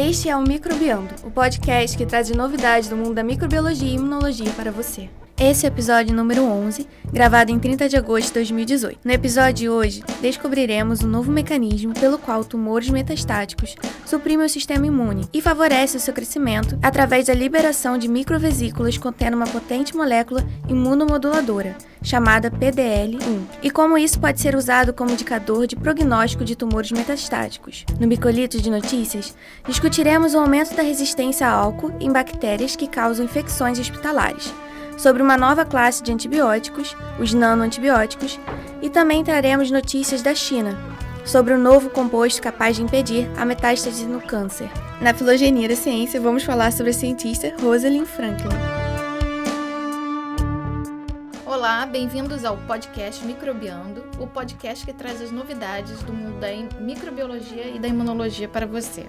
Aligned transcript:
Este 0.00 0.28
é 0.28 0.36
o 0.36 0.42
Microbiando, 0.42 1.12
o 1.24 1.30
podcast 1.30 1.98
que 1.98 2.06
traz 2.06 2.30
novidades 2.30 2.88
do 2.88 2.96
mundo 2.96 3.14
da 3.14 3.24
microbiologia 3.24 3.88
e 3.88 3.94
imunologia 3.94 4.52
para 4.52 4.70
você. 4.70 5.10
Esse 5.40 5.66
é 5.66 5.68
o 5.68 5.72
episódio 5.72 6.12
número 6.12 6.42
11, 6.42 6.84
gravado 7.12 7.52
em 7.52 7.60
30 7.60 7.88
de 7.88 7.96
agosto 7.96 8.26
de 8.26 8.32
2018. 8.34 8.98
No 9.04 9.12
episódio 9.12 9.54
de 9.54 9.68
hoje, 9.68 10.02
descobriremos 10.20 11.04
um 11.04 11.06
novo 11.06 11.30
mecanismo 11.30 11.94
pelo 11.94 12.18
qual 12.18 12.44
tumores 12.44 12.90
metastáticos 12.90 13.76
suprimem 14.04 14.44
o 14.44 14.48
sistema 14.48 14.88
imune 14.88 15.28
e 15.32 15.40
favorece 15.40 15.96
o 15.96 16.00
seu 16.00 16.12
crescimento 16.12 16.76
através 16.82 17.28
da 17.28 17.34
liberação 17.34 17.96
de 17.96 18.08
microvesículas 18.08 18.98
contendo 18.98 19.36
uma 19.36 19.46
potente 19.46 19.96
molécula 19.96 20.44
imunomoduladora, 20.68 21.76
chamada 22.02 22.50
PDL1, 22.50 23.40
e 23.62 23.70
como 23.70 23.96
isso 23.96 24.18
pode 24.18 24.40
ser 24.40 24.56
usado 24.56 24.92
como 24.92 25.12
indicador 25.12 25.68
de 25.68 25.76
prognóstico 25.76 26.44
de 26.44 26.56
tumores 26.56 26.90
metastáticos. 26.90 27.84
No 28.00 28.08
Microlito 28.08 28.60
de 28.60 28.68
Notícias, 28.68 29.36
discutiremos 29.68 30.34
o 30.34 30.38
aumento 30.38 30.74
da 30.74 30.82
resistência 30.82 31.46
a 31.46 31.52
álcool 31.52 31.92
em 32.00 32.10
bactérias 32.10 32.74
que 32.74 32.88
causam 32.88 33.24
infecções 33.24 33.78
hospitalares 33.78 34.52
sobre 34.98 35.22
uma 35.22 35.36
nova 35.36 35.64
classe 35.64 36.02
de 36.02 36.12
antibióticos, 36.12 36.96
os 37.20 37.32
nanoantibióticos, 37.32 38.38
e 38.82 38.90
também 38.90 39.22
traremos 39.22 39.70
notícias 39.70 40.22
da 40.22 40.34
China, 40.34 40.76
sobre 41.24 41.54
o 41.54 41.58
novo 41.58 41.88
composto 41.88 42.42
capaz 42.42 42.76
de 42.76 42.82
impedir 42.82 43.30
a 43.36 43.44
metástase 43.44 44.04
no 44.04 44.20
câncer. 44.20 44.68
Na 45.00 45.14
Filogenia 45.14 45.68
da 45.68 45.76
Ciência, 45.76 46.20
vamos 46.20 46.42
falar 46.42 46.72
sobre 46.72 46.90
a 46.90 46.94
cientista 46.94 47.54
Rosalind 47.62 48.06
Franklin. 48.06 48.48
Olá, 51.46 51.86
bem-vindos 51.86 52.44
ao 52.44 52.56
podcast 52.56 53.24
Microbiando, 53.24 54.04
o 54.18 54.26
podcast 54.26 54.84
que 54.84 54.92
traz 54.92 55.22
as 55.22 55.30
novidades 55.30 56.02
do 56.02 56.12
mundo 56.12 56.40
da 56.40 56.48
microbiologia 56.80 57.68
e 57.68 57.78
da 57.78 57.86
imunologia 57.86 58.48
para 58.48 58.66
você. 58.66 59.06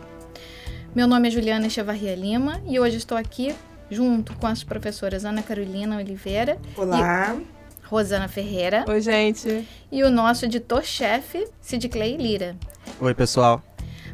Meu 0.95 1.07
nome 1.07 1.27
é 1.27 1.31
Juliana 1.31 1.67
Echevarria 1.67 2.15
Lima 2.15 2.61
e 2.67 2.79
hoje 2.79 2.97
estou 2.97 3.17
aqui 3.17 3.55
junto 3.89 4.35
com 4.35 4.47
as 4.47 4.63
professoras 4.63 5.25
Ana 5.25 5.41
Carolina 5.41 5.97
Oliveira. 5.97 6.57
Olá. 6.75 7.37
Rosana 7.83 8.27
Ferreira. 8.27 8.85
Oi, 8.87 9.01
gente. 9.01 9.67
E 9.91 10.03
o 10.03 10.11
nosso 10.11 10.45
editor-chefe, 10.45 11.47
Sid 11.59 11.89
Clay 11.89 12.17
Lira. 12.17 12.55
Oi, 13.01 13.13
pessoal. 13.15 13.63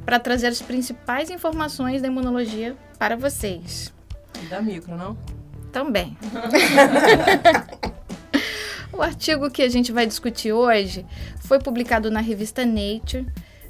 Para 0.05 0.17
trazer 0.17 0.47
as 0.47 0.61
principais 0.61 1.29
informações 1.29 2.01
da 2.01 2.07
imunologia 2.07 2.75
para 2.97 3.17
vocês. 3.17 3.93
E 4.41 4.45
da 4.45 4.61
micro, 4.61 4.95
não? 4.95 5.17
Também. 5.73 6.17
o 8.93 9.01
artigo 9.01 9.51
que 9.51 9.61
a 9.61 9.67
gente 9.67 9.91
vai 9.91 10.07
discutir 10.07 10.53
hoje 10.53 11.05
foi 11.39 11.59
publicado 11.59 12.09
na 12.09 12.21
revista 12.21 12.65
Nature 12.65 13.25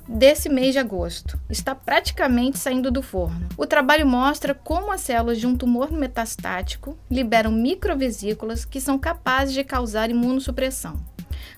desse 0.07 0.49
mês 0.49 0.73
de 0.73 0.79
agosto. 0.79 1.39
Está 1.49 1.73
praticamente 1.73 2.57
saindo 2.57 2.91
do 2.91 3.01
forno. 3.01 3.47
O 3.57 3.65
trabalho 3.65 4.05
mostra 4.05 4.53
como 4.53 4.91
as 4.91 5.01
células 5.01 5.39
de 5.39 5.47
um 5.47 5.55
tumor 5.55 5.91
metastático 5.91 6.97
liberam 7.09 7.51
microvesículas 7.51 8.65
que 8.65 8.79
são 8.79 8.97
capazes 8.97 9.53
de 9.53 9.63
causar 9.63 10.09
imunossupressão. 10.09 10.99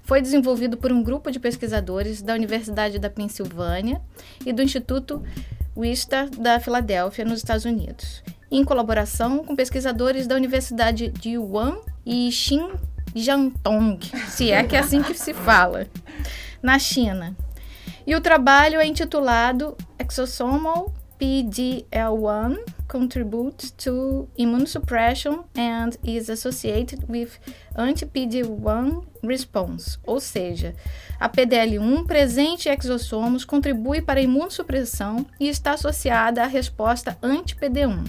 Foi 0.03 0.21
desenvolvido 0.21 0.77
por 0.77 0.91
um 0.91 1.03
grupo 1.03 1.29
de 1.29 1.39
pesquisadores 1.39 2.21
da 2.21 2.33
Universidade 2.33 2.97
da 2.97 3.09
Pensilvânia 3.09 4.01
e 4.45 4.53
do 4.53 4.61
Instituto 4.61 5.21
Wistar 5.75 6.29
da 6.29 6.59
Filadélfia, 6.59 7.23
nos 7.23 7.37
Estados 7.37 7.65
Unidos, 7.65 8.23
em 8.49 8.63
colaboração 8.63 9.43
com 9.43 9.55
pesquisadores 9.55 10.25
da 10.25 10.35
Universidade 10.35 11.09
de 11.09 11.31
Yuan 11.31 11.77
e 12.05 12.31
Xinjiang, 12.31 13.53
se 14.29 14.49
é 14.49 14.63
que 14.63 14.75
é 14.75 14.79
assim 14.79 15.03
que 15.03 15.13
se 15.13 15.33
fala, 15.33 15.87
na 16.63 16.79
China. 16.79 17.35
E 18.07 18.15
o 18.15 18.21
trabalho 18.21 18.79
é 18.79 18.87
intitulado 18.87 19.75
Exosomal 19.99 20.93
PDL1 21.19 22.57
Contributes 22.87 23.69
to 23.71 24.29
Immunosuppression 24.37 25.43
and 25.57 25.89
is 26.05 26.29
Associated 26.29 27.03
with 27.09 27.31
Anti-PD1 27.75 29.03
Response, 29.21 29.99
ou 30.05 30.21
seja, 30.21 30.73
a 31.19 31.27
PDL1 31.27 32.05
presente 32.05 32.69
em 32.69 32.71
exossomos 32.71 33.43
contribui 33.43 34.01
para 34.01 34.21
a 34.21 34.23
imunossupressão 34.23 35.25
e 35.37 35.49
está 35.49 35.71
associada 35.73 36.41
à 36.41 36.47
resposta 36.47 37.17
anti-PD1. 37.21 38.05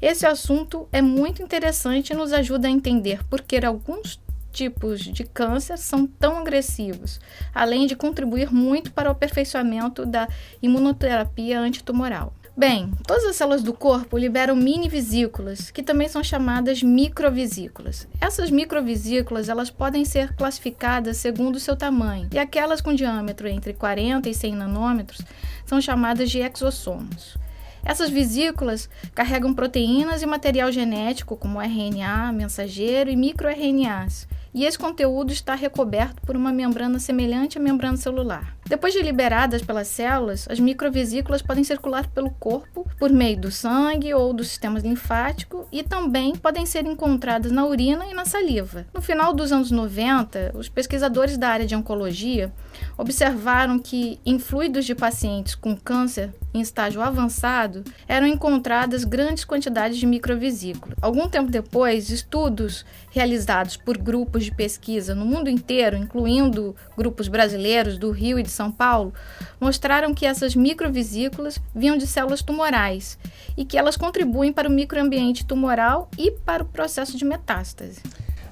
Esse 0.00 0.24
assunto 0.24 0.88
é 0.92 1.02
muito 1.02 1.42
interessante 1.42 2.10
e 2.10 2.16
nos 2.16 2.32
ajuda 2.32 2.68
a 2.68 2.70
entender 2.70 3.24
por 3.24 3.42
que 3.42 3.56
alguns 3.56 4.20
tipos 4.56 5.00
de 5.00 5.22
câncer 5.22 5.76
são 5.76 6.06
tão 6.06 6.38
agressivos, 6.38 7.20
além 7.54 7.86
de 7.86 7.94
contribuir 7.94 8.50
muito 8.50 8.90
para 8.90 9.10
o 9.10 9.12
aperfeiçoamento 9.12 10.06
da 10.06 10.26
imunoterapia 10.62 11.60
antitumoral. 11.60 12.32
Bem, 12.56 12.90
todas 13.06 13.24
as 13.24 13.36
células 13.36 13.62
do 13.62 13.74
corpo 13.74 14.16
liberam 14.16 14.56
mini 14.56 14.88
vesículas, 14.88 15.70
que 15.70 15.82
também 15.82 16.08
são 16.08 16.24
chamadas 16.24 16.82
microvesículas. 16.82 18.08
Essas 18.18 18.50
microvesículas, 18.50 19.50
elas 19.50 19.68
podem 19.68 20.06
ser 20.06 20.34
classificadas 20.34 21.18
segundo 21.18 21.56
o 21.56 21.60
seu 21.60 21.76
tamanho, 21.76 22.30
e 22.32 22.38
aquelas 22.38 22.80
com 22.80 22.94
diâmetro 22.94 23.46
entre 23.46 23.74
40 23.74 24.26
e 24.30 24.32
100 24.34 24.54
nanômetros 24.54 25.20
são 25.66 25.82
chamadas 25.82 26.30
de 26.30 26.38
exossomos. 26.38 27.36
Essas 27.84 28.08
vesículas 28.08 28.88
carregam 29.14 29.52
proteínas 29.52 30.22
e 30.22 30.26
material 30.26 30.72
genético, 30.72 31.36
como 31.36 31.60
RNA, 31.60 32.32
mensageiro 32.32 33.10
e 33.10 33.16
microRNAs, 33.16 34.26
e 34.56 34.64
esse 34.64 34.78
conteúdo 34.78 35.34
está 35.34 35.54
recoberto 35.54 36.22
por 36.22 36.34
uma 36.34 36.50
membrana 36.50 36.98
semelhante 36.98 37.58
à 37.58 37.60
membrana 37.60 37.98
celular. 37.98 38.56
Depois 38.66 38.94
de 38.94 39.02
liberadas 39.02 39.60
pelas 39.60 39.86
células, 39.86 40.48
as 40.50 40.58
microvesículas 40.58 41.42
podem 41.42 41.62
circular 41.62 42.08
pelo 42.08 42.30
corpo 42.30 42.88
por 42.98 43.10
meio 43.10 43.38
do 43.38 43.50
sangue 43.50 44.14
ou 44.14 44.32
do 44.32 44.42
sistema 44.42 44.78
linfático 44.78 45.68
e 45.70 45.82
também 45.82 46.34
podem 46.34 46.64
ser 46.64 46.86
encontradas 46.86 47.52
na 47.52 47.66
urina 47.66 48.06
e 48.06 48.14
na 48.14 48.24
saliva. 48.24 48.86
No 48.94 49.02
final 49.02 49.34
dos 49.34 49.52
anos 49.52 49.70
90, 49.70 50.52
os 50.54 50.70
pesquisadores 50.70 51.36
da 51.36 51.50
área 51.50 51.66
de 51.66 51.76
oncologia 51.76 52.50
observaram 52.96 53.78
que 53.78 54.18
em 54.24 54.38
fluidos 54.38 54.86
de 54.86 54.94
pacientes 54.94 55.54
com 55.54 55.76
câncer 55.76 56.32
em 56.56 56.60
estágio 56.60 57.00
avançado 57.00 57.84
eram 58.08 58.26
encontradas 58.26 59.04
grandes 59.04 59.44
quantidades 59.44 59.98
de 59.98 60.06
microvesículas. 60.06 60.96
Algum 61.00 61.28
tempo 61.28 61.50
depois, 61.50 62.10
estudos 62.10 62.84
realizados 63.10 63.76
por 63.76 63.96
grupos 63.96 64.44
de 64.44 64.52
pesquisa 64.52 65.14
no 65.14 65.24
mundo 65.24 65.48
inteiro, 65.48 65.96
incluindo 65.96 66.74
grupos 66.96 67.28
brasileiros 67.28 67.98
do 67.98 68.10
Rio 68.10 68.38
e 68.38 68.42
de 68.42 68.50
São 68.50 68.70
Paulo, 68.70 69.12
mostraram 69.60 70.12
que 70.12 70.26
essas 70.26 70.54
microvesículas 70.54 71.58
vinham 71.74 71.96
de 71.96 72.06
células 72.06 72.42
tumorais 72.42 73.18
e 73.56 73.64
que 73.64 73.78
elas 73.78 73.96
contribuem 73.96 74.52
para 74.52 74.68
o 74.68 74.72
microambiente 74.72 75.44
tumoral 75.44 76.10
e 76.18 76.30
para 76.30 76.62
o 76.62 76.66
processo 76.66 77.16
de 77.16 77.24
metástase. 77.24 78.00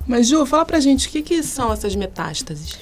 Mas, 0.06 0.28
Ju, 0.28 0.44
fala 0.44 0.64
pra 0.64 0.80
gente 0.80 1.08
o 1.08 1.10
que, 1.10 1.22
que 1.22 1.42
são 1.42 1.72
essas 1.72 1.96
metástases. 1.96 2.78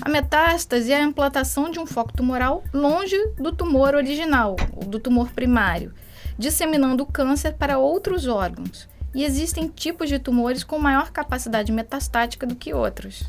A 0.00 0.08
metástase 0.08 0.92
é 0.92 0.96
a 0.96 1.02
implantação 1.02 1.70
de 1.70 1.78
um 1.78 1.86
foco 1.86 2.12
tumoral 2.12 2.62
longe 2.72 3.16
do 3.36 3.50
tumor 3.50 3.94
original, 3.94 4.56
do 4.86 5.00
tumor 5.00 5.30
primário, 5.32 5.92
disseminando 6.38 7.02
o 7.02 7.06
câncer 7.06 7.54
para 7.54 7.78
outros 7.78 8.26
órgãos 8.26 8.88
e 9.14 9.24
existem 9.24 9.66
tipos 9.66 10.10
de 10.10 10.18
tumores 10.18 10.62
com 10.62 10.78
maior 10.78 11.10
capacidade 11.10 11.72
metastática 11.72 12.46
do 12.46 12.54
que 12.54 12.74
outros. 12.74 13.24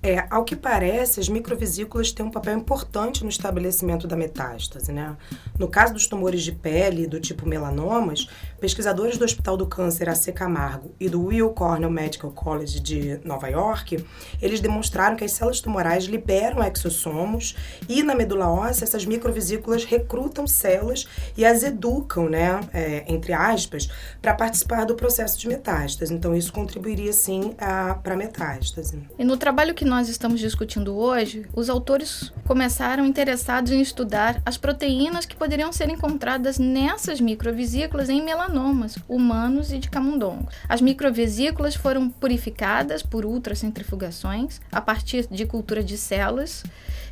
É, 0.00 0.24
ao 0.30 0.44
que 0.44 0.54
parece, 0.54 1.18
as 1.18 1.28
microvesículas 1.28 2.12
têm 2.12 2.24
um 2.24 2.30
papel 2.30 2.56
importante 2.56 3.24
no 3.24 3.28
estabelecimento 3.28 4.06
da 4.06 4.14
metástase, 4.14 4.92
né? 4.92 5.16
No 5.58 5.66
caso 5.66 5.94
dos 5.94 6.06
tumores 6.06 6.44
de 6.44 6.52
pele 6.52 7.08
do 7.08 7.18
tipo 7.18 7.48
melanomas, 7.48 8.28
pesquisadores 8.60 9.18
do 9.18 9.24
Hospital 9.24 9.56
do 9.56 9.66
Câncer 9.66 10.08
AC 10.08 10.32
Camargo 10.32 10.94
e 10.98 11.08
do 11.08 11.26
Weill 11.26 11.50
Cornell 11.50 11.90
Medical 11.90 12.30
College 12.30 12.80
de 12.80 13.20
Nova 13.24 13.48
York, 13.48 14.04
eles 14.40 14.60
demonstraram 14.60 15.16
que 15.16 15.24
as 15.24 15.32
células 15.32 15.60
tumorais 15.60 16.04
liberam 16.04 16.62
exossomos 16.64 17.54
e 17.88 18.02
na 18.02 18.14
medula 18.14 18.48
óssea 18.48 18.84
essas 18.84 19.04
microvesículas 19.04 19.84
recrutam 19.84 20.46
células 20.46 21.06
e 21.36 21.44
as 21.44 21.62
educam, 21.62 22.28
né, 22.28 22.60
é, 22.72 23.04
entre 23.06 23.32
aspas, 23.32 23.88
para 24.22 24.34
participar 24.34 24.84
do 24.84 24.94
processo 24.94 25.38
de 25.38 25.48
metástase. 25.48 26.12
Então 26.12 26.34
isso 26.34 26.52
contribuiria 26.52 27.12
sim 27.12 27.54
para 28.02 28.16
metástase. 28.16 29.02
E 29.18 29.24
no 29.24 29.36
trabalho 29.36 29.74
que 29.74 29.84
nós 29.84 30.08
estamos 30.08 30.40
discutindo 30.40 30.96
hoje, 30.96 31.46
os 31.54 31.68
autores 31.68 32.32
começaram 32.44 33.04
interessados 33.04 33.70
em 33.70 33.80
estudar 33.80 34.40
as 34.44 34.56
proteínas 34.56 35.26
que 35.26 35.36
poderiam 35.36 35.72
ser 35.72 35.90
encontradas 35.90 36.58
nessas 36.58 37.20
microvesículas 37.20 38.08
em 38.08 38.22
melanomas 38.22 38.45
melanomas 38.46 38.98
humanos 39.08 39.72
e 39.72 39.78
de 39.78 39.90
camundongos. 39.90 40.54
As 40.68 40.80
microvesículas 40.80 41.74
foram 41.74 42.08
purificadas 42.08 43.02
por 43.02 43.24
ultracentrifugações 43.24 44.60
a 44.70 44.80
partir 44.80 45.26
de 45.30 45.44
cultura 45.44 45.82
de 45.82 45.98
células 45.98 46.64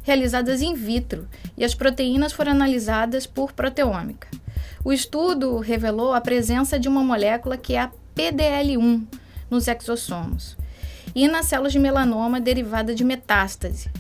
realizadas 0.02 0.62
in 0.62 0.74
vitro 0.74 1.26
e 1.56 1.64
as 1.64 1.74
proteínas 1.74 2.32
foram 2.32 2.52
analisadas 2.52 3.26
por 3.26 3.52
proteômica. 3.52 4.28
O 4.84 4.92
estudo 4.92 5.58
revelou 5.58 6.12
a 6.12 6.20
presença 6.20 6.78
de 6.78 6.88
uma 6.88 7.02
molécula 7.02 7.56
que 7.56 7.74
é 7.74 7.80
a 7.80 7.90
PDL1 8.14 9.04
nos 9.50 9.66
exossomos 9.66 10.56
e 11.14 11.26
nas 11.26 11.46
células 11.46 11.72
de 11.72 11.78
melanoma 11.78 12.40
derivada 12.40 12.94
de 12.94 13.04
metástase. 13.04 13.90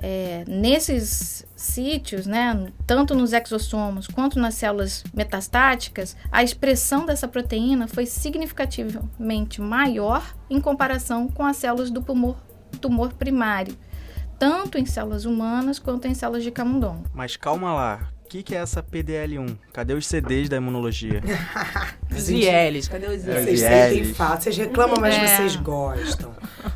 É, 0.00 0.44
nesses 0.46 1.44
sítios, 1.58 2.24
né, 2.24 2.72
tanto 2.86 3.16
nos 3.16 3.32
exossomos 3.32 4.06
quanto 4.06 4.38
nas 4.38 4.54
células 4.54 5.02
metastáticas, 5.12 6.16
a 6.30 6.40
expressão 6.40 7.04
dessa 7.04 7.26
proteína 7.26 7.88
foi 7.88 8.06
significativamente 8.06 9.60
maior 9.60 10.22
em 10.48 10.60
comparação 10.60 11.26
com 11.26 11.44
as 11.44 11.56
células 11.56 11.90
do 11.90 12.00
tumor, 12.00 12.36
tumor 12.80 13.12
primário, 13.12 13.76
tanto 14.38 14.78
em 14.78 14.86
células 14.86 15.24
humanas 15.24 15.80
quanto 15.80 16.06
em 16.06 16.14
células 16.14 16.44
de 16.44 16.52
camundongo. 16.52 17.04
Mas 17.12 17.36
calma 17.36 17.74
lá, 17.74 18.08
que, 18.28 18.42
que 18.42 18.54
é 18.54 18.58
essa 18.58 18.82
PDL1? 18.82 19.56
Cadê 19.72 19.94
os 19.94 20.06
CDs 20.06 20.48
da 20.48 20.56
imunologia? 20.58 21.22
os 22.14 22.28
ILs, 22.28 22.86
cadê 22.88 23.06
os 23.06 23.24
ILs? 23.24 23.44
Vocês 23.44 23.60
sentem 23.60 24.04
falta, 24.14 24.42
vocês 24.42 24.56
reclamam, 24.56 24.98
mas 25.00 25.14
É. 25.14 25.26
vocês 25.26 25.56
gostam. 25.56 26.34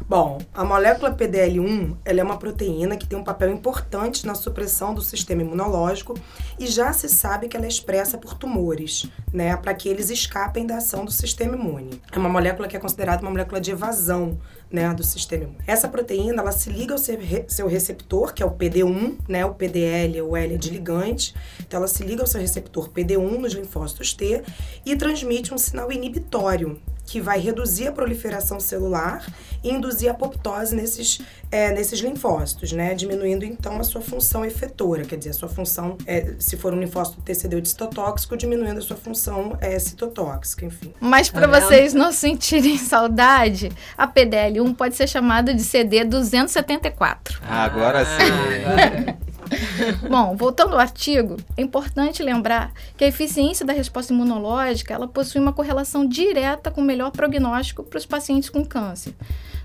Bom, 0.08 0.38
a 0.54 0.64
molécula 0.64 1.14
PDL1 1.14 1.96
ela 2.04 2.20
é 2.20 2.22
uma 2.22 2.36
proteína 2.38 2.96
que 2.96 3.06
tem 3.06 3.18
um 3.18 3.24
papel 3.24 3.50
importante 3.50 4.26
na 4.26 4.34
supressão 4.34 4.94
do 4.94 5.00
sistema 5.02 5.42
imunológico 5.42 6.14
e 6.58 6.66
já 6.66 6.92
se 6.92 7.08
sabe 7.08 7.48
que 7.48 7.56
ela 7.56 7.66
é 7.66 7.68
expressa 7.68 8.16
por 8.18 8.34
tumores, 8.34 9.06
né, 9.32 9.56
para 9.56 9.74
que 9.74 9.88
eles 9.88 10.10
escapem 10.10 10.66
da 10.66 10.78
ação 10.78 11.04
do 11.04 11.10
sistema 11.12 11.54
imune. 11.54 12.00
É 12.10 12.18
uma 12.18 12.28
molécula 12.28 12.66
que 12.68 12.76
é 12.76 12.80
considerada 12.80 13.22
uma 13.22 13.30
molécula 13.30 13.60
de 13.60 13.70
evasão 13.70 14.38
né, 14.72 14.92
do 14.94 15.04
sistema 15.04 15.44
imune. 15.44 15.58
Essa 15.66 15.88
proteína 15.88 16.40
ela 16.42 16.50
se 16.52 16.70
liga 16.70 16.94
ao 16.94 16.98
seu, 16.98 17.18
re- 17.18 17.44
seu 17.48 17.66
receptor, 17.68 18.32
que 18.32 18.42
é 18.42 18.46
o 18.46 18.50
PD1, 18.50 19.18
né, 19.28 19.44
o 19.44 19.54
PDL, 19.54 20.22
o 20.22 20.36
L 20.36 20.56
de 20.58 20.70
ligante. 20.70 21.34
Então 21.60 21.78
ela 21.78 21.88
se 21.88 22.02
liga 22.02 22.22
ao 22.22 22.26
seu 22.26 22.40
receptor 22.40 22.88
PD1 22.90 23.38
nos 23.38 23.52
linfócitos 23.52 24.12
T 24.14 24.42
e 24.86 24.96
transmite 24.96 25.52
um 25.52 25.58
sinal 25.58 25.92
inibitório 25.92 26.80
que 27.12 27.20
vai 27.20 27.38
reduzir 27.38 27.88
a 27.88 27.92
proliferação 27.92 28.58
celular 28.58 29.22
e 29.62 29.70
induzir 29.70 30.08
a 30.08 30.12
apoptose 30.12 30.74
nesses, 30.74 31.20
é, 31.50 31.70
nesses 31.70 32.00
linfócitos, 32.00 32.72
né? 32.72 32.94
Diminuindo 32.94 33.44
então 33.44 33.78
a 33.78 33.84
sua 33.84 34.00
função 34.00 34.46
efetora, 34.46 35.04
quer 35.04 35.16
dizer, 35.16 35.28
a 35.28 35.34
sua 35.34 35.48
função, 35.50 35.98
é, 36.06 36.32
se 36.38 36.56
for 36.56 36.72
um 36.72 36.80
linfócito 36.80 37.20
TCD 37.20 37.60
de 37.60 37.68
citotóxico, 37.68 38.34
diminuindo 38.34 38.78
a 38.78 38.80
sua 38.80 38.96
função 38.96 39.58
é, 39.60 39.78
citotóxica, 39.78 40.64
enfim. 40.64 40.94
Mas 40.98 41.28
para 41.28 41.46
vocês 41.46 41.92
não 41.92 42.12
sentirem 42.12 42.78
saudade, 42.80 43.70
a 43.98 44.08
PDL1 44.08 44.74
pode 44.74 44.96
ser 44.96 45.06
chamada 45.06 45.52
de 45.52 45.62
CD 45.62 46.04
274. 46.04 47.42
Agora 47.46 48.06
sim. 48.06 49.12
Bom, 50.08 50.36
voltando 50.36 50.74
ao 50.74 50.80
artigo, 50.80 51.36
é 51.56 51.62
importante 51.62 52.22
lembrar 52.22 52.72
que 52.96 53.04
a 53.04 53.08
eficiência 53.08 53.64
da 53.64 53.72
resposta 53.72 54.12
imunológica 54.12 54.94
ela 54.94 55.08
possui 55.08 55.40
uma 55.40 55.52
correlação 55.52 56.06
direta 56.06 56.70
com 56.70 56.80
o 56.80 56.84
melhor 56.84 57.10
prognóstico 57.10 57.82
para 57.82 57.98
os 57.98 58.06
pacientes 58.06 58.48
com 58.48 58.64
câncer. 58.64 59.14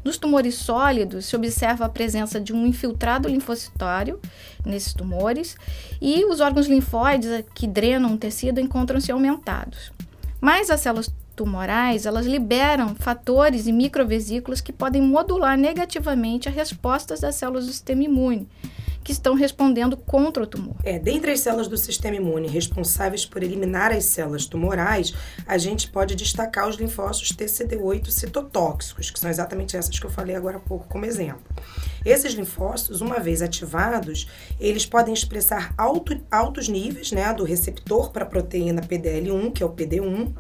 Nos 0.04 0.18
tumores 0.18 0.56
sólidos, 0.56 1.26
se 1.26 1.36
observa 1.36 1.86
a 1.86 1.90
presença 1.90 2.40
de 2.40 2.54
um 2.54 2.66
infiltrado 2.66 3.28
linfocitário 3.28 4.20
nesses 4.66 4.94
tumores 4.94 5.58
e 6.02 6.24
os 6.26 6.40
órgãos 6.40 6.68
linfóides 6.68 7.44
que 7.54 7.68
drenam 7.68 8.14
o 8.14 8.18
tecido 8.18 8.60
encontram-se 8.60 9.12
aumentados. 9.12 9.92
Mas 10.40 10.70
as 10.70 10.82
células 10.82 11.12
tumorais, 11.36 12.06
elas 12.06 12.26
liberam 12.26 12.96
fatores 12.96 13.68
e 13.68 13.72
microvesículos 13.72 14.62
que 14.62 14.74
podem 14.74 15.02
modular 15.02 15.58
negativamente 15.58 16.50
as 16.50 16.56
respostas 16.56 17.20
das 17.20 17.36
células 17.36 17.66
do 17.66 17.72
sistema 17.72 18.04
imune, 18.04 18.48
que 19.08 19.14
estão 19.14 19.36
respondendo 19.36 19.96
contra 19.96 20.44
o 20.44 20.46
tumor. 20.46 20.76
É, 20.84 21.00
dentre 21.00 21.32
as 21.32 21.40
células 21.40 21.70
do 21.70 21.78
sistema 21.78 22.18
imune 22.18 22.50
responsáveis 22.50 23.26
por 23.26 23.42
eliminar 23.42 23.94
as 23.94 24.04
células 24.04 24.46
tumorais, 24.46 25.14
a 25.48 25.58
gente 25.58 25.90
pode 25.90 26.14
destacar 26.14 26.68
os 26.68 26.76
linfócitos 26.76 27.32
TCD8 27.32 28.10
citotóxicos, 28.10 29.10
que 29.10 29.18
são 29.18 29.30
exatamente 29.30 29.78
essas 29.78 29.98
que 29.98 30.06
eu 30.06 30.10
falei 30.10 30.36
agora 30.36 30.58
há 30.58 30.60
pouco 30.60 30.90
como 30.90 31.06
exemplo. 31.06 31.40
Esses 32.06 32.34
linfócitos, 32.34 33.00
uma 33.00 33.18
vez 33.18 33.42
ativados, 33.42 34.28
eles 34.60 34.86
podem 34.86 35.14
expressar 35.14 35.74
alto, 35.78 36.20
altos 36.30 36.68
níveis 36.68 37.14
né, 37.14 37.34
do 37.34 37.46
receptor 37.46 38.12
para 38.12 38.26
a 38.26 38.28
proteína 38.28 38.82
PDL1, 38.82 39.54
que 39.54 39.64
é 39.64 39.66
o 39.66 39.70
PD1, 39.70 40.34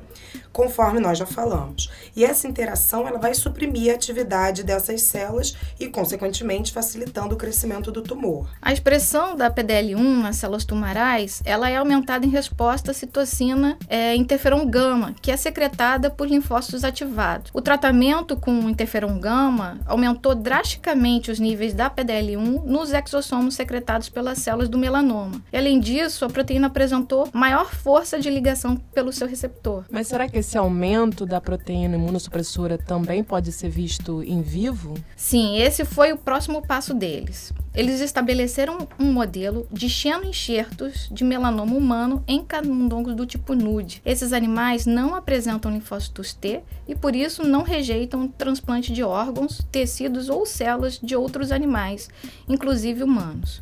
conforme 0.51 0.99
nós 0.99 1.17
já 1.17 1.25
falamos. 1.25 1.89
E 2.15 2.25
essa 2.25 2.47
interação 2.47 3.07
ela 3.07 3.19
vai 3.19 3.33
suprimir 3.33 3.91
a 3.91 3.95
atividade 3.95 4.63
dessas 4.63 5.01
células 5.03 5.55
e, 5.79 5.87
consequentemente, 5.87 6.71
facilitando 6.71 7.35
o 7.35 7.37
crescimento 7.37 7.91
do 7.91 8.01
tumor. 8.01 8.49
A 8.61 8.73
expressão 8.73 9.35
da 9.35 9.51
PDL1 9.51 10.21
nas 10.21 10.37
células 10.37 10.65
tumorais, 10.65 11.41
ela 11.45 11.69
é 11.69 11.77
aumentada 11.77 12.25
em 12.25 12.29
resposta 12.29 12.91
à 12.91 12.93
citocina 12.93 13.77
é, 13.87 14.15
interferon 14.15 14.65
gama, 14.65 15.13
que 15.21 15.31
é 15.31 15.37
secretada 15.37 16.09
por 16.09 16.27
linfócitos 16.27 16.83
ativados. 16.83 17.51
O 17.53 17.61
tratamento 17.61 18.35
com 18.35 18.69
interferon 18.69 19.19
gama 19.19 19.79
aumentou 19.85 20.35
drasticamente 20.35 21.31
os 21.31 21.39
níveis 21.39 21.73
da 21.73 21.89
PDL1 21.89 22.63
nos 22.63 22.91
exossomos 22.91 23.55
secretados 23.55 24.09
pelas 24.09 24.39
células 24.39 24.69
do 24.69 24.77
melanoma. 24.77 25.41
E, 25.51 25.57
além 25.57 25.79
disso, 25.79 26.25
a 26.25 26.29
proteína 26.29 26.67
apresentou 26.67 27.29
maior 27.33 27.73
força 27.73 28.19
de 28.19 28.29
ligação 28.29 28.75
pelo 28.75 29.13
seu 29.13 29.27
receptor. 29.27 29.85
Mas 29.89 30.07
será 30.07 30.26
que 30.27 30.37
esse 30.37 30.57
aumento 30.57 31.25
da 31.25 31.39
proteína 31.39 31.95
imunossupressora 31.95 32.77
também 32.77 33.23
pode 33.23 33.51
ser 33.51 33.69
visto 33.69 34.23
em 34.23 34.41
vivo? 34.41 34.93
Sim, 35.15 35.57
esse 35.59 35.85
foi 35.85 36.11
o 36.11 36.17
próximo 36.17 36.61
passo 36.61 36.93
deles. 36.93 37.53
Eles 37.73 38.01
estabeleceram 38.01 38.87
um 38.99 39.11
modelo 39.11 39.67
de 39.71 39.87
xenoenxertos 39.87 41.07
de 41.11 41.23
melanoma 41.23 41.75
humano 41.75 42.23
em 42.27 42.43
camundongos 42.43 43.15
do 43.15 43.25
tipo 43.25 43.53
nude. 43.53 44.01
Esses 44.03 44.33
animais 44.33 44.85
não 44.85 45.13
apresentam 45.13 45.71
linfócitos 45.71 46.33
T 46.33 46.63
e 46.87 46.95
por 46.95 47.15
isso 47.15 47.43
não 47.43 47.61
rejeitam 47.61 48.27
transplante 48.27 48.91
de 48.91 49.03
órgãos, 49.03 49.61
tecidos 49.71 50.27
ou 50.27 50.45
células 50.45 50.99
de 51.01 51.15
outros 51.15 51.51
animais, 51.51 52.09
inclusive 52.49 53.03
humanos. 53.03 53.61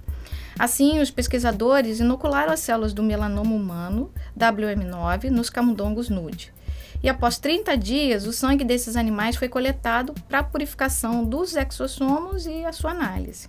Assim, 0.58 1.02
os 1.02 1.12
pesquisadores 1.12 2.00
inocularam 2.00 2.54
as 2.54 2.62
células 2.62 2.94
do 2.94 3.04
melanoma 3.04 3.54
humano, 3.54 4.10
WM9, 4.40 5.30
nos 5.30 5.50
camundongos 5.50 6.10
nude. 6.10 6.55
E 7.04 7.10
após 7.10 7.38
30 7.38 7.78
dias, 7.78 8.26
o 8.26 8.34
sangue 8.34 8.64
desses 8.64 8.96
animais 8.96 9.36
foi 9.36 9.48
coletado 9.48 10.14
para 10.28 10.40
a 10.40 10.44
purificação 10.44 11.24
dos 11.24 11.56
exossomos 11.56 12.46
e 12.46 12.66
a 12.66 12.72
sua 12.72 12.92
análise. 12.92 13.48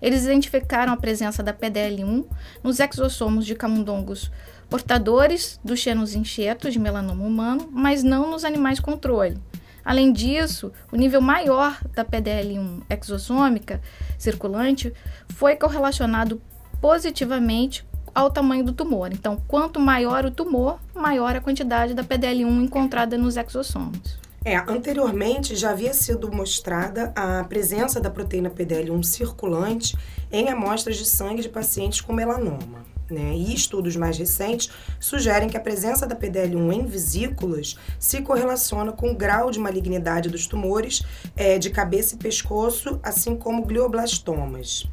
Eles 0.00 0.24
identificaram 0.24 0.92
a 0.92 0.96
presença 0.96 1.42
da 1.42 1.54
PDL1 1.54 2.24
nos 2.62 2.80
exossomos 2.80 3.46
de 3.46 3.54
camundongos 3.54 4.30
portadores 4.68 5.60
dos 5.64 5.80
xenos 5.80 6.14
enxertos 6.14 6.72
de 6.72 6.78
melanoma 6.78 7.24
humano, 7.24 7.68
mas 7.72 8.02
não 8.02 8.30
nos 8.30 8.44
animais 8.44 8.80
controle. 8.80 9.38
Além 9.84 10.12
disso, 10.12 10.72
o 10.90 10.96
nível 10.96 11.20
maior 11.20 11.80
da 11.94 12.04
PDL1 12.04 12.82
exossômica 12.90 13.80
circulante 14.18 14.92
foi 15.28 15.54
correlacionado 15.54 16.42
positivamente 16.80 17.86
ao 18.16 18.30
tamanho 18.30 18.64
do 18.64 18.72
tumor. 18.72 19.12
Então, 19.12 19.38
quanto 19.46 19.78
maior 19.78 20.24
o 20.24 20.30
tumor, 20.30 20.78
maior 20.94 21.36
a 21.36 21.40
quantidade 21.40 21.92
da 21.92 22.02
PDL1 22.02 22.64
encontrada 22.64 23.18
nos 23.18 23.36
exossomos. 23.36 24.18
É, 24.42 24.56
anteriormente 24.56 25.54
já 25.54 25.70
havia 25.70 25.92
sido 25.92 26.32
mostrada 26.32 27.12
a 27.14 27.44
presença 27.44 28.00
da 28.00 28.08
proteína 28.08 28.48
PDL1 28.48 29.02
circulante 29.04 29.98
em 30.32 30.48
amostras 30.48 30.96
de 30.96 31.04
sangue 31.04 31.42
de 31.42 31.48
pacientes 31.50 32.00
com 32.00 32.14
melanoma. 32.14 32.86
Né? 33.10 33.34
E 33.36 33.54
estudos 33.54 33.96
mais 33.96 34.16
recentes 34.16 34.70
sugerem 34.98 35.48
que 35.48 35.56
a 35.56 35.60
presença 35.60 36.06
da 36.06 36.16
PDL1 36.16 36.72
em 36.72 36.86
vesículas 36.86 37.76
se 37.98 38.22
correlaciona 38.22 38.92
com 38.92 39.10
o 39.10 39.14
grau 39.14 39.50
de 39.50 39.60
malignidade 39.60 40.30
dos 40.30 40.46
tumores 40.46 41.02
é, 41.36 41.58
de 41.58 41.68
cabeça 41.68 42.14
e 42.14 42.18
pescoço, 42.18 42.98
assim 43.02 43.36
como 43.36 43.64
glioblastomas. 43.64 44.88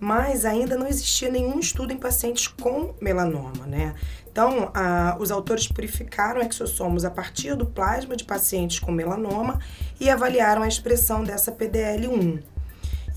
Mas 0.00 0.44
ainda 0.44 0.76
não 0.76 0.86
existia 0.86 1.30
nenhum 1.30 1.58
estudo 1.58 1.92
em 1.92 1.96
pacientes 1.96 2.46
com 2.46 2.94
melanoma, 3.00 3.66
né? 3.66 3.94
Então, 4.30 4.70
a, 4.72 5.16
os 5.18 5.32
autores 5.32 5.66
purificaram 5.66 6.40
exossomos 6.40 7.04
a 7.04 7.10
partir 7.10 7.56
do 7.56 7.66
plasma 7.66 8.14
de 8.14 8.24
pacientes 8.24 8.78
com 8.78 8.92
melanoma 8.92 9.60
e 9.98 10.08
avaliaram 10.08 10.62
a 10.62 10.68
expressão 10.68 11.24
dessa 11.24 11.50
PDL1. 11.50 12.40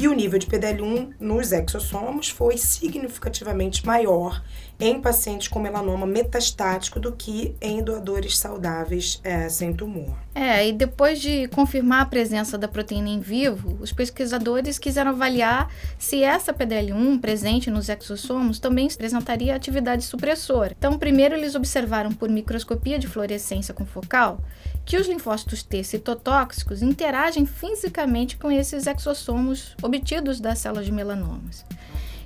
E 0.01 0.07
o 0.07 0.13
nível 0.13 0.39
de 0.39 0.47
PDL1 0.47 1.13
nos 1.19 1.51
exossomos 1.51 2.27
foi 2.27 2.57
significativamente 2.57 3.85
maior 3.85 4.41
em 4.79 4.99
pacientes 4.99 5.47
com 5.47 5.59
melanoma 5.59 6.07
metastático 6.07 6.99
do 6.99 7.11
que 7.11 7.55
em 7.61 7.83
doadores 7.83 8.35
saudáveis 8.39 9.21
é, 9.23 9.47
sem 9.47 9.71
tumor. 9.71 10.17
É, 10.33 10.67
e 10.67 10.73
depois 10.73 11.21
de 11.21 11.47
confirmar 11.49 12.01
a 12.01 12.05
presença 12.07 12.57
da 12.57 12.67
proteína 12.67 13.09
em 13.09 13.19
vivo, 13.19 13.77
os 13.79 13.91
pesquisadores 13.91 14.79
quiseram 14.79 15.11
avaliar 15.11 15.71
se 15.99 16.23
essa 16.23 16.51
PDL1 16.51 17.21
presente 17.21 17.69
nos 17.69 17.87
exossomos 17.87 18.57
também 18.57 18.87
apresentaria 18.91 19.55
atividade 19.55 20.03
supressora. 20.03 20.73
Então, 20.75 20.97
primeiro 20.97 21.35
eles 21.35 21.53
observaram 21.53 22.11
por 22.11 22.27
microscopia 22.27 22.97
de 22.97 23.07
fluorescência 23.07 23.71
com 23.71 23.85
focal 23.85 24.39
que 24.85 24.97
os 24.97 25.07
linfócitos 25.07 25.63
T 25.63 25.83
citotóxicos 25.83 26.81
interagem 26.81 27.45
fisicamente 27.45 28.37
com 28.37 28.51
esses 28.51 28.87
exossomos 28.87 29.75
obtidos 29.81 30.39
das 30.39 30.59
células 30.59 30.85
de 30.85 30.91
melanomas. 30.91 31.65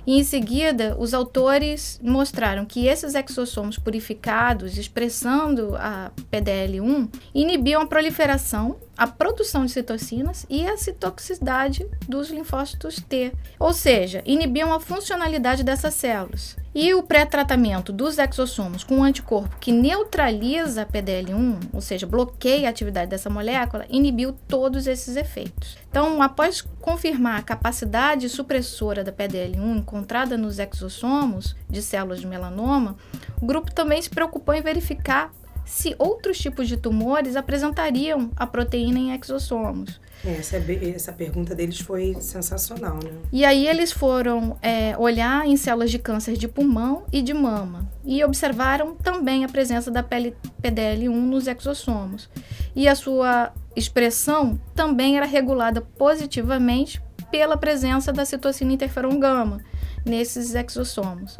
E 0.06 0.20
em 0.20 0.22
seguida, 0.22 0.96
os 0.98 1.12
autores 1.12 1.98
mostraram 2.00 2.64
que 2.64 2.86
esses 2.86 3.16
exossomos 3.16 3.76
purificados, 3.76 4.78
expressando 4.78 5.74
a 5.76 6.12
PDL1, 6.30 7.12
inibiam 7.34 7.82
a 7.82 7.86
proliferação 7.86 8.76
a 8.96 9.06
produção 9.06 9.66
de 9.66 9.72
citocinas 9.72 10.46
e 10.48 10.66
a 10.66 10.76
citoxicidade 10.76 11.86
dos 12.08 12.30
linfócitos 12.30 12.96
T, 12.96 13.32
ou 13.58 13.72
seja, 13.72 14.22
inibiam 14.24 14.72
a 14.72 14.80
funcionalidade 14.80 15.62
dessas 15.62 15.94
células. 15.94 16.56
E 16.78 16.92
o 16.92 17.02
pré-tratamento 17.02 17.90
dos 17.90 18.18
exossomos 18.18 18.84
com 18.84 18.96
um 18.96 19.02
anticorpo 19.02 19.56
que 19.58 19.72
neutraliza 19.72 20.82
a 20.82 20.86
PDL1, 20.86 21.70
ou 21.72 21.80
seja, 21.80 22.06
bloqueia 22.06 22.66
a 22.66 22.70
atividade 22.70 23.08
dessa 23.08 23.30
molécula, 23.30 23.86
inibiu 23.88 24.34
todos 24.46 24.86
esses 24.86 25.16
efeitos. 25.16 25.78
Então, 25.88 26.20
após 26.20 26.60
confirmar 26.60 27.38
a 27.38 27.42
capacidade 27.42 28.28
supressora 28.28 29.02
da 29.02 29.10
PDL1 29.10 29.78
encontrada 29.78 30.36
nos 30.36 30.58
exossomos 30.58 31.56
de 31.66 31.80
células 31.80 32.20
de 32.20 32.26
melanoma, 32.26 32.98
o 33.40 33.46
grupo 33.46 33.72
também 33.72 34.02
se 34.02 34.10
preocupou 34.10 34.54
em 34.54 34.60
verificar 34.60 35.32
se 35.64 35.96
outros 35.98 36.36
tipos 36.36 36.68
de 36.68 36.76
tumores 36.76 37.36
apresentariam 37.36 38.30
a 38.36 38.46
proteína 38.46 38.98
em 38.98 39.14
exossomos. 39.14 39.98
É, 40.26 40.38
essa, 40.38 40.56
essa 40.56 41.12
pergunta 41.12 41.54
deles 41.54 41.78
foi 41.78 42.16
sensacional, 42.20 42.96
né? 42.96 43.10
E 43.32 43.44
aí 43.44 43.68
eles 43.68 43.92
foram 43.92 44.58
é, 44.60 44.96
olhar 44.98 45.46
em 45.46 45.56
células 45.56 45.88
de 45.88 46.00
câncer 46.00 46.36
de 46.36 46.48
pulmão 46.48 47.04
e 47.12 47.22
de 47.22 47.32
mama 47.32 47.88
e 48.04 48.24
observaram 48.24 48.96
também 48.96 49.44
a 49.44 49.48
presença 49.48 49.88
da 49.88 50.02
PDL1 50.02 51.08
nos 51.08 51.46
exossomos. 51.46 52.28
E 52.74 52.88
a 52.88 52.96
sua 52.96 53.52
expressão 53.76 54.60
também 54.74 55.16
era 55.16 55.26
regulada 55.26 55.80
positivamente 55.80 57.00
pela 57.30 57.56
presença 57.56 58.12
da 58.12 58.24
citocina 58.24 58.72
interferon 58.72 59.20
gama 59.20 59.60
nesses 60.04 60.54
exossomos. 60.56 61.38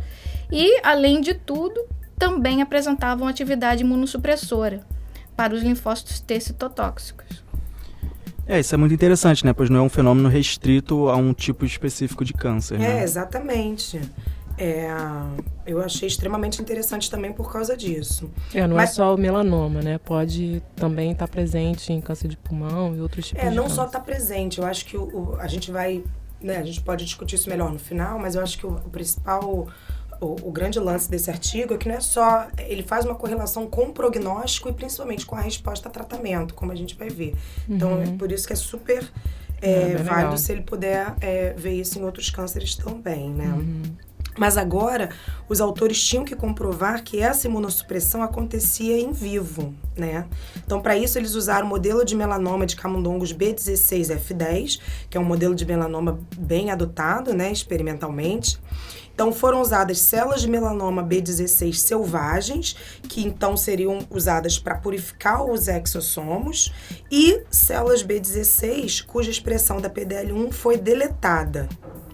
E, 0.51 0.81
além 0.85 1.21
de 1.21 1.35
tudo, 1.35 1.87
também 2.17 2.63
apresentavam 2.63 3.27
atividade 3.27 3.83
imunossupressora 3.83 4.87
para 5.37 5.55
os 5.55 5.63
linfócitos 5.63 6.21
T 6.21 6.41
citotóxicos. 6.41 7.45
É, 8.47 8.61
isso 8.61 8.75
é 8.75 8.79
muito 8.79 8.95
interessante, 8.95 9.45
né? 9.45 9.53
Pois 9.53 9.69
não 9.69 9.81
é 9.81 9.83
um 9.83 9.89
fenômeno 9.89 10.29
restrito 10.29 11.09
a 11.09 11.17
um 11.17 11.33
tipo 11.33 11.65
específico 11.65 12.25
de 12.25 12.33
câncer, 12.33 12.79
né? 12.79 13.01
É, 13.01 13.03
exatamente. 13.03 14.01
É, 14.59 14.89
eu 15.67 15.83
achei 15.83 16.09
extremamente 16.09 16.63
interessante 16.63 17.11
também 17.11 17.33
por 17.33 17.53
causa 17.53 17.77
disso. 17.77 18.31
É, 18.55 18.67
não 18.67 18.77
é 18.77 18.83
Mas, 18.83 18.91
é 18.91 18.95
só 18.95 19.15
o 19.15 19.19
melanoma, 19.19 19.83
né? 19.83 19.99
Pode 19.99 20.63
também 20.75 21.13
estar 21.13 21.27
tá 21.27 21.33
presente 21.33 21.93
em 21.93 22.01
câncer 22.01 22.29
de 22.29 22.37
pulmão 22.37 22.95
e 22.97 23.01
outros 23.01 23.27
tipos 23.27 23.43
é, 23.43 23.49
de 23.49 23.53
É, 23.53 23.55
não 23.55 23.65
câncer. 23.65 23.77
só 23.77 23.85
está 23.87 24.01
presente. 24.01 24.59
Eu 24.59 24.67
acho 24.67 24.87
que 24.87 24.97
o, 24.97 25.03
o, 25.03 25.37
a 25.39 25.47
gente 25.47 25.71
vai... 25.71 26.03
Né, 26.41 26.59
a 26.59 26.65
gente 26.65 26.83
pode 26.83 27.05
discutir 27.05 27.35
isso 27.35 27.49
melhor 27.49 27.73
no 27.73 27.79
final, 27.79 28.19
mas 28.19 28.35
eu 28.35 28.43
acho 28.43 28.59
que 28.59 28.67
o, 28.67 28.71
o 28.71 28.91
principal 28.91 29.69
o, 30.21 30.49
o, 30.49 30.53
grande 30.53 30.79
lance 30.79 31.11
desse 31.11 31.31
artigo 31.31 31.75
é 31.75 31.77
que 31.77 31.89
não 31.89 31.97
é 31.97 32.01
só. 32.01 32.49
Ele 32.59 32.83
faz 32.83 33.05
uma 33.05 33.15
correlação 33.15 33.67
com 33.67 33.85
o 33.85 33.93
prognóstico 33.93 34.69
e 34.69 34.73
principalmente 34.73 35.25
com 35.27 35.37
a 35.37 35.41
resposta 35.41 35.89
a 35.89 35.93
tratamento, 35.93 36.55
como 36.55 36.73
a 36.73 36.75
gente 36.75 36.97
vai 36.97 37.09
ver. 37.09 37.35
Então, 37.69 37.95
uhum. 37.95 38.03
é 38.03 38.17
por 38.17 38.31
isso 38.33 38.47
que 38.47 38.53
é 38.53 38.57
super 38.57 39.11
é, 39.61 39.71
é 39.71 39.97
válido 39.97 40.09
legal. 40.09 40.39
se 40.39 40.53
ele 40.53 40.63
puder 40.63 41.15
é, 41.21 41.55
ver 41.57 41.75
isso 41.75 41.99
em 41.99 42.03
outros 42.03 42.31
cânceres 42.31 42.75
também, 42.75 43.31
né? 43.31 43.47
Uhum. 43.47 43.83
Mas 44.39 44.57
agora, 44.57 45.11
os 45.49 45.61
autores 45.61 46.03
tinham 46.03 46.25
que 46.25 46.37
comprovar 46.37 47.03
que 47.03 47.21
essa 47.21 47.47
imunossupressão 47.47 48.23
acontecia 48.23 48.99
em 48.99 49.11
vivo, 49.11 49.75
né? 49.97 50.27
Então, 50.65 50.81
para 50.81 50.97
isso, 50.97 51.19
eles 51.19 51.35
usaram 51.35 51.67
o 51.67 51.69
modelo 51.69 52.05
de 52.05 52.15
melanoma 52.15 52.67
de 52.67 52.77
camundongos 52.77 53.33
B16F10, 53.33 54.81
que 55.09 55.17
é 55.17 55.21
um 55.21 55.25
modelo 55.25 55.55
de 55.55 55.65
melanoma 55.65 56.21
bem 56.37 56.71
adotado, 56.71 57.33
né, 57.33 57.51
experimentalmente. 57.51 58.59
Então 59.17 59.33
foram 59.33 59.63
usadas 59.63 59.99
células 60.01 60.43
de 60.43 60.51
melanoma 60.51 61.03
B16 61.03 61.73
selvagens, 61.73 62.77
que 63.09 63.27
então 63.27 63.57
seriam 63.57 64.01
usadas 64.11 64.59
para 64.59 64.75
purificar 64.75 65.43
os 65.43 65.69
exossomos, 65.69 66.71
e 67.11 67.43
células 67.51 68.05
B16 68.05 69.07
cuja 69.07 69.31
expressão 69.31 69.81
da 69.81 69.89
PDL1 69.89 70.53
foi 70.53 70.77
deletada. 70.77 71.67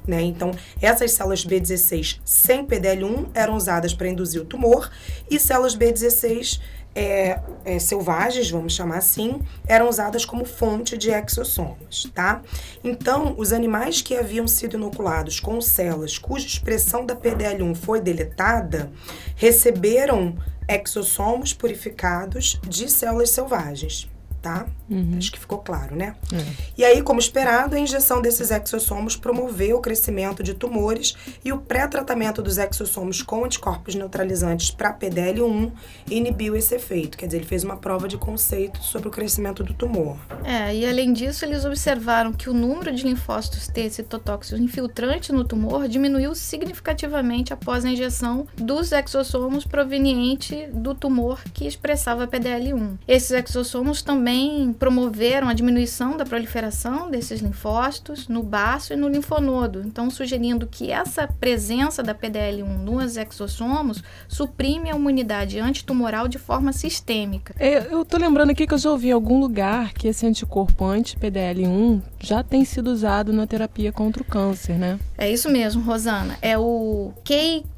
Né? 0.07 0.23
Então, 0.23 0.53
essas 0.81 1.11
células 1.11 1.45
B16 1.45 2.21
sem 2.25 2.65
PDL1 2.65 3.31
eram 3.35 3.57
usadas 3.57 3.93
para 3.93 4.09
induzir 4.09 4.41
o 4.41 4.45
tumor, 4.45 4.89
e 5.29 5.41
células 5.41 5.77
B16 5.77 6.61
é, 6.95 7.41
é, 7.65 7.79
selvagens, 7.79 8.51
vamos 8.51 8.75
chamar 8.75 8.99
assim, 8.99 9.41
eram 9.67 9.89
usadas 9.89 10.25
como 10.25 10.45
fonte 10.45 10.97
de 10.97 11.11
exossomos, 11.11 12.11
tá? 12.15 12.43
Então, 12.85 13.35
os 13.39 13.53
animais 13.53 14.03
que 14.03 14.17
haviam 14.17 14.47
sido 14.47 14.77
inoculados 14.77 15.41
com 15.41 15.61
células 15.61 16.19
cuja 16.19 16.47
expressão 16.47 17.05
da 17.07 17.17
PDL1 17.17 17.75
foi 17.75 18.01
deletada, 18.01 18.91
receberam 19.37 20.37
exossomos 20.69 21.53
purificados 21.53 22.61
de 22.69 22.91
células 22.91 23.31
selvagens 23.31 24.09
tá? 24.43 24.67
Uhum. 24.91 25.15
Acho 25.17 25.31
que 25.31 25.39
ficou 25.39 25.59
claro, 25.59 25.95
né? 25.95 26.15
É. 26.33 26.45
E 26.77 26.85
aí, 26.85 27.01
como 27.01 27.21
esperado, 27.21 27.77
a 27.77 27.79
injeção 27.79 28.21
desses 28.21 28.51
exossomos 28.51 29.17
promoveu 29.17 29.79
o 29.79 29.81
crescimento 29.81 30.43
de 30.43 30.53
tumores 30.53 31.15
e 31.45 31.53
o 31.53 31.59
pré-tratamento 31.59 32.43
dos 32.43 32.59
exossomos 32.59 33.23
com 33.23 33.45
anticorpos 33.45 33.95
neutralizantes 33.95 34.71
para 34.71 34.93
PDL1 34.93 35.71
inibiu 36.11 36.57
esse 36.57 36.75
efeito. 36.75 37.17
Quer 37.17 37.27
dizer, 37.27 37.39
ele 37.39 37.47
fez 37.47 37.63
uma 37.63 37.77
prova 37.77 38.09
de 38.09 38.19
conceito 38.19 38.83
sobre 38.83 39.09
o 39.09 39.11
crescimento 39.11 39.63
do 39.63 39.73
tumor. 39.73 40.19
É, 40.45 40.75
e 40.75 40.85
além 40.85 41.13
disso, 41.13 41.45
eles 41.45 41.65
observaram 41.65 42.33
que 42.33 42.51
o 42.51 42.55
número 42.55 42.93
de 42.93 43.05
linfócitos 43.05 43.69
T 43.69 43.89
citotóxicos 43.89 44.61
infiltrantes 44.61 45.31
no 45.31 45.45
tumor 45.45 45.87
diminuiu 45.87 46.35
significativamente 46.35 47.53
após 47.53 47.85
a 47.85 47.89
injeção 47.89 48.47
dos 48.57 48.91
exossomos 48.91 49.65
proveniente 49.65 50.67
do 50.73 50.95
tumor 50.95 51.41
que 51.55 51.67
expressava 51.67 52.27
PDL1. 52.27 52.99
Esses 53.07 53.31
exossomos 53.31 54.03
também 54.03 54.32
também 54.33 54.73
promoveram 54.73 55.49
a 55.49 55.53
diminuição 55.53 56.17
da 56.17 56.25
proliferação 56.25 57.11
desses 57.11 57.41
linfócitos 57.41 58.29
no 58.29 58.43
baço 58.43 58.95
e 58.95 58.97
no 58.97 59.07
linfonodo, 59.07 59.83
então 59.85 60.09
sugerindo 60.11 60.67
que 60.67 60.91
essa 60.91 61.29
presença 61.29 62.03
da 62.03 62.15
PDL1 62.15 62.79
nos 62.79 63.17
exossomos 63.19 64.03
suprime 64.27 64.91
a 64.91 64.97
imunidade 64.97 65.59
antitumoral 65.61 66.29
de 66.29 66.39
forma 66.39 66.73
sistêmica. 66.73 67.55
É, 67.59 67.93
eu 67.93 68.05
tô 68.07 68.17
lembrando 68.17 68.51
aqui 68.51 68.67
que 68.67 68.73
eu 68.73 68.79
já 68.79 68.91
ouvi 68.91 69.09
em 69.09 69.13
algum 69.13 69.39
lugar 69.39 69.93
que 69.93 70.09
esse 70.09 70.27
anticorpo 70.27 70.85
anti-PDL1 70.87 72.01
já 72.19 72.43
tem 72.43 72.65
sido 72.65 72.89
usado 72.89 73.33
na 73.33 73.47
terapia 73.47 73.93
contra 73.93 74.23
o 74.23 74.25
câncer, 74.27 74.79
né? 74.79 74.99
É 75.19 75.31
isso 75.31 75.51
mesmo, 75.51 75.83
Rosana. 75.83 76.39
É 76.41 76.57
o 76.57 77.13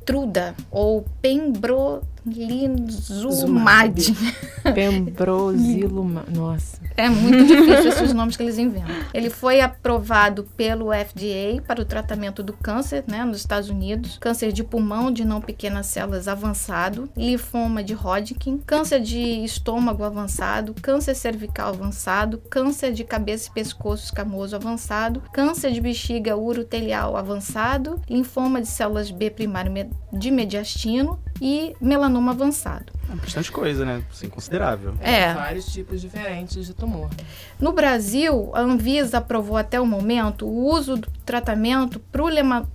Keytruda 0.04 0.54
ou 0.70 1.04
pembrolizumab. 1.22 2.04
Pembrolizumab. 4.74 6.30
Nossa. 6.30 6.84
É 6.96 7.08
muito 7.08 7.44
difícil 7.44 7.88
esses 7.88 8.12
nomes 8.12 8.36
que 8.36 8.42
eles 8.42 8.56
inventam. 8.56 8.94
Ele 9.12 9.28
foi 9.28 9.60
aprovado 9.60 10.44
pelo 10.56 10.92
FDA 10.92 11.60
para 11.66 11.82
o 11.82 11.84
tratamento 11.84 12.40
do 12.42 12.52
câncer, 12.52 13.02
né, 13.08 13.24
nos 13.24 13.38
Estados 13.38 13.68
Unidos, 13.68 14.16
câncer 14.18 14.52
de 14.52 14.62
pulmão 14.62 15.10
de 15.10 15.24
não 15.24 15.40
pequenas 15.40 15.86
células 15.86 16.28
avançado, 16.28 17.08
linfoma 17.16 17.82
de 17.82 17.94
Hodgkin, 17.94 18.58
câncer 18.58 19.00
de 19.00 19.44
estômago 19.44 20.04
avançado, 20.04 20.72
câncer 20.80 21.16
cervical 21.16 21.70
avançado, 21.70 22.38
câncer 22.48 22.92
de 22.92 23.02
cabeça 23.02 23.48
e 23.48 23.52
pescoço 23.52 24.04
escamoso 24.04 24.54
avançado, 24.54 25.20
câncer 25.32 25.72
de 25.72 25.80
bexiga 25.80 26.36
urotelial 26.36 27.16
avançado, 27.16 28.00
linfoma 28.08 28.60
de 28.60 28.68
células 28.68 29.10
B 29.10 29.30
primário 29.30 29.72
de 30.12 30.30
mediastino 30.30 31.18
e 31.40 31.74
melanoma 31.80 32.32
avançado. 32.32 32.92
É 33.14 33.20
bastante 33.20 33.52
coisa, 33.52 33.84
né? 33.84 34.02
Assim, 34.10 34.28
considerável. 34.28 34.94
É. 35.00 35.32
Vários 35.32 35.66
tipos 35.66 36.00
diferentes 36.00 36.66
de 36.66 36.74
tumor. 36.74 37.08
No 37.60 37.72
Brasil, 37.72 38.50
a 38.52 38.60
Anvisa 38.60 39.18
aprovou 39.18 39.56
até 39.56 39.80
o 39.80 39.86
momento 39.86 40.46
o 40.46 40.66
uso 40.66 40.96
do 40.96 41.08
tratamento 41.24 41.98
para 41.98 42.22
o 42.22 42.28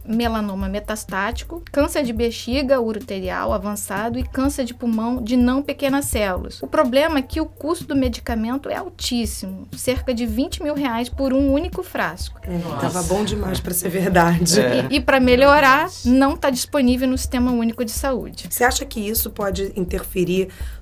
melanoma 0.05 0.67
metastático, 0.67 1.61
câncer 1.71 2.03
de 2.03 2.13
bexiga 2.13 2.79
uroterial 2.79 3.53
avançado 3.53 4.17
e 4.17 4.23
câncer 4.23 4.65
de 4.65 4.73
pulmão 4.73 5.21
de 5.21 5.35
não 5.35 5.61
pequenas 5.61 6.05
células. 6.05 6.61
O 6.63 6.67
problema 6.67 7.19
é 7.19 7.21
que 7.21 7.41
o 7.41 7.45
custo 7.45 7.85
do 7.85 7.95
medicamento 7.95 8.69
é 8.69 8.75
altíssimo, 8.75 9.67
cerca 9.75 10.13
de 10.13 10.25
20 10.25 10.63
mil 10.63 10.73
reais 10.73 11.09
por 11.09 11.33
um 11.33 11.51
único 11.51 11.83
frasco. 11.83 12.39
É, 12.43 12.57
tava 12.79 13.03
bom 13.03 13.23
demais 13.23 13.59
para 13.59 13.73
ser 13.73 13.89
verdade. 13.89 14.59
É. 14.59 14.87
E, 14.89 14.95
e 14.95 14.99
para 15.01 15.19
melhorar, 15.19 15.89
não 16.05 16.33
está 16.33 16.49
disponível 16.49 17.07
no 17.07 17.17
Sistema 17.17 17.51
Único 17.51 17.83
de 17.83 17.91
Saúde. 17.91 18.47
Você 18.49 18.63
acha 18.63 18.85
que 18.85 18.99
isso 18.99 19.29
pode 19.29 19.71
interferir 19.75 20.28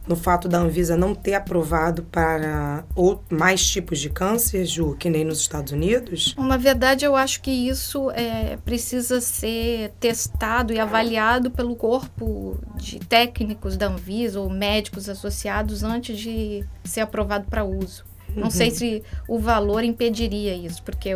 no 0.08 0.16
fato 0.16 0.48
da 0.48 0.60
Anvisa 0.60 0.96
não 0.96 1.14
ter 1.14 1.34
aprovado 1.34 2.04
para 2.04 2.86
mais 3.30 3.66
tipos 3.66 4.00
de 4.00 4.10
câncer, 4.10 4.66
Ju, 4.66 4.96
que 4.98 5.10
nem 5.10 5.26
nos 5.26 5.40
Estados 5.40 5.74
Unidos? 5.74 6.36
Na 6.38 6.58
verdade, 6.58 7.06
eu 7.06 7.16
acho 7.16 7.42
que 7.42 7.52
isso 7.52 8.10
é, 8.12 8.58
precisa 8.64 9.20
ser 9.20 9.92
testado 10.00 10.74
e 10.74 10.80
avaliado 10.80 11.52
pelo 11.52 11.76
corpo 11.76 12.58
de 12.76 13.00
técnicos 13.00 13.76
da 13.76 13.88
Anvisa 13.88 14.40
ou 14.40 14.50
médicos 14.50 15.10
associados 15.10 15.84
antes 15.84 16.18
de 16.18 16.64
ser 16.84 17.02
aprovado 17.02 17.46
para 17.50 17.64
uso. 17.64 18.06
Não 18.36 18.44
uhum. 18.44 18.52
sei 18.52 18.72
se 18.72 19.04
o 19.28 19.40
valor 19.40 19.84
impediria 19.84 20.54
isso, 20.54 20.84
porque 20.84 21.12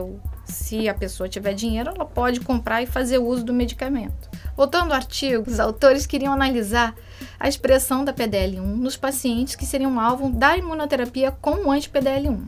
se 0.46 0.90
a 0.90 0.94
pessoa 0.94 1.30
tiver 1.30 1.54
dinheiro, 1.54 1.92
ela 1.96 2.06
pode 2.06 2.40
comprar 2.40 2.82
e 2.82 2.86
fazer 2.86 3.20
uso 3.20 3.44
do 3.44 3.54
medicamento. 3.54 4.31
Voltando 4.56 4.92
ao 4.92 4.98
artigo, 4.98 5.50
os 5.50 5.60
autores 5.60 6.06
queriam 6.06 6.34
analisar 6.34 6.94
a 7.40 7.48
expressão 7.48 8.04
da 8.04 8.14
PDL1 8.14 8.62
nos 8.62 8.98
pacientes 8.98 9.56
que 9.56 9.66
seriam 9.66 10.00
alvo 10.00 10.30
da 10.30 10.58
imunoterapia 10.58 11.32
com 11.32 11.66
o 11.66 11.72
anti-PDL1. 11.72 12.48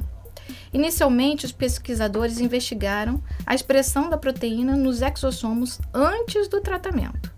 Inicialmente, 0.74 1.46
os 1.46 1.52
pesquisadores 1.52 2.40
investigaram 2.40 3.22
a 3.46 3.54
expressão 3.56 4.10
da 4.10 4.18
proteína 4.18 4.76
nos 4.76 5.02
exossomos 5.02 5.80
antes 5.94 6.48
do 6.48 6.60
tratamento. 6.62 7.32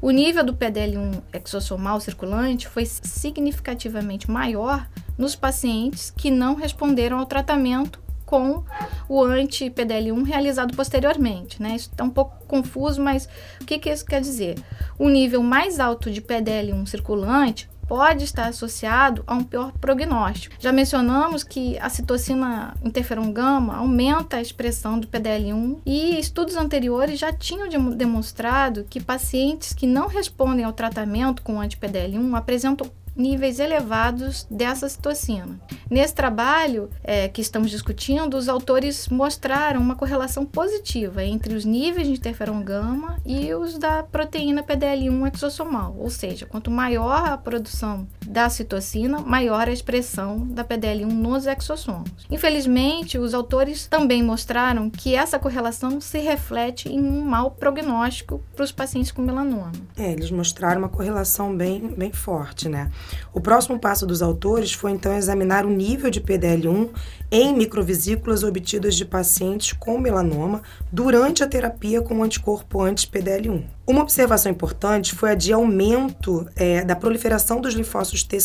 O 0.00 0.10
nível 0.10 0.42
do 0.42 0.54
PDL1 0.54 1.22
exossomal 1.32 2.00
circulante 2.00 2.66
foi 2.66 2.86
significativamente 2.86 4.30
maior 4.30 4.88
nos 5.18 5.36
pacientes 5.36 6.10
que 6.10 6.30
não 6.30 6.54
responderam 6.54 7.18
ao 7.18 7.26
tratamento 7.26 8.00
com 8.30 8.62
o 9.08 9.24
anti-PDL1 9.24 10.24
realizado 10.24 10.76
posteriormente. 10.76 11.60
Né? 11.60 11.74
Isso 11.74 11.90
está 11.90 12.04
um 12.04 12.10
pouco 12.10 12.36
confuso, 12.46 13.02
mas 13.02 13.28
o 13.60 13.64
que, 13.64 13.76
que 13.76 13.90
isso 13.90 14.06
quer 14.06 14.20
dizer? 14.20 14.54
O 14.96 15.08
nível 15.08 15.42
mais 15.42 15.80
alto 15.80 16.08
de 16.08 16.22
PDL1 16.22 16.86
circulante 16.86 17.68
pode 17.88 18.22
estar 18.22 18.46
associado 18.46 19.24
a 19.26 19.34
um 19.34 19.42
pior 19.42 19.72
prognóstico. 19.80 20.54
Já 20.60 20.70
mencionamos 20.70 21.42
que 21.42 21.76
a 21.80 21.88
citocina 21.88 22.76
interferon 22.84 23.32
gama 23.32 23.74
aumenta 23.74 24.36
a 24.36 24.40
expressão 24.40 24.96
do 24.96 25.08
PDL1 25.08 25.78
e 25.84 26.16
estudos 26.20 26.54
anteriores 26.56 27.18
já 27.18 27.32
tinham 27.32 27.68
demonstrado 27.90 28.86
que 28.88 29.00
pacientes 29.00 29.72
que 29.72 29.88
não 29.88 30.06
respondem 30.06 30.64
ao 30.64 30.72
tratamento 30.72 31.42
com 31.42 31.60
anti-PDL1 31.60 32.36
apresentam 32.36 32.88
níveis 33.20 33.60
elevados 33.60 34.46
dessa 34.50 34.88
citocina. 34.88 35.60
Nesse 35.88 36.14
trabalho 36.14 36.88
é, 37.04 37.28
que 37.28 37.40
estamos 37.40 37.70
discutindo, 37.70 38.36
os 38.36 38.48
autores 38.48 39.08
mostraram 39.08 39.80
uma 39.80 39.94
correlação 39.94 40.46
positiva 40.46 41.22
entre 41.24 41.54
os 41.54 41.64
níveis 41.64 42.06
de 42.06 42.14
interferon 42.14 42.62
gama 42.62 43.18
e 43.24 43.52
os 43.54 43.78
da 43.78 44.02
proteína 44.02 44.62
PDL1 44.62 45.34
exossomal, 45.34 45.94
ou 45.98 46.08
seja, 46.10 46.46
quanto 46.46 46.70
maior 46.70 47.28
a 47.28 47.36
produção 47.36 48.06
da 48.26 48.48
citocina, 48.48 49.20
maior 49.20 49.68
a 49.68 49.72
expressão 49.72 50.46
da 50.46 50.64
PDL1 50.64 51.10
nos 51.10 51.46
exossomos. 51.46 52.10
Infelizmente, 52.30 53.18
os 53.18 53.34
autores 53.34 53.86
também 53.86 54.22
mostraram 54.22 54.88
que 54.88 55.14
essa 55.14 55.38
correlação 55.38 56.00
se 56.00 56.18
reflete 56.18 56.88
em 56.88 57.00
um 57.00 57.22
mau 57.22 57.50
prognóstico 57.50 58.42
para 58.54 58.64
os 58.64 58.72
pacientes 58.72 59.10
com 59.10 59.22
melanoma. 59.22 59.72
É, 59.96 60.12
eles 60.12 60.30
mostraram 60.30 60.80
uma 60.80 60.88
correlação 60.88 61.56
bem, 61.56 61.88
bem 61.88 62.12
forte, 62.12 62.68
né? 62.68 62.90
O 63.32 63.40
próximo 63.40 63.78
passo 63.78 64.06
dos 64.06 64.22
autores 64.22 64.72
foi 64.72 64.90
então 64.92 65.16
examinar 65.16 65.64
o 65.64 65.70
nível 65.70 66.10
de 66.10 66.20
PDL1 66.20 66.90
em 67.30 67.54
microvesículas 67.54 68.42
obtidas 68.42 68.96
de 68.96 69.04
pacientes 69.04 69.72
com 69.72 69.98
melanoma 69.98 70.62
durante 70.90 71.42
a 71.42 71.46
terapia 71.46 72.02
com 72.02 72.22
anticorpo 72.22 72.82
anti-PDL1. 72.82 73.62
Uma 73.86 74.02
observação 74.02 74.52
importante 74.52 75.14
foi 75.14 75.30
a 75.30 75.34
de 75.34 75.52
aumento 75.52 76.46
é, 76.54 76.84
da 76.84 76.94
proliferação 76.94 77.60
dos 77.60 77.74
linfócitos 77.74 78.22
T 78.22 78.38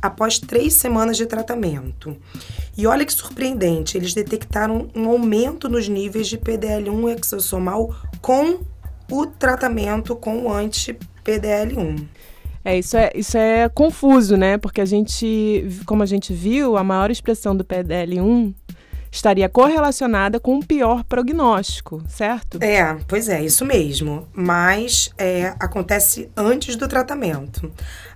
após 0.00 0.38
três 0.38 0.74
semanas 0.74 1.16
de 1.16 1.26
tratamento. 1.26 2.16
E 2.76 2.86
olha 2.86 3.04
que 3.04 3.12
surpreendente, 3.12 3.96
eles 3.96 4.14
detectaram 4.14 4.88
um 4.94 5.08
aumento 5.08 5.68
nos 5.68 5.88
níveis 5.88 6.26
de 6.26 6.38
PDL1 6.38 7.18
exossomal 7.18 7.94
com 8.20 8.60
o 9.10 9.26
tratamento 9.26 10.14
com 10.16 10.44
o 10.44 10.52
anti-PDL1. 10.52 12.06
É, 12.64 12.78
isso 12.78 12.96
é, 12.96 13.10
isso 13.14 13.38
é 13.38 13.68
confuso, 13.68 14.36
né? 14.36 14.58
Porque 14.58 14.80
a 14.80 14.84
gente, 14.84 15.66
como 15.86 16.02
a 16.02 16.06
gente 16.06 16.32
viu, 16.32 16.76
a 16.76 16.84
maior 16.84 17.10
expressão 17.10 17.56
do 17.56 17.64
PDL1 17.64 18.54
estaria 19.10 19.48
correlacionada 19.48 20.38
com 20.38 20.54
um 20.54 20.62
pior 20.62 21.04
prognóstico, 21.04 22.02
certo? 22.08 22.58
É, 22.62 22.96
pois 23.08 23.28
é, 23.28 23.42
isso 23.42 23.64
mesmo. 23.64 24.28
Mas 24.32 25.10
é, 25.18 25.54
acontece 25.58 26.30
antes 26.36 26.76
do 26.76 26.86
tratamento. 26.86 27.70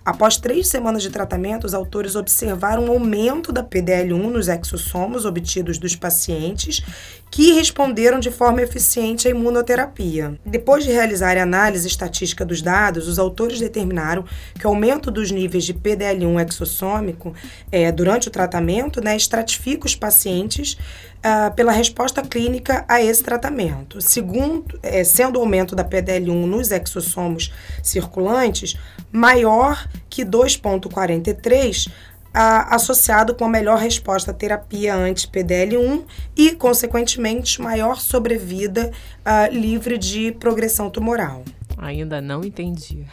Após 0.05 0.37
três 0.37 0.69
semanas 0.69 1.03
de 1.03 1.09
tratamento, 1.09 1.65
os 1.65 1.73
autores 1.73 2.15
observaram 2.15 2.85
um 2.85 2.91
aumento 2.91 3.51
da 3.51 3.65
PDL1 3.65 4.31
nos 4.31 4.49
exossomos 4.49 5.25
obtidos 5.25 5.79
dos 5.79 5.97
pacientes 5.97 6.83
que 7.31 7.55
responderam 7.55 8.21
de 8.21 8.31
forma 8.31 8.63
eficiente 8.63 9.27
à 9.27 9.31
imunoterapia. 9.31 10.39
Depois 10.45 10.85
de 10.85 10.93
realizar 10.93 11.37
a 11.37 11.43
análise 11.43 11.89
estatística 11.89 12.45
dos 12.45 12.61
dados, 12.61 13.09
os 13.09 13.19
autores 13.19 13.59
determinaram 13.59 14.25
que 14.57 14.67
o 14.67 14.71
aumento 14.71 15.11
dos 15.11 15.31
níveis 15.31 15.65
de 15.65 15.73
PDL1 15.73 16.49
exossômico 16.49 17.35
é, 17.73 17.91
durante 17.91 18.29
o 18.29 18.31
tratamento 18.31 19.03
né, 19.03 19.17
estratifica 19.17 19.87
os 19.87 19.97
pacientes 19.97 20.77
uh, 21.19 21.55
pela 21.55 21.73
resposta 21.73 22.23
clínica 22.23 22.85
a 22.89 23.03
esse 23.03 23.23
tratamento. 23.23 24.01
Segundo, 24.01 24.79
é, 24.83 25.03
sendo 25.05 25.39
o 25.39 25.41
aumento 25.41 25.75
da 25.75 25.85
PDL1 25.85 26.47
nos 26.47 26.71
exossomos 26.71 27.53
circulantes 27.83 28.77
maior 29.13 29.89
que 30.09 30.25
2,43 30.25 31.91
associado 32.35 33.33
com 33.35 33.45
a 33.45 33.49
melhor 33.49 33.79
resposta 33.79 34.33
à 34.33 34.35
terapia 34.35 34.95
anti-PDL1 34.95 36.03
e, 36.37 36.51
consequentemente, 36.57 37.63
maior 37.63 38.01
sobrevida 38.01 38.91
uh, 39.21 39.55
livre 39.55 39.97
de 39.97 40.33
progressão 40.33 40.91
tumoral. 40.91 41.45
Ainda 41.79 42.21
não 42.21 42.43
entendi. 42.45 43.07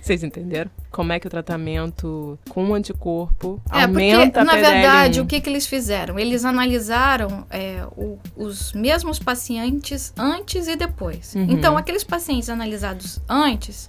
Vocês 0.00 0.22
entenderam? 0.22 0.70
Como 0.90 1.12
é 1.12 1.18
que 1.18 1.26
o 1.26 1.30
tratamento 1.30 2.38
com 2.48 2.70
o 2.70 2.74
anticorpo 2.74 3.60
é, 3.72 3.82
aumenta 3.82 4.26
porque, 4.26 4.38
a 4.38 4.44
Na 4.44 4.54
verdade, 4.54 5.20
o 5.20 5.26
que, 5.26 5.40
que 5.40 5.48
eles 5.48 5.66
fizeram? 5.66 6.18
Eles 6.18 6.44
analisaram 6.44 7.46
é, 7.50 7.84
o, 7.96 8.18
os 8.36 8.72
mesmos 8.72 9.18
pacientes 9.18 10.12
antes 10.16 10.68
e 10.68 10.76
depois. 10.76 11.34
Uhum. 11.34 11.46
Então, 11.50 11.76
aqueles 11.76 12.04
pacientes 12.04 12.48
analisados 12.48 13.20
antes, 13.28 13.88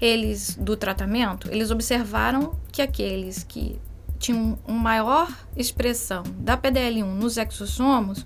eles 0.00 0.54
do 0.54 0.76
tratamento, 0.76 1.48
eles 1.50 1.70
observaram 1.70 2.54
que 2.70 2.82
aqueles 2.82 3.42
que 3.42 3.78
tinham 4.18 4.58
uma 4.66 4.82
maior 4.82 5.28
expressão 5.56 6.22
da 6.38 6.56
PDL1 6.56 7.04
nos 7.04 7.36
exossomos 7.36 8.24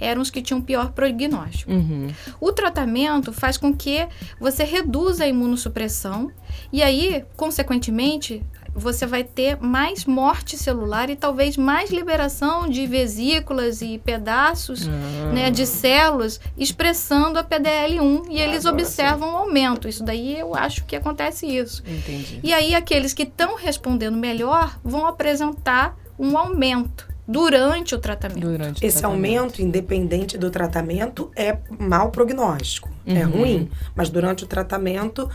eram 0.00 0.22
os 0.22 0.30
que 0.30 0.42
tinham 0.42 0.60
pior 0.60 0.92
prognóstico. 0.92 1.72
Uhum. 1.72 2.08
O 2.40 2.52
tratamento 2.52 3.32
faz 3.32 3.56
com 3.56 3.74
que 3.74 4.06
você 4.40 4.64
reduza 4.64 5.24
a 5.24 5.28
imunossupressão 5.28 6.30
e 6.72 6.82
aí, 6.82 7.24
consequentemente, 7.36 8.42
você 8.74 9.06
vai 9.06 9.24
ter 9.24 9.60
mais 9.60 10.04
morte 10.04 10.56
celular 10.56 11.10
e 11.10 11.16
talvez 11.16 11.56
mais 11.56 11.90
liberação 11.90 12.68
de 12.68 12.86
vesículas 12.86 13.82
e 13.82 13.98
pedaços 13.98 14.88
ah. 14.88 15.32
né, 15.32 15.50
de 15.50 15.66
células 15.66 16.40
expressando 16.56 17.38
a 17.38 17.44
PDL1 17.44 18.26
e 18.30 18.40
eles 18.40 18.64
observam 18.64 19.32
um 19.32 19.36
aumento. 19.36 19.88
Isso 19.88 20.04
daí 20.04 20.38
eu 20.38 20.54
acho 20.54 20.84
que 20.84 20.94
acontece 20.96 21.46
isso. 21.46 21.82
Entendi. 21.86 22.40
E 22.42 22.52
aí 22.52 22.74
aqueles 22.74 23.12
que 23.12 23.24
estão 23.24 23.56
respondendo 23.56 24.16
melhor 24.16 24.78
vão 24.84 25.06
apresentar 25.06 25.96
um 26.18 26.36
aumento 26.36 27.08
durante 27.28 27.94
o 27.94 27.98
tratamento. 27.98 28.40
Durante 28.40 28.82
o 28.82 28.86
Esse 28.86 29.00
tratamento. 29.00 29.36
aumento, 29.36 29.62
independente 29.62 30.38
do 30.38 30.50
tratamento, 30.50 31.30
é 31.36 31.58
mau 31.78 32.10
prognóstico, 32.10 32.88
é 33.06 33.12
uhum. 33.12 33.18
é 33.18 33.22
ruim. 33.22 33.70
Mas 33.94 34.08
durante 34.08 34.44
o 34.44 34.46
tratamento 34.46 35.28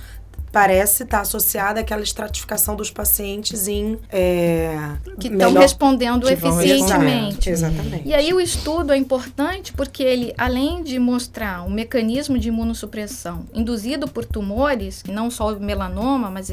parece 0.51 1.03
estar 1.03 1.21
associada 1.21 1.79
àquela 1.79 2.03
estratificação 2.03 2.75
dos 2.75 2.91
pacientes 2.91 3.67
em 3.67 3.97
é, 4.11 4.75
que 5.19 5.27
estão 5.27 5.53
respondendo 5.53 6.27
que 6.27 6.33
eficientemente. 6.33 7.49
Exatamente. 7.49 8.07
E 8.07 8.13
aí 8.13 8.31
o 8.33 8.39
estudo 8.39 8.93
é 8.93 8.97
importante 8.97 9.73
porque 9.73 10.03
ele, 10.03 10.33
além 10.37 10.83
de 10.83 10.97
mostrar 10.99 11.63
o 11.63 11.67
um 11.67 11.69
mecanismo 11.71 12.37
de 12.37 12.49
imunossupressão 12.49 13.45
induzido 13.53 14.07
por 14.07 14.25
tumores, 14.25 15.03
não 15.07 15.31
só 15.31 15.53
o 15.53 15.59
melanoma, 15.59 16.29
mas 16.29 16.51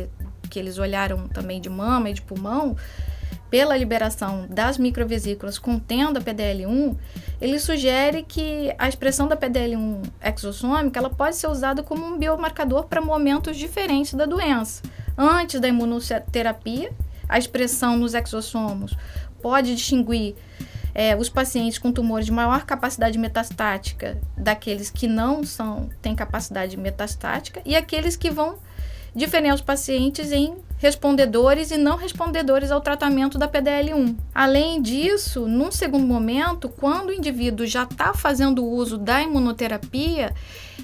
que 0.49 0.59
eles 0.59 0.79
olharam 0.79 1.29
também 1.29 1.61
de 1.61 1.69
mama 1.69 2.09
e 2.09 2.15
de 2.15 2.23
pulmão, 2.23 2.77
pela 3.51 3.77
liberação 3.77 4.47
das 4.49 4.79
microvesículas 4.79 5.59
contendo 5.59 6.19
a 6.19 6.23
PDL1, 6.23 6.97
ele 7.41 7.59
sugere 7.59 8.23
que 8.23 8.73
a 8.79 8.89
expressão 8.89 9.27
da 9.27 9.37
PDL1 9.37 10.03
exossômica 10.25 11.01
ela 11.01 11.11
pode 11.11 11.37
ser 11.37 11.49
usada 11.49 11.83
como 11.83 12.07
um 12.07 12.17
biomarcador 12.17 12.85
para 12.85 13.01
momentos 13.01 13.57
diferentes 13.57 14.15
da 14.15 14.25
doença. 14.25 14.83
Antes 15.19 15.61
da 15.61 15.67
imunoterapia, 15.67 16.93
a 17.29 17.39
expressão 17.39 17.97
nos 17.97 18.15
exossomos 18.15 18.97
pode 19.43 19.75
distinguir 19.75 20.37
é, 20.95 21.17
os 21.17 21.29
pacientes 21.29 21.79
com 21.79 21.93
tumores 21.93 22.27
de 22.27 22.33
maior 22.33 22.65
capacidade 22.65 23.19
metastática 23.19 24.19
daqueles 24.37 24.91
que 24.91 25.07
não 25.07 25.45
são 25.45 25.89
têm 26.01 26.15
capacidade 26.15 26.77
metastática 26.77 27.61
e 27.65 27.75
aqueles 27.77 28.17
que 28.17 28.31
vão 28.31 28.59
diferenciar 29.15 29.55
os 29.57 29.61
pacientes 29.61 30.31
em 30.31 30.57
respondedores 30.81 31.71
e 31.71 31.77
não 31.77 31.97
respondedores 31.97 32.71
ao 32.71 32.81
tratamento 32.81 33.39
da 33.39 33.47
PDL1. 33.47 34.17
Além 34.35 34.81
disso, 34.81 35.47
num 35.47 35.71
segundo 35.71 36.07
momento, 36.07 36.71
quando 36.71 37.11
o 37.11 37.13
indivíduo 37.13 37.67
já 37.67 37.83
está 37.83 38.15
fazendo 38.15 38.65
uso 38.65 38.97
da 38.97 39.23
imunoterapia, 39.23 40.35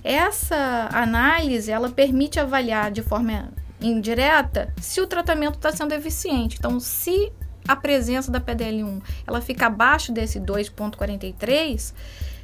essa 0.04 0.88
análise 0.92 1.72
ela 1.72 1.88
permite 1.88 2.38
avaliar 2.38 2.90
de 2.90 3.02
forma 3.02 3.48
indireta 3.80 4.72
se 4.80 5.00
o 5.00 5.06
tratamento 5.06 5.54
está 5.54 5.72
sendo 5.72 5.92
eficiente. 5.92 6.56
Então, 6.58 6.78
se 6.78 7.32
a 7.66 7.74
presença 7.74 8.30
da 8.30 8.40
PDL1 8.40 9.00
ela 9.26 9.40
fica 9.40 9.66
abaixo 9.66 10.12
desse 10.12 10.38
2,43 10.38 11.94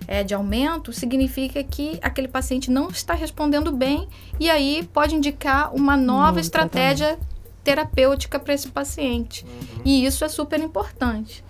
é, 0.09 0.25
de 0.25 0.35
aumento, 0.35 0.91
significa 0.91 1.63
que 1.63 1.99
aquele 2.03 2.29
paciente 2.29 2.71
não 2.71 2.89
está 2.89 3.13
respondendo 3.13 3.71
bem 3.71 4.09
e 4.41 4.51
aí 4.51 4.89
pode 4.93 5.15
indicar 5.15 5.73
uma 5.75 5.97
nova 5.97 6.41
estratégia 6.41 7.19
terapêutica 7.63 8.39
para 8.39 8.55
esse 8.55 8.69
paciente. 8.69 9.45
Uhum. 9.45 9.83
E 9.85 10.05
isso 10.05 10.25
é 10.25 10.29
super 10.29 10.61
importante. 10.61 11.45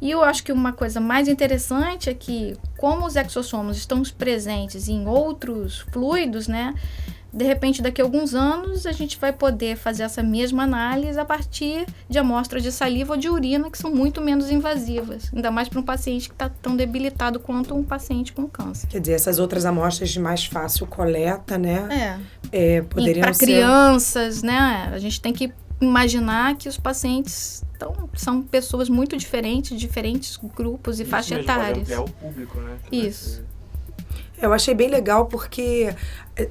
E 0.00 0.10
eu 0.10 0.22
acho 0.22 0.42
que 0.42 0.52
uma 0.52 0.72
coisa 0.72 1.00
mais 1.00 1.26
interessante 1.28 2.10
é 2.10 2.14
que, 2.14 2.56
como 2.76 3.06
os 3.06 3.16
exossomos 3.16 3.76
estão 3.76 4.02
presentes 4.16 4.88
em 4.88 5.06
outros 5.06 5.80
fluidos, 5.90 6.46
né? 6.46 6.74
De 7.36 7.44
repente, 7.44 7.82
daqui 7.82 8.00
a 8.00 8.04
alguns 8.04 8.34
anos, 8.34 8.86
a 8.86 8.92
gente 8.92 9.18
vai 9.18 9.30
poder 9.30 9.76
fazer 9.76 10.04
essa 10.04 10.22
mesma 10.22 10.62
análise 10.62 11.20
a 11.20 11.24
partir 11.24 11.84
de 12.08 12.18
amostras 12.18 12.62
de 12.62 12.72
saliva 12.72 13.12
ou 13.12 13.18
de 13.18 13.28
urina, 13.28 13.70
que 13.70 13.76
são 13.76 13.90
muito 13.94 14.22
menos 14.22 14.50
invasivas. 14.50 15.30
Ainda 15.34 15.50
mais 15.50 15.68
para 15.68 15.78
um 15.78 15.82
paciente 15.82 16.28
que 16.28 16.34
está 16.34 16.48
tão 16.48 16.74
debilitado 16.74 17.38
quanto 17.38 17.74
um 17.74 17.82
paciente 17.82 18.32
com 18.32 18.48
câncer. 18.48 18.86
Quer 18.86 19.00
dizer, 19.00 19.12
essas 19.12 19.38
outras 19.38 19.66
amostras 19.66 20.08
de 20.08 20.18
mais 20.18 20.46
fácil 20.46 20.86
coleta, 20.86 21.58
né? 21.58 22.18
É. 22.50 22.76
é 22.76 22.82
poderiam 22.82 23.24
Para 23.24 23.34
ser... 23.34 23.44
crianças, 23.44 24.42
né? 24.42 24.90
A 24.90 24.98
gente 24.98 25.20
tem 25.20 25.34
que 25.34 25.52
imaginar 25.78 26.56
que 26.56 26.70
os 26.70 26.78
pacientes 26.78 27.62
então, 27.76 28.08
são 28.14 28.42
pessoas 28.42 28.88
muito 28.88 29.14
diferentes, 29.14 29.78
diferentes 29.78 30.38
grupos 30.56 30.98
e 30.98 31.02
Isso 31.02 31.10
faixa 31.10 31.34
mesmo, 31.34 31.46
pode 31.46 31.60
etárias. 31.60 31.82
ampliar 31.82 32.00
o 32.00 32.08
público, 32.08 32.58
né? 32.60 32.78
Isso. 32.90 33.44
Eu 34.40 34.52
achei 34.52 34.74
bem 34.74 34.88
legal 34.88 35.26
porque 35.26 35.94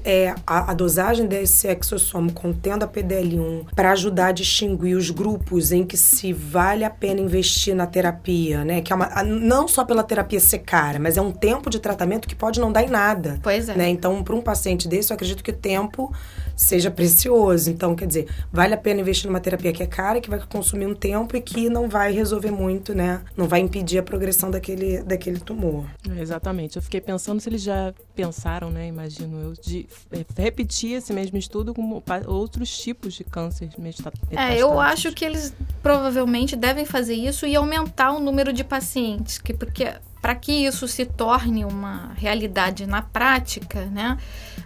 é, 0.04 0.34
a, 0.44 0.72
a 0.72 0.74
dosagem 0.74 1.26
desse 1.26 1.68
exossomo 1.68 2.32
contendo 2.32 2.82
a 2.82 2.88
PDL1 2.88 3.66
para 3.74 3.92
ajudar 3.92 4.28
a 4.28 4.32
distinguir 4.32 4.96
os 4.96 5.10
grupos 5.10 5.70
em 5.70 5.84
que 5.84 5.96
se 5.96 6.32
vale 6.32 6.84
a 6.84 6.90
pena 6.90 7.20
investir 7.20 7.74
na 7.74 7.86
terapia, 7.86 8.64
né? 8.64 8.80
Que 8.80 8.92
é 8.92 8.96
uma, 8.96 9.22
não 9.22 9.68
só 9.68 9.84
pela 9.84 10.02
terapia 10.02 10.40
ser 10.40 10.58
cara, 10.60 10.98
mas 10.98 11.16
é 11.16 11.22
um 11.22 11.30
tempo 11.30 11.70
de 11.70 11.78
tratamento 11.78 12.26
que 12.26 12.34
pode 12.34 12.58
não 12.58 12.72
dar 12.72 12.82
em 12.82 12.88
nada. 12.88 13.38
Pois 13.42 13.68
é. 13.68 13.76
Né? 13.76 13.88
Então, 13.88 14.22
para 14.24 14.34
um 14.34 14.42
paciente 14.42 14.88
desse, 14.88 15.12
eu 15.12 15.14
acredito 15.14 15.44
que 15.44 15.50
o 15.52 15.56
tempo 15.56 16.12
seja 16.56 16.90
precioso. 16.90 17.70
Então, 17.70 17.94
quer 17.94 18.06
dizer, 18.06 18.28
vale 18.52 18.74
a 18.74 18.76
pena 18.78 19.00
investir 19.02 19.28
numa 19.28 19.38
terapia 19.40 19.72
que 19.72 19.82
é 19.82 19.86
cara, 19.86 20.20
que 20.20 20.30
vai 20.30 20.40
consumir 20.48 20.86
um 20.86 20.94
tempo 20.94 21.36
e 21.36 21.40
que 21.40 21.68
não 21.68 21.88
vai 21.88 22.12
resolver 22.12 22.50
muito, 22.50 22.94
né? 22.94 23.22
Não 23.36 23.46
vai 23.46 23.60
impedir 23.60 23.98
a 23.98 24.02
progressão 24.02 24.50
daquele, 24.50 25.02
daquele 25.02 25.38
tumor. 25.38 25.84
É, 26.16 26.20
Exatamente. 26.20 26.76
Eu 26.76 26.82
fiquei 26.82 27.00
pensando 27.00 27.40
se 27.40 27.48
eles 27.48 27.62
já 27.62 27.92
pensaram, 28.14 28.70
né, 28.70 28.86
imagino 28.88 29.38
eu, 29.40 29.52
de 29.62 29.86
é, 30.10 30.24
repetir 30.42 30.92
esse 30.92 31.12
mesmo 31.12 31.36
estudo 31.36 31.74
com 31.74 32.02
outros 32.26 32.76
tipos 32.78 33.12
de 33.14 33.22
câncer 33.24 33.68
meta- 33.78 34.10
É, 34.30 34.54
eu 34.60 34.70
metastáticos. 34.70 34.78
acho 34.80 35.12
que 35.12 35.24
eles 35.24 35.54
provavelmente 35.82 36.56
devem 36.56 36.84
fazer 36.84 37.14
isso 37.14 37.46
e 37.46 37.54
aumentar 37.54 38.12
o 38.12 38.18
número 38.20 38.52
de 38.52 38.64
pacientes, 38.64 39.38
que 39.38 39.52
porque 39.52 39.92
para 40.20 40.34
que 40.34 40.52
isso 40.52 40.88
se 40.88 41.04
torne 41.04 41.64
uma 41.64 42.12
realidade 42.14 42.86
na 42.86 43.02
prática, 43.02 43.84
né, 43.86 44.18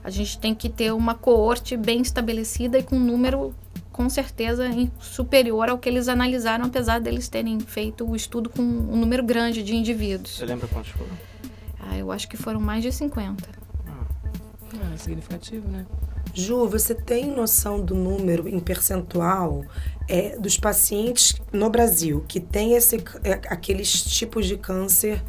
a 0.02 0.10
gente 0.10 0.38
tem 0.38 0.54
que 0.54 0.68
ter 0.68 0.92
uma 0.92 1.14
coorte 1.14 1.76
bem 1.76 2.00
estabelecida 2.00 2.78
e 2.78 2.82
com 2.82 2.96
um 2.96 3.04
número 3.04 3.54
com 3.92 4.08
certeza 4.08 4.64
superior 4.98 5.68
ao 5.68 5.78
que 5.78 5.88
eles 5.88 6.08
analisaram, 6.08 6.64
apesar 6.64 7.00
deles 7.00 7.28
terem 7.28 7.60
feito 7.60 8.08
o 8.08 8.16
estudo 8.16 8.48
com 8.48 8.62
um 8.62 8.96
número 8.96 9.22
grande 9.22 9.62
de 9.62 9.76
indivíduos. 9.76 10.36
Você 10.36 10.46
lembra 10.46 10.66
quantos 10.68 10.92
foram? 10.92 11.10
Ah, 11.78 11.98
eu 11.98 12.10
acho 12.10 12.28
que 12.28 12.36
foram 12.36 12.60
mais 12.60 12.82
de 12.82 12.92
50. 12.92 13.48
Ah, 13.86 14.94
é 14.94 14.96
significativo, 14.96 15.68
né? 15.68 15.84
Ju, 16.32 16.68
você 16.68 16.94
tem 16.94 17.30
noção 17.30 17.80
do 17.80 17.94
número 17.94 18.48
em 18.48 18.60
percentual 18.60 19.64
é, 20.08 20.38
dos 20.38 20.56
pacientes 20.56 21.34
no 21.52 21.68
Brasil 21.68 22.24
que 22.28 22.40
tem 22.40 22.74
esse, 22.74 22.96
é, 23.24 23.32
aqueles 23.48 24.02
tipos 24.02 24.46
de 24.46 24.56
câncer 24.56 25.22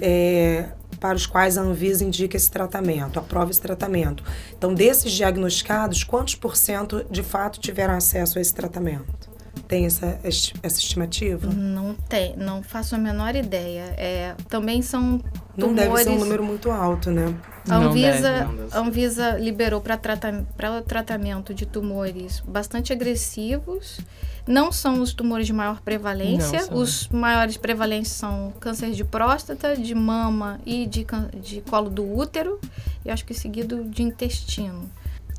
é, 0.00 0.70
para 0.98 1.16
os 1.16 1.26
quais 1.26 1.56
a 1.56 1.62
Anvisa 1.62 2.04
indica 2.04 2.36
esse 2.36 2.50
tratamento, 2.50 3.18
aprova 3.18 3.50
esse 3.50 3.60
tratamento? 3.60 4.22
Então, 4.56 4.74
desses 4.74 5.12
diagnosticados, 5.12 6.04
quantos 6.04 6.34
por 6.34 6.56
cento 6.56 7.04
de 7.10 7.22
fato 7.22 7.58
tiveram 7.58 7.94
acesso 7.94 8.38
a 8.38 8.40
esse 8.40 8.54
tratamento? 8.54 9.29
Tem 9.70 9.86
essa, 9.86 10.18
essa 10.24 10.80
estimativa? 10.80 11.46
Não 11.46 11.94
tem, 11.94 12.34
não 12.36 12.60
faço 12.60 12.96
a 12.96 12.98
menor 12.98 13.36
ideia. 13.36 13.94
É, 13.96 14.34
também 14.48 14.82
são 14.82 15.22
Não 15.56 15.72
deve 15.72 15.96
ser 15.98 16.10
um 16.10 16.18
número 16.18 16.42
muito 16.42 16.72
alto, 16.72 17.08
né? 17.08 17.32
A 17.68 17.78
Não 17.78 17.90
Anvisa, 17.90 18.32
deve, 18.32 18.44
não 18.46 18.56
deve 18.56 18.76
Anvisa 18.76 19.30
liberou 19.38 19.80
para 19.80 19.96
trata, 19.96 20.44
pra 20.56 20.82
tratamento 20.82 21.54
de 21.54 21.66
tumores 21.66 22.40
bastante 22.40 22.92
agressivos. 22.92 24.00
Não 24.44 24.72
são 24.72 25.00
os 25.00 25.14
tumores 25.14 25.46
de 25.46 25.52
maior 25.52 25.80
prevalência. 25.82 26.66
Não. 26.68 26.78
Os 26.78 27.06
maiores 27.06 27.56
prevalentes 27.56 28.10
são 28.10 28.52
câncer 28.58 28.90
de 28.90 29.04
próstata, 29.04 29.76
de 29.76 29.94
mama 29.94 30.58
e 30.66 30.84
de, 30.84 31.06
de 31.40 31.60
colo 31.60 31.88
do 31.88 32.12
útero. 32.12 32.58
E 33.04 33.10
acho 33.10 33.24
que 33.24 33.34
seguido 33.34 33.84
de 33.84 34.02
intestino. 34.02 34.90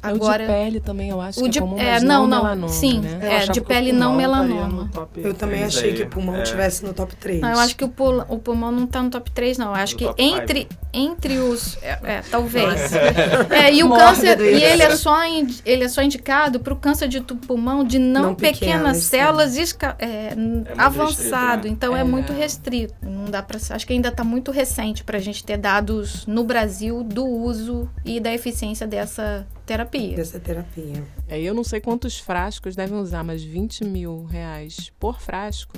É 0.04 0.12
o 0.14 0.20
de 0.20 0.46
pele 0.48 0.80
também, 0.80 1.10
eu 1.10 1.22
acho 1.22 1.40
o 1.40 1.44
que 1.44 1.50
de- 1.50 1.60
é 1.60 1.62
comum, 1.62 1.78
é, 1.80 1.92
mas 1.94 2.04
não, 2.04 2.26
não, 2.28 2.44
melanoma, 2.44 2.68
sim, 2.74 3.00
né? 3.00 3.20
É, 3.22 3.46
de 3.52 3.62
pele 3.62 3.92
não 3.92 4.16
melanoma. 4.16 4.90
Eu 5.16 5.34
também 5.34 5.64
achei 5.64 5.92
aí. 5.92 5.96
que 5.96 6.04
o 6.04 6.08
pulmão 6.08 6.36
É. 6.36 6.42
tivesse 6.44 6.84
no 6.84 6.94
top 6.94 7.16
3. 7.16 7.40
Não, 7.42 7.50
eu 7.52 7.60
acho 7.60 7.76
que 7.76 7.84
o, 7.84 7.90
pul- 7.90 8.26
o 8.28 8.40
pulmão 8.40 8.72
não 8.72 8.88
tá 8.88 9.02
no 9.04 9.10
top 9.10 9.30
3, 9.32 9.58
não. 9.58 9.68
Eu 9.68 9.76
acho 9.76 9.94
No 9.94 10.14
que 10.14 10.22
entre, 10.24 10.68
entre 10.94 11.38
os. 11.38 11.78
É, 11.84 12.00
é, 12.04 12.22
talvez. 12.30 12.92
É, 13.52 13.74
e 13.74 13.84
o 13.84 13.88
Mórbido 13.88 14.08
câncer. 14.08 14.40
E 14.42 14.64
ele 14.64 14.84
é 14.84 14.96
só, 14.96 15.24
in- 15.26 15.56
ele 15.66 15.84
é 15.84 15.88
só 15.88 16.02
indicado 16.02 16.60
para 16.60 16.74
o 16.74 16.76
câncer 16.76 17.08
de 17.08 17.22
pulmão 17.22 17.84
de 17.84 18.00
não, 18.00 18.22
Não 18.24 18.36
pequenas 18.36 18.60
pequenas, 18.60 18.98
células 19.04 19.58
esca- 19.58 19.96
é, 20.00 20.34
n- 20.36 20.58
restrito, 20.64 20.82
avançado. 20.82 21.64
né? 21.68 21.70
Então 21.74 21.96
é. 21.96 22.02
É. 22.02 22.04
muito 22.04 22.34
restrito. 22.34 22.94
Não 23.02 23.26
dá 23.26 23.42
para. 23.44 23.58
Acho 23.70 23.86
que 23.88 23.94
ainda 23.94 24.10
está 24.10 24.24
muito 24.24 24.52
recente 24.52 25.04
para 25.04 25.18
a 25.18 25.22
gente 25.22 25.44
ter 25.44 25.58
dados 25.58 26.26
no 26.26 26.44
Brasil 26.44 27.04
do 27.04 27.26
uso 27.26 27.88
e 28.04 28.20
da 28.20 28.34
eficiência 28.34 28.88
dessa 28.88 29.46
terapia. 29.72 30.16
Dessa 30.16 30.40
terapia. 30.40 31.04
É, 31.28 31.40
eu 31.40 31.54
não 31.54 31.64
sei 31.64 31.80
quantos 31.80 32.20
frascos 32.20 32.76
devem 32.76 32.98
usar, 32.98 33.24
mas 33.24 33.42
20 33.44 33.84
mil 33.86 34.26
reais 34.26 34.92
por 35.00 35.20
frasco. 35.22 35.78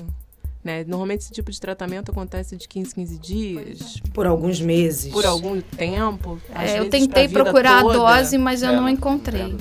Né? 0.64 0.86
Normalmente 0.88 1.22
esse 1.22 1.32
tipo 1.34 1.52
de 1.52 1.60
tratamento 1.60 2.10
acontece 2.10 2.56
de 2.56 2.68
15, 2.70 2.96
15 2.96 3.18
dias, 3.20 4.02
Por 4.14 4.26
alguns 4.26 4.62
meses. 4.62 5.12
por 5.12 5.26
algum 5.26 5.60
tempo. 5.60 6.40
É, 6.56 6.80
eu 6.80 6.90
tentei 6.90 7.28
procurar 7.28 7.82
toda. 7.82 7.96
a 7.96 8.18
dose, 8.18 8.38
mas 8.38 8.62
eu 8.64 8.70
É, 8.70 8.76
não 8.76 8.88
é 8.88 8.92
encontrei. 8.92 9.54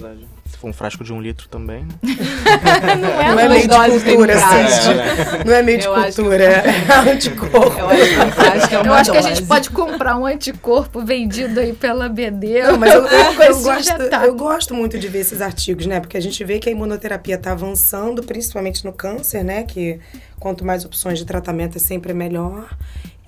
For 0.62 0.68
um 0.68 0.72
frasco 0.72 1.02
de 1.02 1.12
um 1.12 1.20
litro 1.20 1.48
também, 1.48 1.84
né? 1.84 1.88
não 3.00 3.08
é, 3.08 3.30
Não 3.32 3.40
é 3.40 3.48
meio 3.48 3.68
de 3.68 4.00
cultura, 4.04 4.36
prazo. 4.36 4.56
assim. 4.56 5.44
Não 5.44 5.52
é 5.54 5.62
meio 5.62 5.78
de 5.78 5.86
Eu 5.86 5.94
cultura, 5.94 6.44
é 6.44 7.10
anticorpo. 7.10 7.78
Eu 7.78 7.88
acho 7.88 8.68
que 8.68 8.74
é 8.74 8.86
Eu 8.86 8.94
acho 8.94 9.10
que 9.10 9.18
a 9.18 9.22
gente 9.22 9.42
pode 9.42 9.70
comprar 9.70 10.16
um 10.16 10.24
anticorpo 10.24 11.04
vendido 11.04 11.58
aí 11.58 11.72
pela 11.72 12.08
BD. 12.08 12.62
Não, 12.62 12.78
mas 12.78 12.94
eu, 12.94 13.04
eu, 13.06 13.58
gosto, 13.60 13.98
detalhe. 13.98 14.26
eu 14.28 14.34
gosto 14.36 14.74
muito 14.74 14.98
de 14.98 15.08
ver 15.08 15.20
esses 15.20 15.40
artigos, 15.40 15.86
né? 15.86 15.98
Porque 15.98 16.16
a 16.16 16.20
gente 16.20 16.42
vê 16.44 16.58
que 16.60 16.68
a 16.68 16.72
imunoterapia 16.72 17.34
está 17.34 17.52
avançando, 17.52 18.22
principalmente 18.22 18.84
no 18.84 18.92
câncer, 18.92 19.42
né? 19.42 19.64
Que 19.64 19.98
quanto 20.38 20.64
mais 20.64 20.84
opções 20.84 21.18
de 21.18 21.24
tratamento 21.24 21.76
é 21.76 21.80
sempre 21.80 22.14
melhor. 22.14 22.68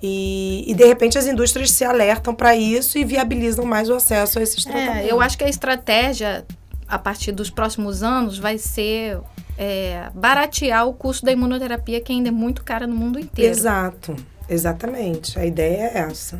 E, 0.01 0.63
e 0.67 0.73
de 0.73 0.85
repente 0.85 1.17
as 1.17 1.25
indústrias 1.25 1.71
se 1.71 1.83
alertam 1.83 2.33
para 2.33 2.55
isso 2.55 2.97
e 2.97 3.03
viabilizam 3.03 3.65
mais 3.65 3.89
o 3.89 3.95
acesso 3.95 4.39
a 4.39 4.41
esses 4.41 4.63
tratamentos. 4.63 5.09
É, 5.09 5.11
eu 5.11 5.19
acho 5.19 5.37
que 5.37 5.43
a 5.43 5.49
estratégia, 5.49 6.45
a 6.87 6.99
partir 6.99 7.31
dos 7.31 7.49
próximos 7.49 8.03
anos, 8.03 8.37
vai 8.37 8.57
ser 8.57 9.19
é, 9.57 10.09
baratear 10.13 10.87
o 10.87 10.93
custo 10.93 11.25
da 11.25 11.31
imunoterapia, 11.31 12.01
que 12.01 12.11
ainda 12.11 12.29
é 12.29 12.31
muito 12.31 12.63
cara 12.63 12.85
no 12.85 12.95
mundo 12.95 13.19
inteiro. 13.19 13.51
Exato, 13.51 14.15
exatamente. 14.49 15.37
A 15.39 15.45
ideia 15.45 15.91
é 15.93 15.97
essa. 15.99 16.39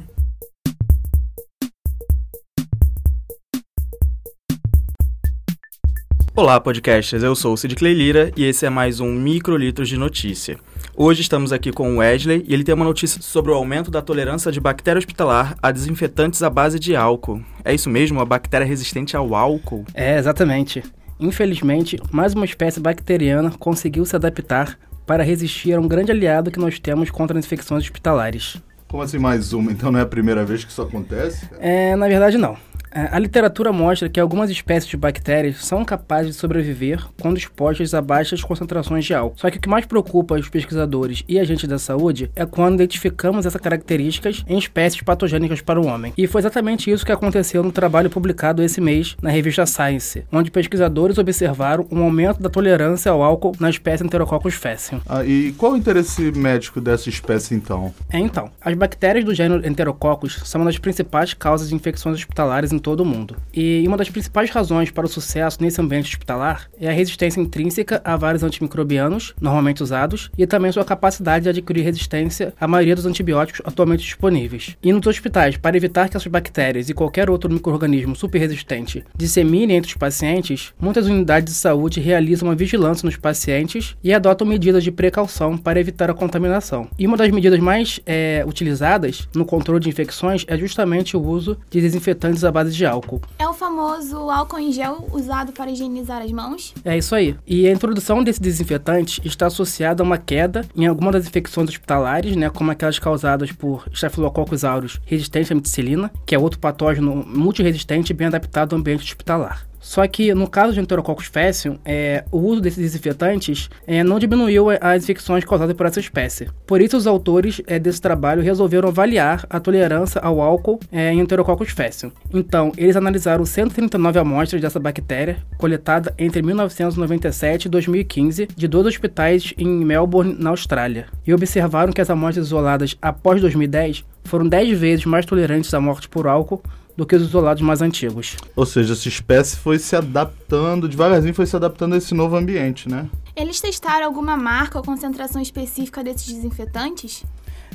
Olá, 6.35 6.59
podcasters. 6.59 7.23
Eu 7.23 7.33
sou 7.33 7.53
o 7.53 7.57
Cid 7.57 7.75
Clay 7.75 7.93
Lira 7.93 8.31
e 8.35 8.43
esse 8.43 8.65
é 8.65 8.69
mais 8.69 8.99
um 8.99 9.09
Microlitros 9.09 9.87
de 9.87 9.97
Notícia. 9.97 10.57
Hoje 10.97 11.19
estamos 11.19 11.51
aqui 11.51 11.73
com 11.73 11.91
o 11.91 11.97
Wesley 11.97 12.45
e 12.47 12.53
ele 12.53 12.63
tem 12.63 12.73
uma 12.73 12.85
notícia 12.85 13.21
sobre 13.21 13.51
o 13.51 13.53
aumento 13.53 13.91
da 13.91 14.01
tolerância 14.01 14.49
de 14.49 14.61
bactéria 14.61 14.97
hospitalar 14.97 15.57
a 15.61 15.69
desinfetantes 15.69 16.41
à 16.41 16.49
base 16.49 16.79
de 16.79 16.95
álcool. 16.95 17.41
É 17.65 17.73
isso 17.73 17.89
mesmo? 17.89 18.21
A 18.21 18.25
bactéria 18.25 18.65
resistente 18.65 19.17
ao 19.17 19.35
álcool? 19.35 19.83
É, 19.93 20.17
exatamente. 20.17 20.81
Infelizmente, 21.19 21.99
mais 22.13 22.33
uma 22.33 22.45
espécie 22.45 22.79
bacteriana 22.79 23.51
conseguiu 23.59 24.05
se 24.05 24.15
adaptar 24.15 24.79
para 25.05 25.21
resistir 25.21 25.73
a 25.73 25.81
um 25.81 25.87
grande 25.87 26.13
aliado 26.13 26.49
que 26.49 26.59
nós 26.59 26.79
temos 26.79 27.11
contra 27.11 27.37
as 27.37 27.43
infecções 27.43 27.83
hospitalares. 27.83 28.55
Como 28.87 29.03
assim 29.03 29.19
mais 29.19 29.51
uma? 29.51 29.73
Então 29.73 29.91
não 29.91 29.99
é 29.99 30.03
a 30.03 30.07
primeira 30.07 30.45
vez 30.45 30.63
que 30.63 30.71
isso 30.71 30.81
acontece? 30.81 31.49
É, 31.59 31.93
na 31.97 32.07
verdade, 32.07 32.37
não. 32.37 32.55
É, 32.95 33.09
A 33.11 33.19
literatura 33.19 33.73
mostra 33.73 34.07
que 34.07 34.21
algumas 34.21 34.49
espécies 34.49 34.89
de 34.89 34.95
bactérias 34.95 35.65
são 35.65 35.83
capazes 35.83 36.33
de 36.33 36.39
sobreviver 36.39 37.05
quando 37.21 37.37
expostas 37.37 37.93
a 37.93 38.01
baixas 38.01 38.41
concentrações 38.41 39.03
de 39.03 39.13
álcool. 39.13 39.37
Só 39.37 39.51
que 39.51 39.57
o 39.57 39.61
que 39.61 39.67
mais 39.67 39.85
preocupa 39.85 40.35
os 40.35 40.47
pesquisadores 40.47 41.21
e 41.27 41.37
agentes 41.37 41.67
da 41.67 41.77
saúde 41.77 42.31
é 42.33 42.45
quando 42.45 42.75
identificamos 42.75 43.45
essas 43.45 43.59
características 43.59 44.45
em 44.47 44.57
espécies 44.57 45.01
patogênicas 45.01 45.59
para 45.59 45.81
o 45.81 45.85
homem. 45.85 46.13
E 46.17 46.25
foi 46.25 46.39
exatamente 46.39 46.89
isso 46.89 47.05
que 47.05 47.11
aconteceu 47.11 47.61
no 47.61 47.71
trabalho 47.71 48.09
publicado 48.09 48.63
esse 48.63 48.79
mês 48.79 49.17
na 49.21 49.29
revista 49.29 49.65
Science, 49.65 50.23
onde 50.31 50.49
pesquisadores 50.49 51.17
observaram 51.17 51.85
um 51.91 52.01
aumento 52.01 52.41
da 52.41 52.49
tolerância 52.49 53.11
ao 53.11 53.21
álcool 53.21 53.51
na 53.59 53.69
espécie 53.69 54.05
Enterococcus 54.05 54.53
faecium. 54.53 55.01
Ah, 55.05 55.25
e 55.25 55.51
qual 55.57 55.73
o 55.73 55.77
interesse 55.77 56.31
médico 56.31 56.79
dessa 56.79 57.09
espécie 57.09 57.55
então? 57.55 57.93
É, 58.09 58.19
então, 58.19 58.49
as 58.61 58.73
bactérias 58.73 59.25
do 59.25 59.33
gênero 59.33 59.67
Enterococcus 59.67 60.39
são 60.45 60.61
uma 60.61 60.69
das 60.69 60.77
principais 60.77 61.33
causas 61.33 61.67
de 61.67 61.75
infecções 61.75 62.15
hospitalares 62.15 62.71
em 62.71 62.84
todo 62.85 63.03
mundo. 63.03 63.35
E 63.51 63.83
uma 63.87 63.97
das 63.97 64.11
principais 64.11 64.51
razões 64.51 64.91
para 64.91 65.07
o 65.07 65.09
sucesso 65.09 65.57
nesse 65.59 65.81
ambiente 65.81 66.09
hospitalar 66.09 66.69
é 66.79 66.87
a 66.87 66.91
resistência 66.91 67.41
intrínseca 67.41 67.99
a 68.05 68.15
vários 68.15 68.43
antimicrobianos, 68.43 69.33
normalmente 69.41 69.81
usados, 69.81 70.29
e 70.37 70.45
também 70.45 70.71
sua 70.71 70.85
capacidade 70.85 71.43
de 71.43 71.49
adquirir 71.49 71.81
resistência 71.81 72.53
à 72.61 72.67
maioria 72.67 72.93
dos 72.93 73.07
antibióticos 73.07 73.59
atualmente 73.65 74.03
disponíveis. 74.03 74.77
E 74.83 74.93
nos 74.93 75.07
hospitais, 75.07 75.57
para 75.57 75.75
evitar 75.75 76.07
que 76.07 76.15
essas 76.15 76.29
bactérias 76.29 76.87
e 76.87 76.93
qualquer 76.93 77.27
outro 77.27 77.51
microorganismo 77.51 78.15
superresistente 78.15 79.03
disseminem 79.17 79.77
entre 79.77 79.89
os 79.89 79.97
pacientes, 79.97 80.71
muitas 80.79 81.07
unidades 81.07 81.55
de 81.55 81.59
saúde 81.59 81.99
realizam 81.99 82.49
uma 82.49 82.55
vigilância 82.55 83.03
nos 83.03 83.17
pacientes 83.17 83.97
e 84.03 84.13
adotam 84.13 84.45
medidas 84.45 84.83
de 84.83 84.91
precaução 84.91 85.57
para 85.57 85.79
evitar 85.79 86.11
a 86.11 86.13
contaminação. 86.13 86.87
E 86.99 87.07
uma 87.07 87.17
das 87.17 87.31
medidas 87.31 87.59
mais 87.59 87.99
é, 88.05 88.43
utilizadas 88.45 89.27
no 89.33 89.43
controle 89.43 89.79
de 89.79 89.89
infecções 89.89 90.45
é 90.47 90.55
justamente 90.55 91.17
o 91.17 91.23
uso 91.23 91.57
de 91.71 91.81
desinfetantes 91.81 92.43
à 92.43 92.51
base 92.51 92.74
de 92.75 92.85
álcool. 92.85 93.21
É 93.39 93.47
o 93.47 93.53
famoso 93.53 94.29
álcool 94.29 94.59
em 94.59 94.71
gel 94.71 95.07
usado 95.11 95.51
para 95.51 95.71
higienizar 95.71 96.21
as 96.21 96.31
mãos? 96.31 96.73
É 96.83 96.97
isso 96.97 97.15
aí. 97.15 97.35
E 97.47 97.67
a 97.67 97.71
introdução 97.71 98.23
desse 98.23 98.41
desinfetante 98.41 99.21
está 99.25 99.47
associada 99.47 100.03
a 100.03 100.05
uma 100.05 100.17
queda 100.17 100.65
em 100.75 100.85
alguma 100.85 101.11
das 101.11 101.25
infecções 101.27 101.69
hospitalares, 101.69 102.35
né, 102.35 102.49
como 102.49 102.71
aquelas 102.71 102.99
causadas 102.99 103.51
por 103.51 103.85
Staphylococcus 103.93 104.63
aureus 104.63 104.99
resistente 105.05 105.51
à 105.51 105.55
meticilina, 105.55 106.11
que 106.25 106.35
é 106.35 106.39
outro 106.39 106.59
patógeno 106.59 107.15
multiresistente 107.15 108.13
bem 108.13 108.27
adaptado 108.27 108.73
ao 108.73 108.79
ambiente 108.79 109.03
hospitalar. 109.03 109.65
Só 109.85 110.05
que 110.07 110.33
no 110.33 110.49
caso 110.49 110.73
de 110.73 110.79
Enterococcus 110.79 111.27
faecium, 111.27 111.77
é, 111.85 112.25
o 112.31 112.39
uso 112.39 112.59
desses 112.59 112.79
desinfetantes 112.79 113.69
é, 113.85 114.03
não 114.03 114.17
diminuiu 114.17 114.65
as 114.81 115.03
infecções 115.03 115.45
causadas 115.45 115.75
por 115.75 115.85
essa 115.85 115.99
espécie. 115.99 116.49
Por 116.65 116.81
isso, 116.81 116.97
os 116.97 117.05
autores 117.05 117.61
é, 117.67 117.77
desse 117.77 118.01
trabalho 118.01 118.41
resolveram 118.41 118.89
avaliar 118.89 119.45
a 119.47 119.59
tolerância 119.59 120.19
ao 120.21 120.41
álcool 120.41 120.79
é, 120.91 121.13
em 121.13 121.19
Enterococcus 121.19 121.69
faecium. 121.69 122.11
Então, 122.33 122.71
eles 122.75 122.95
analisaram 122.95 123.45
139 123.45 124.17
amostras 124.17 124.59
dessa 124.59 124.79
bactéria, 124.79 125.37
coletada 125.55 126.11
entre 126.17 126.41
1997 126.41 127.65
e 127.65 127.69
2015, 127.69 128.47
de 128.55 128.67
dois 128.67 128.87
hospitais 128.87 129.53
em 129.55 129.67
Melbourne, 129.67 130.35
na 130.39 130.49
Austrália, 130.49 131.05
e 131.27 131.31
observaram 131.31 131.93
que 131.93 132.01
as 132.01 132.09
amostras 132.09 132.47
isoladas 132.47 132.97
após 132.99 133.39
2010 133.39 134.03
foram 134.25 134.47
10 134.47 134.77
vezes 134.79 135.05
mais 135.05 135.25
tolerantes 135.25 135.73
à 135.73 135.79
morte 135.79 136.09
por 136.09 136.27
álcool 136.27 136.61
do 136.97 137.05
que 137.05 137.15
os 137.15 137.23
isolados 137.23 137.61
mais 137.61 137.81
antigos. 137.81 138.37
Ou 138.55 138.65
seja, 138.65 138.93
essa 138.93 139.07
espécie 139.07 139.57
foi 139.57 139.77
se 139.77 139.95
adaptando, 139.95 140.87
devagarzinho 140.87 141.33
foi 141.33 141.45
se 141.45 141.55
adaptando 141.55 141.93
a 141.93 141.97
esse 141.97 142.13
novo 142.13 142.35
ambiente, 142.35 142.89
né? 142.89 143.09
Eles 143.35 143.59
testaram 143.59 144.05
alguma 144.05 144.37
marca 144.37 144.77
ou 144.77 144.83
concentração 144.83 145.41
específica 145.41 146.03
desses 146.03 146.33
desinfetantes? 146.33 147.25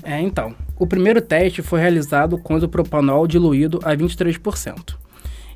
É, 0.02 0.18
então. 0.20 0.54
O 0.78 0.86
primeiro 0.86 1.20
teste 1.20 1.60
foi 1.60 1.80
realizado 1.80 2.38
com 2.38 2.56
isopropanol 2.56 3.26
diluído 3.26 3.78
a 3.84 3.94
23%. 3.94 4.96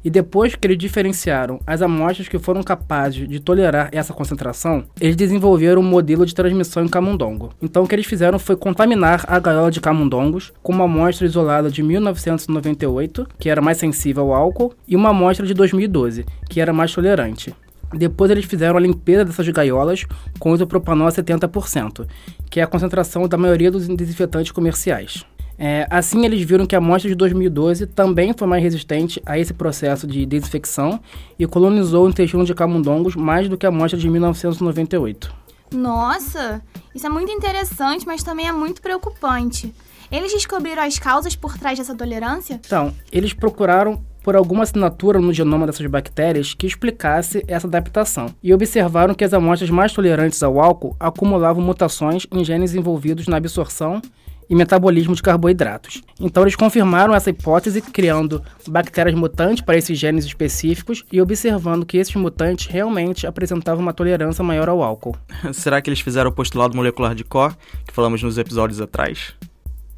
E 0.04 0.10
depois 0.10 0.54
que 0.54 0.66
eles 0.66 0.76
diferenciaram 0.76 1.58
as 1.66 1.80
amostras 1.80 2.28
que 2.28 2.38
foram 2.38 2.62
capazes 2.62 3.26
de 3.26 3.40
tolerar 3.40 3.88
essa 3.90 4.12
concentração, 4.12 4.84
eles 5.00 5.16
desenvolveram 5.16 5.80
um 5.80 5.84
modelo 5.84 6.26
de 6.26 6.34
transmissão 6.34 6.84
em 6.84 6.88
camundongo. 6.88 7.54
Então 7.62 7.82
o 7.82 7.88
que 7.88 7.94
eles 7.94 8.04
fizeram 8.04 8.38
foi 8.38 8.54
contaminar 8.54 9.24
a 9.26 9.38
gaiola 9.38 9.70
de 9.70 9.80
camundongos 9.80 10.52
com 10.62 10.72
uma 10.72 10.84
amostra 10.84 11.26
isolada 11.26 11.70
de 11.70 11.82
1998, 11.82 13.26
que 13.38 13.48
era 13.48 13.62
mais 13.62 13.78
sensível 13.78 14.24
ao 14.24 14.34
álcool, 14.34 14.74
e 14.86 14.94
uma 14.94 15.08
amostra 15.08 15.46
de 15.46 15.54
2012, 15.54 16.26
que 16.50 16.60
era 16.60 16.72
mais 16.72 16.92
tolerante. 16.92 17.54
Depois 17.94 18.30
eles 18.30 18.44
fizeram 18.44 18.76
a 18.76 18.80
limpeza 18.80 19.24
dessas 19.24 19.48
gaiolas 19.48 20.04
com 20.38 20.54
isopropanol 20.54 21.06
a 21.06 21.12
70%, 21.12 22.06
que 22.50 22.60
é 22.60 22.62
a 22.62 22.66
concentração 22.66 23.26
da 23.28 23.38
maioria 23.38 23.70
dos 23.70 23.86
desinfetantes 23.86 24.52
comerciais. 24.52 25.24
É, 25.58 25.86
assim, 25.88 26.24
eles 26.24 26.42
viram 26.42 26.66
que 26.66 26.74
a 26.74 26.78
amostra 26.78 27.08
de 27.08 27.14
2012 27.14 27.86
também 27.86 28.32
foi 28.36 28.46
mais 28.46 28.62
resistente 28.62 29.22
a 29.24 29.38
esse 29.38 29.54
processo 29.54 30.06
de 30.06 30.26
desinfecção 30.26 31.00
e 31.38 31.46
colonizou 31.46 32.06
o 32.06 32.08
intestino 32.08 32.44
de 32.44 32.54
camundongos 32.54 33.14
mais 33.14 33.48
do 33.48 33.56
que 33.56 33.66
a 33.66 33.68
amostra 33.68 33.98
de 33.98 34.08
1998. 34.08 35.32
Nossa, 35.72 36.62
isso 36.94 37.06
é 37.06 37.10
muito 37.10 37.32
interessante, 37.32 38.06
mas 38.06 38.22
também 38.22 38.46
é 38.46 38.52
muito 38.52 38.82
preocupante. 38.82 39.72
Eles 40.10 40.32
descobriram 40.32 40.82
as 40.82 40.98
causas 40.98 41.34
por 41.34 41.56
trás 41.56 41.78
dessa 41.78 41.94
tolerância? 41.94 42.60
Então, 42.64 42.92
eles 43.10 43.32
procuraram 43.32 44.04
por 44.22 44.34
alguma 44.34 44.62
assinatura 44.62 45.20
no 45.20 45.32
genoma 45.32 45.66
dessas 45.66 45.86
bactérias 45.86 46.54
que 46.54 46.66
explicasse 46.66 47.44
essa 47.46 47.66
adaptação, 47.66 48.34
e 48.42 48.54
observaram 48.54 49.14
que 49.14 49.22
as 49.22 49.34
amostras 49.34 49.68
mais 49.68 49.92
tolerantes 49.92 50.42
ao 50.42 50.58
álcool 50.58 50.96
acumulavam 50.98 51.62
mutações 51.62 52.26
em 52.32 52.42
genes 52.42 52.74
envolvidos 52.74 53.28
na 53.28 53.36
absorção 53.36 54.00
e 54.48 54.54
metabolismo 54.54 55.14
de 55.14 55.22
carboidratos. 55.22 56.02
Então 56.20 56.42
eles 56.42 56.56
confirmaram 56.56 57.14
essa 57.14 57.30
hipótese 57.30 57.80
criando 57.80 58.42
bactérias 58.68 59.14
mutantes 59.14 59.64
para 59.64 59.76
esses 59.76 59.98
genes 59.98 60.24
específicos 60.24 61.04
e 61.12 61.20
observando 61.20 61.86
que 61.86 61.96
esses 61.96 62.14
mutantes 62.14 62.66
realmente 62.66 63.26
apresentavam 63.26 63.82
uma 63.82 63.92
tolerância 63.92 64.44
maior 64.44 64.68
ao 64.68 64.82
álcool. 64.82 65.16
Será 65.52 65.80
que 65.80 65.88
eles 65.88 66.00
fizeram 66.00 66.30
o 66.30 66.32
postulado 66.32 66.76
molecular 66.76 67.14
de 67.14 67.24
Core, 67.24 67.54
que 67.86 67.92
falamos 67.92 68.22
nos 68.22 68.38
episódios 68.38 68.80
atrás? 68.80 69.34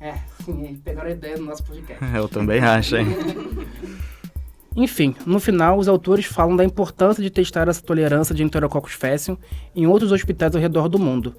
É, 0.00 0.14
sim, 0.44 0.80
pegaram 0.85 1.09
a 1.09 1.12
ideia 1.12 1.37
do 1.37 1.44
nosso 1.44 1.64
podcast. 1.64 2.04
Eu 2.14 2.28
também 2.28 2.61
acho, 2.61 2.96
hein? 2.96 3.06
Enfim, 4.76 5.14
no 5.24 5.40
final, 5.40 5.78
os 5.78 5.88
autores 5.88 6.26
falam 6.26 6.54
da 6.54 6.62
importância 6.62 7.22
de 7.22 7.30
testar 7.30 7.66
essa 7.66 7.82
tolerância 7.82 8.34
de 8.34 8.42
Enterococcus 8.42 8.92
faecium 8.92 9.38
em 9.74 9.86
outros 9.86 10.12
hospitais 10.12 10.54
ao 10.54 10.60
redor 10.60 10.86
do 10.86 10.98
mundo. 10.98 11.34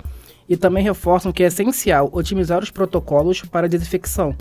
E 0.49 0.57
também 0.57 0.83
reforçam 0.83 1.31
que 1.31 1.43
é 1.43 1.45
essencial 1.45 2.09
otimizar 2.11 2.63
os 2.63 2.71
protocolos 2.71 3.43
para 3.43 3.67
a 3.67 3.69
desinfecção, 3.69 4.35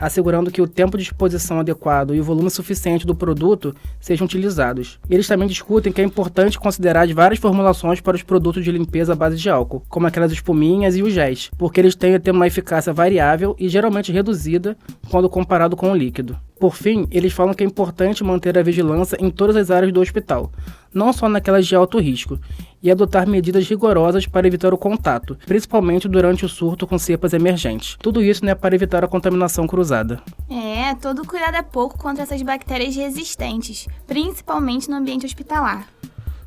assegurando 0.00 0.50
que 0.50 0.62
o 0.62 0.66
tempo 0.66 0.96
de 0.96 1.04
exposição 1.04 1.60
adequado 1.60 2.14
e 2.14 2.20
o 2.20 2.24
volume 2.24 2.50
suficiente 2.50 3.06
do 3.06 3.14
produto 3.14 3.74
sejam 4.00 4.24
utilizados. 4.24 4.98
Eles 5.10 5.28
também 5.28 5.46
discutem 5.46 5.92
que 5.92 6.00
é 6.00 6.04
importante 6.04 6.58
considerar 6.58 7.02
as 7.02 7.10
várias 7.10 7.38
formulações 7.38 8.00
para 8.00 8.16
os 8.16 8.22
produtos 8.22 8.64
de 8.64 8.72
limpeza 8.72 9.12
à 9.12 9.16
base 9.16 9.36
de 9.36 9.50
álcool, 9.50 9.82
como 9.88 10.06
aquelas 10.06 10.32
espuminhas 10.32 10.96
e 10.96 11.02
os 11.02 11.12
géis, 11.12 11.50
porque 11.58 11.80
eles 11.80 11.94
têm 11.94 12.18
uma 12.30 12.46
eficácia 12.46 12.92
variável 12.92 13.54
e 13.58 13.68
geralmente 13.68 14.10
reduzida 14.10 14.76
quando 15.10 15.28
comparado 15.28 15.76
com 15.76 15.92
o 15.92 15.96
líquido. 15.96 16.36
Por 16.58 16.74
fim, 16.74 17.06
eles 17.10 17.32
falam 17.32 17.54
que 17.54 17.64
é 17.64 17.66
importante 17.66 18.22
manter 18.22 18.58
a 18.58 18.62
vigilância 18.62 19.16
em 19.18 19.30
todas 19.30 19.56
as 19.56 19.70
áreas 19.70 19.92
do 19.92 20.00
hospital, 20.00 20.52
não 20.92 21.10
só 21.12 21.28
naquelas 21.28 21.66
de 21.66 21.74
alto 21.74 21.98
risco, 21.98 22.38
e 22.82 22.90
adotar 22.90 23.28
medidas 23.28 23.68
rigorosas 23.68 24.26
para 24.26 24.46
evitar 24.46 24.72
o 24.72 24.78
contato, 24.78 25.36
principalmente 25.46 26.08
durante 26.08 26.44
o 26.44 26.48
surto 26.48 26.86
com 26.86 26.98
cepas 26.98 27.32
emergentes. 27.32 27.96
Tudo 28.00 28.22
isso 28.22 28.44
né, 28.44 28.54
para 28.54 28.74
evitar 28.74 29.04
a 29.04 29.08
contaminação 29.08 29.66
cruzada. 29.66 30.20
É, 30.48 30.94
todo 30.94 31.26
cuidado 31.26 31.56
é 31.56 31.62
pouco 31.62 31.98
contra 31.98 32.22
essas 32.22 32.40
bactérias 32.42 32.96
resistentes, 32.96 33.86
principalmente 34.06 34.88
no 34.88 34.96
ambiente 34.96 35.26
hospitalar. 35.26 35.86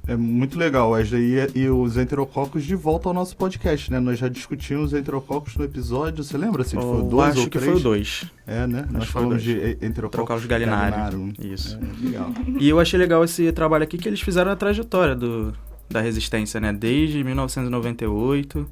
É 0.06 0.18
muito 0.18 0.60
legal, 0.60 0.90
Wesley. 0.92 1.48
E, 1.56 1.60
e 1.62 1.70
os 1.70 1.96
enterococos 1.96 2.66
de 2.66 2.76
volta 2.76 3.08
ao 3.08 3.14
nosso 3.14 3.38
podcast, 3.38 3.90
né? 3.90 4.02
Nós 4.02 4.20
já 4.20 4.28
discutimos 4.28 4.92
os 4.92 5.00
enterococos 5.00 5.56
no 5.56 5.64
episódio, 5.64 6.26
você 6.26 6.38
lembra? 6.38 6.62
Assim, 6.64 6.76
Eu 6.76 6.82
foi 6.82 7.00
o 7.00 7.04
dois 7.04 7.30
acho 7.32 7.40
ou 7.40 7.50
que 7.50 7.58
três? 7.58 7.72
foi 7.72 7.80
o 7.80 7.84
2. 7.84 8.26
É, 8.46 8.68
né? 8.68 8.86
Nós 8.92 9.06
que 9.06 9.12
foi 9.12 9.22
o 9.22 9.24
falamos 9.24 9.44
de 9.44 9.56
dois. 9.56 9.78
e- 9.82 9.86
enterococos 9.86 10.46
galinário. 10.46 11.32
Isso. 11.40 11.80
É, 11.82 12.06
legal. 12.06 12.32
E 12.60 12.68
eu 12.68 12.82
achei 12.82 13.00
legal 13.00 13.24
esse 13.24 13.50
trabalho 13.54 13.86
aqui 13.86 13.98
que 13.98 14.10
eles 14.10 14.20
fizeram 14.20 14.52
a 14.52 14.58
trajetória 14.58 15.16
do, 15.16 15.54
da 15.94 16.02
resistência, 16.02 16.60
né? 16.60 16.74
Desde 16.74 17.24
1998 17.24 18.68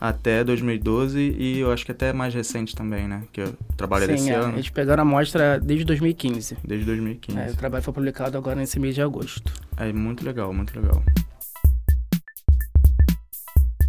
até 0.00 0.44
2012 0.44 1.18
e 1.18 1.58
eu 1.58 1.72
acho 1.72 1.84
que 1.84 1.90
até 1.90 2.12
mais 2.12 2.34
recente 2.34 2.76
também, 2.76 3.08
né? 3.08 3.22
Que 3.32 3.42
o 3.42 3.56
trabalho 3.76 4.04
é 4.04 4.06
desse 4.08 4.24
Sim, 4.24 4.30
é, 4.30 4.34
ano, 4.34 4.54
eles 4.54 4.68
pegaram 4.68 5.02
a 5.02 5.06
amostra 5.06 5.58
desde 5.58 5.84
2015. 5.84 6.58
desde 6.62 6.86
2015. 6.86 7.38
É, 7.38 7.50
o 7.50 7.56
trabalho 7.56 7.82
foi 7.82 7.94
publicado 7.94 8.36
agora 8.36 8.56
nesse 8.56 8.78
mês 8.78 8.94
de 8.94 9.02
agosto. 9.02 9.50
É 9.76 9.92
muito 9.92 10.24
legal, 10.24 10.52
muito 10.52 10.78
legal. 10.78 11.02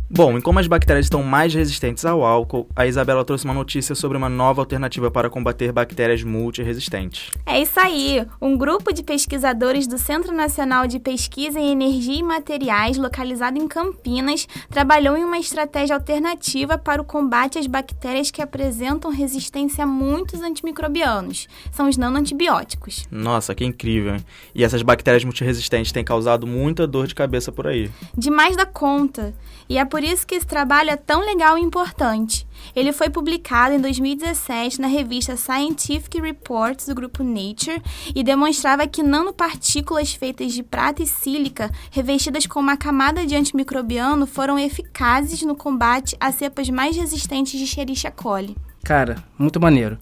Bom, 0.10 0.38
e 0.38 0.42
como 0.42 0.58
as 0.58 0.68
bactérias 0.68 1.08
estão 1.08 1.22
mais 1.22 1.54
resistentes 1.54 2.06
ao 2.06 2.24
álcool, 2.24 2.66
a 2.74 2.88
Isabela 2.88 3.26
trouxe 3.26 3.44
uma 3.44 3.54
notícia 3.54 3.94
sobre 3.94 4.18
uma 4.18 4.30
nova 4.30 4.62
alternativa 4.62 5.12
para 5.12 5.30
combater 5.30 5.74
bactérias 5.74 6.24
multiresistentes. 6.24 7.32
É 7.46 7.62
isso 7.62 7.78
aí! 7.78 8.26
Um 8.42 8.58
grupo 8.58 8.94
de 8.94 9.04
pesquisadores 9.04 9.86
do 9.86 9.98
Centro 9.98 10.34
Nacional 10.34 10.88
de 10.88 10.98
Pesquisa 10.98 11.60
em 11.60 11.74
Energia 11.74 12.20
e 12.20 12.24
Materiais, 12.24 12.98
localizado 12.98 13.58
em 13.58 13.68
Campinas, 13.68 14.48
trabalhou 14.70 15.18
em 15.18 15.26
uma 15.26 15.40
estratégia 15.40 15.98
alternativa 15.98 16.78
para 16.78 17.02
o 17.02 17.06
combate 17.06 17.60
às 17.60 17.68
bactérias 17.68 18.32
que 18.32 18.42
apresentam 18.42 19.12
resistência 19.12 19.84
a 19.84 19.88
muitos 19.88 20.42
antimicrobianos. 20.42 21.50
São 21.70 21.90
os 21.90 21.98
nanoantibióticos. 21.98 23.06
Nossa, 23.12 23.54
que 23.54 23.66
incrível, 23.66 24.16
hein? 24.16 24.26
E 24.56 24.64
essas 24.64 24.82
bactérias 24.82 25.26
multiresistentes 25.26 25.92
têm 25.92 26.04
causado 26.04 26.48
muita 26.48 26.88
dor 26.88 27.08
de 27.08 27.14
cabeça 27.14 27.52
por 27.52 27.68
aí. 27.68 27.92
Demais 28.18 28.56
da 28.56 28.66
conta. 28.66 29.36
E 29.70 29.78
é 29.78 29.84
por 29.84 29.97
isso 30.04 30.26
que 30.26 30.36
esse 30.36 30.46
trabalho 30.46 30.90
é 30.90 30.96
tão 30.96 31.22
legal 31.22 31.58
e 31.58 31.62
importante. 31.62 32.48
Ele 32.76 32.92
foi 32.92 33.10
publicado 33.10 33.74
em 33.74 33.80
2017 33.80 34.82
na 34.82 34.88
revista 34.88 35.36
Scientific 35.36 36.20
Reports 36.20 36.88
do 36.88 36.96
grupo 36.96 37.24
Nature 37.24 37.82
e 38.16 38.24
demonstrava 38.24 38.88
que 38.88 39.04
nanopartículas 39.04 40.14
feitas 40.14 40.54
de 40.54 40.64
prata 40.64 41.02
e 41.02 41.08
sílica, 41.08 41.72
revestidas 41.92 42.46
com 42.46 42.60
uma 42.60 42.78
camada 42.78 43.26
de 43.26 43.36
antimicrobiano, 43.36 44.28
foram 44.28 44.60
eficazes 44.60 45.42
no 45.42 45.56
combate 45.56 46.16
a 46.20 46.32
cepas 46.32 46.70
mais 46.70 46.96
resistentes 46.96 47.58
de 47.58 47.64
Escherichia 47.64 48.12
coli. 48.12 48.56
Cara, 48.84 49.24
muito 49.38 49.60
maneiro. 49.60 49.98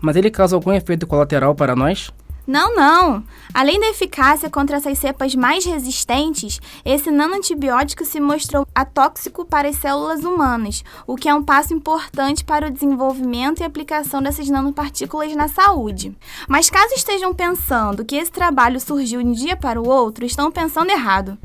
Mas 0.00 0.16
ele 0.16 0.30
causa 0.30 0.56
algum 0.56 0.72
efeito 0.72 1.06
colateral 1.06 1.54
para 1.54 1.76
nós? 1.76 2.10
Não, 2.46 2.74
não. 2.74 3.22
Além 3.52 3.78
da 3.78 3.88
eficácia 3.88 4.50
contra 4.50 4.76
essas 4.76 4.98
cepas 4.98 5.34
mais 5.34 5.64
resistentes, 5.64 6.60
esse 6.84 7.10
nanoantibiótico 7.10 8.04
se 8.04 8.20
mostrou 8.20 8.66
atóxico 8.74 9.44
para 9.44 9.68
as 9.68 9.76
células 9.76 10.24
humanas, 10.24 10.82
o 11.06 11.16
que 11.16 11.28
é 11.28 11.34
um 11.34 11.42
passo 11.42 11.74
importante 11.74 12.44
para 12.44 12.68
o 12.68 12.70
desenvolvimento 12.70 13.60
e 13.60 13.64
aplicação 13.64 14.22
dessas 14.22 14.48
nanopartículas 14.48 15.34
na 15.34 15.48
saúde. 15.48 16.16
Mas 16.48 16.70
caso 16.70 16.94
estejam 16.94 17.34
pensando 17.34 18.04
que 18.04 18.16
esse 18.16 18.30
trabalho 18.30 18.80
surgiu 18.80 19.20
de 19.22 19.28
um 19.28 19.32
dia 19.32 19.56
para 19.56 19.80
o 19.80 19.88
outro, 19.88 20.24
estão 20.24 20.50
pensando 20.50 20.90
errado. 20.90 21.36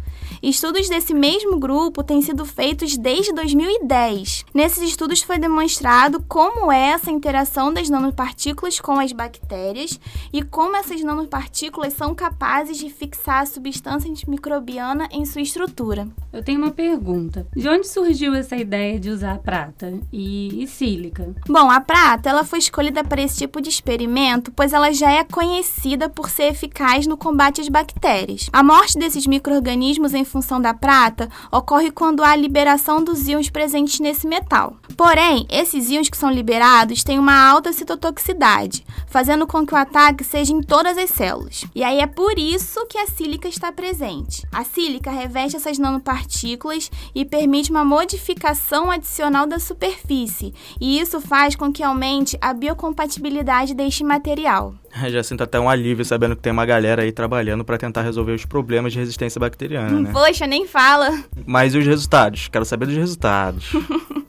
Estudos 0.41 0.87
desse 0.89 1.13
mesmo 1.13 1.57
grupo 1.57 2.03
têm 2.03 2.21
sido 2.21 2.45
feitos 2.45 2.97
desde 2.97 3.33
2010. 3.33 4.45
Nesses 4.53 4.83
estudos 4.83 5.21
foi 5.21 5.39
demonstrado 5.39 6.23
como 6.27 6.71
é 6.71 6.89
essa 6.89 7.11
interação 7.11 7.73
das 7.73 7.89
nanopartículas 7.89 8.79
com 8.79 8.99
as 8.99 9.11
bactérias 9.11 9.99
e 10.31 10.43
como 10.43 10.75
essas 10.85 11.01
nanopartículas 11.03 11.93
são 11.93 12.13
capazes 12.13 12.77
de 12.77 12.91
fixar 12.91 13.41
a 13.41 13.45
substância 13.45 14.09
antimicrobiana 14.09 15.09
em 15.11 15.25
sua 15.25 15.41
estrutura. 15.41 16.07
Eu 16.31 16.43
tenho 16.43 16.59
uma 16.61 16.69
pergunta. 16.69 17.47
De 17.55 17.67
onde 17.67 17.87
surgiu 17.87 18.35
essa 18.35 18.55
ideia 18.55 18.99
de 18.99 19.09
usar 19.09 19.39
prata 19.39 19.93
e, 20.13 20.63
e 20.63 20.67
sílica? 20.67 21.33
Bom, 21.47 21.71
a 21.71 21.81
prata 21.81 22.29
ela 22.29 22.43
foi 22.43 22.59
escolhida 22.59 23.03
para 23.03 23.21
esse 23.21 23.37
tipo 23.37 23.59
de 23.59 23.69
experimento, 23.69 24.51
pois 24.51 24.73
ela 24.73 24.93
já 24.93 25.11
é 25.11 25.23
conhecida 25.23 26.07
por 26.07 26.29
ser 26.29 26.51
eficaz 26.51 27.07
no 27.07 27.17
combate 27.17 27.61
às 27.61 27.69
bactérias. 27.69 28.47
A 28.53 28.61
morte 28.61 28.99
desses 28.99 29.25
micro-organismos 29.25 30.13
em 30.13 30.23
função 30.23 30.61
da 30.61 30.73
prata 30.73 31.29
ocorre 31.51 31.89
quando 31.89 32.23
há 32.23 32.35
liberação 32.35 33.03
dos 33.03 33.27
íons 33.27 33.49
presentes 33.49 33.99
nesse 33.99 34.27
metal. 34.27 34.77
Porém, 34.95 35.47
esses 35.49 35.89
íons 35.89 36.09
que 36.09 36.17
são 36.17 36.29
liberados 36.29 37.03
têm 37.03 37.17
uma 37.17 37.35
alta 37.49 37.73
citotoxicidade, 37.73 38.85
fazendo 39.07 39.47
com 39.47 39.65
que 39.65 39.73
o 39.73 39.77
ataque 39.77 40.23
seja 40.23 40.53
em 40.53 40.61
todas 40.75 40.97
as 40.97 41.09
células. 41.09 41.65
E 41.73 41.81
aí 41.85 42.01
é 42.01 42.05
por 42.05 42.37
isso 42.37 42.85
que 42.87 42.97
a 42.97 43.07
sílica 43.07 43.47
está 43.47 43.71
presente. 43.71 44.45
A 44.51 44.65
sílica 44.65 45.09
reveste 45.09 45.55
essas 45.55 45.79
nanopartículas 45.79 46.91
e 47.15 47.23
permite 47.23 47.71
uma 47.71 47.85
modificação 47.85 48.91
adicional 48.91 49.47
da 49.47 49.57
superfície, 49.57 50.53
e 50.81 50.99
isso 50.99 51.21
faz 51.21 51.55
com 51.55 51.71
que 51.71 51.81
aumente 51.81 52.37
a 52.41 52.53
biocompatibilidade 52.53 53.73
deste 53.73 54.03
material. 54.03 54.75
Já 55.09 55.23
sinto 55.23 55.43
até 55.43 55.57
um 55.57 55.69
alívio 55.69 56.03
sabendo 56.03 56.35
que 56.35 56.41
tem 56.41 56.51
uma 56.51 56.65
galera 56.65 57.03
aí 57.03 57.11
trabalhando 57.13 57.63
para 57.63 57.77
tentar 57.77 58.01
resolver 58.01 58.33
os 58.33 58.43
problemas 58.43 58.91
de 58.91 58.99
resistência 58.99 59.39
bacteriana, 59.39 59.97
né? 59.97 60.11
Poxa, 60.11 60.45
nem 60.45 60.67
fala. 60.67 61.23
Mas 61.45 61.73
e 61.73 61.77
os 61.77 61.85
resultados? 61.85 62.49
Quero 62.49 62.65
saber 62.65 62.87
dos 62.87 62.97
resultados. 62.97 63.71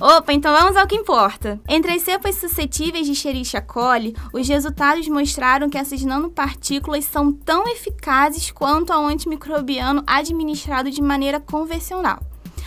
Opa, 0.00 0.32
então 0.32 0.54
vamos 0.54 0.76
ao 0.76 0.86
que 0.86 0.94
importa. 0.94 1.60
Entre 1.68 1.92
as 1.92 2.02
cepas 2.02 2.36
suscetíveis 2.36 3.06
de 3.06 3.12
Escherichia 3.12 3.60
coli, 3.60 4.14
os 4.32 4.48
resultados 4.48 5.08
mostraram 5.08 5.68
que 5.68 5.78
essas 5.78 6.02
nanopartículas 6.02 7.04
são 7.04 7.32
tão 7.32 7.66
eficazes 7.68 8.50
quanto 8.50 8.92
ao 8.92 9.06
antimicrobiano 9.06 10.02
administrado 10.06 10.90
de 10.90 11.02
maneira 11.02 11.40
convencional 11.40 12.20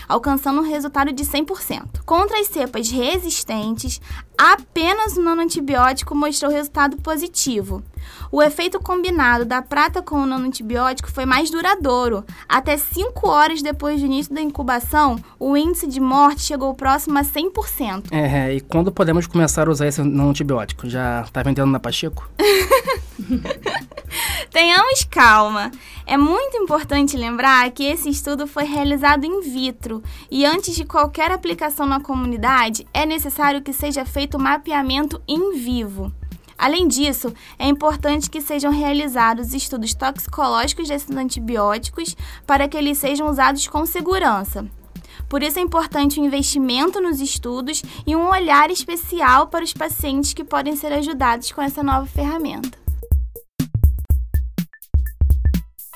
alcançando 0.09 0.61
um 0.61 0.67
resultado 0.67 1.13
de 1.13 1.23
100%. 1.23 2.01
Contra 2.03 2.39
as 2.39 2.47
cepas 2.47 2.89
resistentes, 2.89 4.01
apenas 4.35 5.15
o 5.15 5.21
nanoantibiótico 5.21 6.15
mostrou 6.15 6.51
resultado 6.51 6.97
positivo. 6.97 7.83
O 8.31 8.43
efeito 8.43 8.79
combinado 8.79 9.43
da 9.43 9.59
prata 9.59 10.03
com 10.03 10.17
o 10.17 10.25
nanoantibiótico 10.25 11.11
foi 11.11 11.25
mais 11.25 11.49
duradouro. 11.49 12.23
Até 12.47 12.77
5 12.77 13.27
horas 13.27 13.61
depois 13.61 13.99
do 13.99 14.05
início 14.05 14.33
da 14.33 14.41
incubação, 14.41 15.17
o 15.39 15.57
índice 15.57 15.87
de 15.87 15.99
morte 15.99 16.41
chegou 16.41 16.73
próximo 16.75 17.17
a 17.17 17.23
100%. 17.23 18.05
É, 18.11 18.53
e 18.53 18.61
quando 18.61 18.91
podemos 18.91 19.25
começar 19.25 19.67
a 19.67 19.71
usar 19.71 19.87
esse 19.87 20.03
nanoantibiótico? 20.03 20.87
Já 20.87 21.25
tá 21.33 21.41
vendendo 21.41 21.71
na 21.71 21.79
Pacheco? 21.79 22.29
Tenhamos 24.51 25.03
calma. 25.03 25.71
É 26.05 26.17
muito 26.17 26.57
importante 26.57 27.17
lembrar 27.17 27.69
que 27.71 27.83
esse 27.83 28.09
estudo 28.09 28.45
foi 28.45 28.63
realizado 28.63 29.25
in 29.25 29.41
vitro 29.41 30.03
e 30.29 30.45
antes 30.45 30.75
de 30.75 30.85
qualquer 30.85 31.31
aplicação 31.31 31.85
na 31.85 31.99
comunidade 31.99 32.87
é 32.93 33.05
necessário 33.05 33.61
que 33.61 33.73
seja 33.73 34.05
feito 34.05 34.37
o 34.37 34.41
mapeamento 34.41 35.21
em 35.27 35.57
vivo. 35.57 36.11
Além 36.59 36.89
disso, 36.89 37.33
é 37.57 37.65
importante 37.69 38.29
que 38.29 38.41
sejam 38.41 38.69
realizados 38.69 39.53
estudos 39.53 39.93
toxicológicos 39.93 40.89
desses 40.89 41.15
antibióticos 41.15 42.17
para 42.45 42.67
que 42.67 42.75
eles 42.75 42.97
sejam 42.97 43.29
usados 43.29 43.65
com 43.69 43.85
segurança. 43.85 44.67
Por 45.29 45.41
isso 45.41 45.57
é 45.57 45.61
importante 45.61 46.19
o 46.19 46.21
um 46.21 46.25
investimento 46.25 46.99
nos 46.99 47.21
estudos 47.21 47.81
e 48.05 48.13
um 48.13 48.27
olhar 48.27 48.69
especial 48.71 49.47
para 49.47 49.63
os 49.63 49.73
pacientes 49.73 50.33
que 50.33 50.43
podem 50.43 50.75
ser 50.75 50.91
ajudados 50.91 51.49
com 51.53 51.61
essa 51.61 51.81
nova 51.81 52.05
ferramenta. 52.05 52.77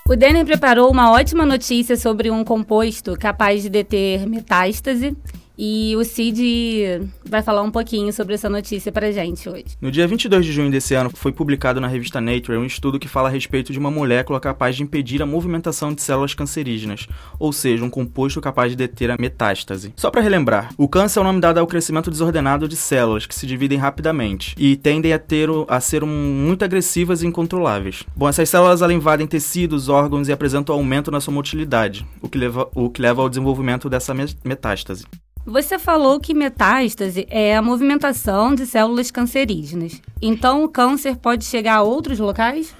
O 0.07 0.15
Denner 0.15 0.45
preparou 0.45 0.89
uma 0.89 1.11
ótima 1.11 1.45
notícia 1.45 1.97
sobre 1.97 2.31
um 2.31 2.43
composto 2.43 3.17
capaz 3.17 3.63
de 3.63 3.69
deter 3.69 4.25
metástase 4.27 5.17
e 5.57 5.95
o 5.95 6.03
Cid 6.03 7.09
vai 7.25 7.41
falar 7.41 7.61
um 7.61 7.71
pouquinho 7.71 8.11
sobre 8.11 8.33
essa 8.33 8.49
notícia 8.49 8.91
pra 8.91 9.11
gente 9.11 9.47
hoje. 9.47 9.65
No 9.81 9.91
dia 9.91 10.07
22 10.07 10.45
de 10.45 10.51
junho 10.51 10.71
desse 10.71 10.93
ano, 10.93 11.11
foi 11.13 11.31
publicado 11.31 11.79
na 11.79 11.87
revista 11.87 12.19
Nature 12.19 12.57
um 12.57 12.65
estudo 12.65 12.99
que 12.99 13.07
fala 13.07 13.29
a 13.29 13.31
respeito 13.31 13.71
de 13.71 13.79
uma 13.79 13.91
molécula 13.91 14.39
capaz 14.39 14.75
de 14.75 14.83
impedir 14.83 15.21
a 15.21 15.25
movimentação 15.25 15.93
de 15.93 16.01
células 16.01 16.33
cancerígenas, 16.33 17.07
ou 17.39 17.53
seja, 17.53 17.83
um 17.83 17.89
composto 17.89 18.41
capaz 18.41 18.71
de 18.71 18.75
deter 18.75 19.11
a 19.11 19.17
metástase. 19.19 19.93
Só 19.95 20.09
para 20.09 20.21
relembrar, 20.21 20.73
o 20.77 20.87
câncer 20.87 21.19
é 21.19 21.21
o 21.21 21.25
nome 21.25 21.39
dado 21.39 21.59
ao 21.59 21.67
crescimento 21.67 22.09
desordenado 22.09 22.67
de 22.67 22.75
células 22.75 23.25
que 23.25 23.35
se 23.35 23.45
dividem 23.45 23.77
rapidamente 23.77 24.55
e 24.57 24.75
tendem 24.75 25.13
a, 25.13 25.19
ter, 25.19 25.49
a 25.67 25.79
ser 25.79 26.03
um, 26.03 26.07
muito 26.07 26.65
agressivas 26.65 27.21
e 27.21 27.27
incontroláveis. 27.27 28.03
Bom, 28.15 28.27
essas 28.27 28.49
células 28.49 28.81
invadem 28.83 29.25
tecidos, 29.25 29.89
órgãos 29.89 30.27
e 30.27 30.31
apresentam 30.31 30.75
aumento 30.75 31.09
na 31.09 31.21
sua 31.21 31.33
motilidade, 31.33 32.05
o 32.21 32.29
que 32.29 32.37
leva, 32.37 32.69
o 32.75 32.89
que 32.89 33.01
leva 33.01 33.21
ao 33.21 33.29
desenvolvimento 33.29 33.89
dessa 33.89 34.13
metástase. 34.43 35.05
Você 35.45 35.77
falou 35.77 36.21
que 36.21 36.33
metástase 36.33 37.27
é 37.29 37.55
a 37.55 37.61
movimentação 37.61 38.55
de 38.55 38.65
células 38.65 39.11
cancerígenas. 39.11 40.01
Então, 40.21 40.63
o 40.63 40.69
câncer 40.69 41.17
pode 41.17 41.43
chegar 41.43 41.75
a 41.75 41.81
outros 41.81 42.17
locais? 42.17 42.73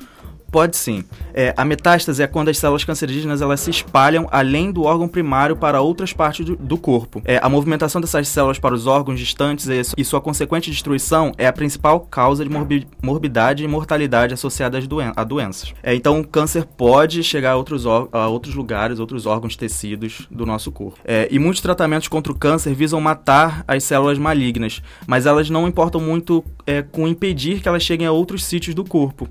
Pode 0.54 0.78
sim. 0.78 1.04
É, 1.34 1.52
a 1.58 1.66
metástase 1.66 2.22
é 2.22 2.28
quando 2.28 2.50
as 2.50 2.60
células 2.60 2.84
cancerígenas 2.84 3.42
elas 3.42 3.60
se 3.60 3.72
espalham 3.72 4.28
além 4.32 4.72
do 4.72 4.84
órgão 4.84 5.08
primário 5.08 5.56
para 5.56 5.82
outras 5.82 6.14
partes 6.14 6.46
do, 6.46 6.56
do 6.56 6.78
corpo. 6.78 7.24
É, 7.26 7.40
a 7.42 7.50
movimentação 7.50 8.00
dessas 8.00 8.28
células 8.28 8.60
para 8.60 8.76
os 8.76 8.86
órgãos 8.86 9.20
distantes 9.20 9.66
e, 9.66 9.82
e 9.98 10.06
sua 10.06 10.22
consequente 10.22 10.70
destruição 10.70 11.32
é 11.40 11.48
a 11.48 11.52
principal 11.52 12.02
causa 12.02 12.44
de 12.44 12.52
morbi 12.52 12.88
morbidade 13.02 13.64
e 13.64 13.68
mortalidade 13.68 14.36
associadas 14.36 14.86
doen 14.86 15.12
a 15.16 15.24
doenças. 15.24 15.74
É, 15.82 15.96
então, 15.96 16.20
o 16.20 16.28
câncer 16.28 16.66
pode 16.66 17.24
chegar 17.24 17.54
a 17.54 17.56
outros, 17.56 17.88
a 17.88 18.28
outros 18.28 18.54
lugares, 18.54 19.00
outros 19.00 19.26
órgãos, 19.26 19.56
tecidos 19.56 20.28
do 20.30 20.46
nosso 20.46 20.72
corpo. 20.72 21.00
É, 21.04 21.28
e 21.32 21.40
muitos 21.40 21.64
tratamentos 21.64 22.08
contra 22.08 22.32
o 22.32 22.38
câncer 22.38 22.76
visam 22.76 23.02
matar 23.02 23.64
as 23.68 23.84
células 23.84 24.20
malignas, 24.20 24.84
mas 25.08 25.26
elas 25.26 25.50
não 25.50 25.68
importam 25.68 26.00
muito 26.00 26.46
é, 26.68 26.84
com 26.84 27.08
impedir 27.08 27.60
que 27.60 27.68
elas 27.68 27.82
cheguem 27.82 28.06
a 28.06 28.12
outros 28.12 28.46
sítios 28.46 28.76
do 28.76 28.84
corpo. 28.84 29.28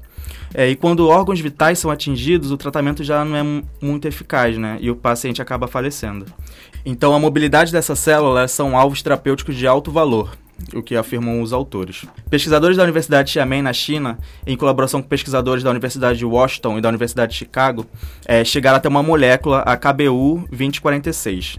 É, 0.54 0.68
e 0.68 0.76
quando 0.76 1.08
órgãos 1.08 1.40
vitais 1.40 1.78
são 1.78 1.90
atingidos, 1.90 2.50
o 2.50 2.56
tratamento 2.56 3.02
já 3.02 3.24
não 3.24 3.36
é 3.36 3.62
muito 3.80 4.06
eficaz, 4.06 4.58
né? 4.58 4.76
E 4.80 4.90
o 4.90 4.96
paciente 4.96 5.40
acaba 5.40 5.66
falecendo. 5.66 6.26
Então, 6.84 7.14
a 7.14 7.18
mobilidade 7.18 7.72
dessas 7.72 7.98
células 7.98 8.50
são 8.50 8.76
alvos 8.76 9.02
terapêuticos 9.02 9.56
de 9.56 9.66
alto 9.66 9.90
valor, 9.90 10.36
o 10.74 10.82
que 10.82 10.96
afirmam 10.96 11.40
os 11.40 11.52
autores. 11.52 12.04
Pesquisadores 12.28 12.76
da 12.76 12.82
Universidade 12.82 13.28
de 13.28 13.32
Xiamen, 13.32 13.62
na 13.62 13.72
China, 13.72 14.18
em 14.46 14.56
colaboração 14.56 15.00
com 15.00 15.08
pesquisadores 15.08 15.62
da 15.62 15.70
Universidade 15.70 16.18
de 16.18 16.24
Washington 16.24 16.78
e 16.78 16.80
da 16.80 16.88
Universidade 16.88 17.32
de 17.32 17.38
Chicago, 17.38 17.86
é, 18.26 18.44
chegaram 18.44 18.76
até 18.76 18.88
uma 18.88 19.02
molécula, 19.02 19.60
a 19.60 19.76
KBU 19.76 20.44
2046, 20.50 21.58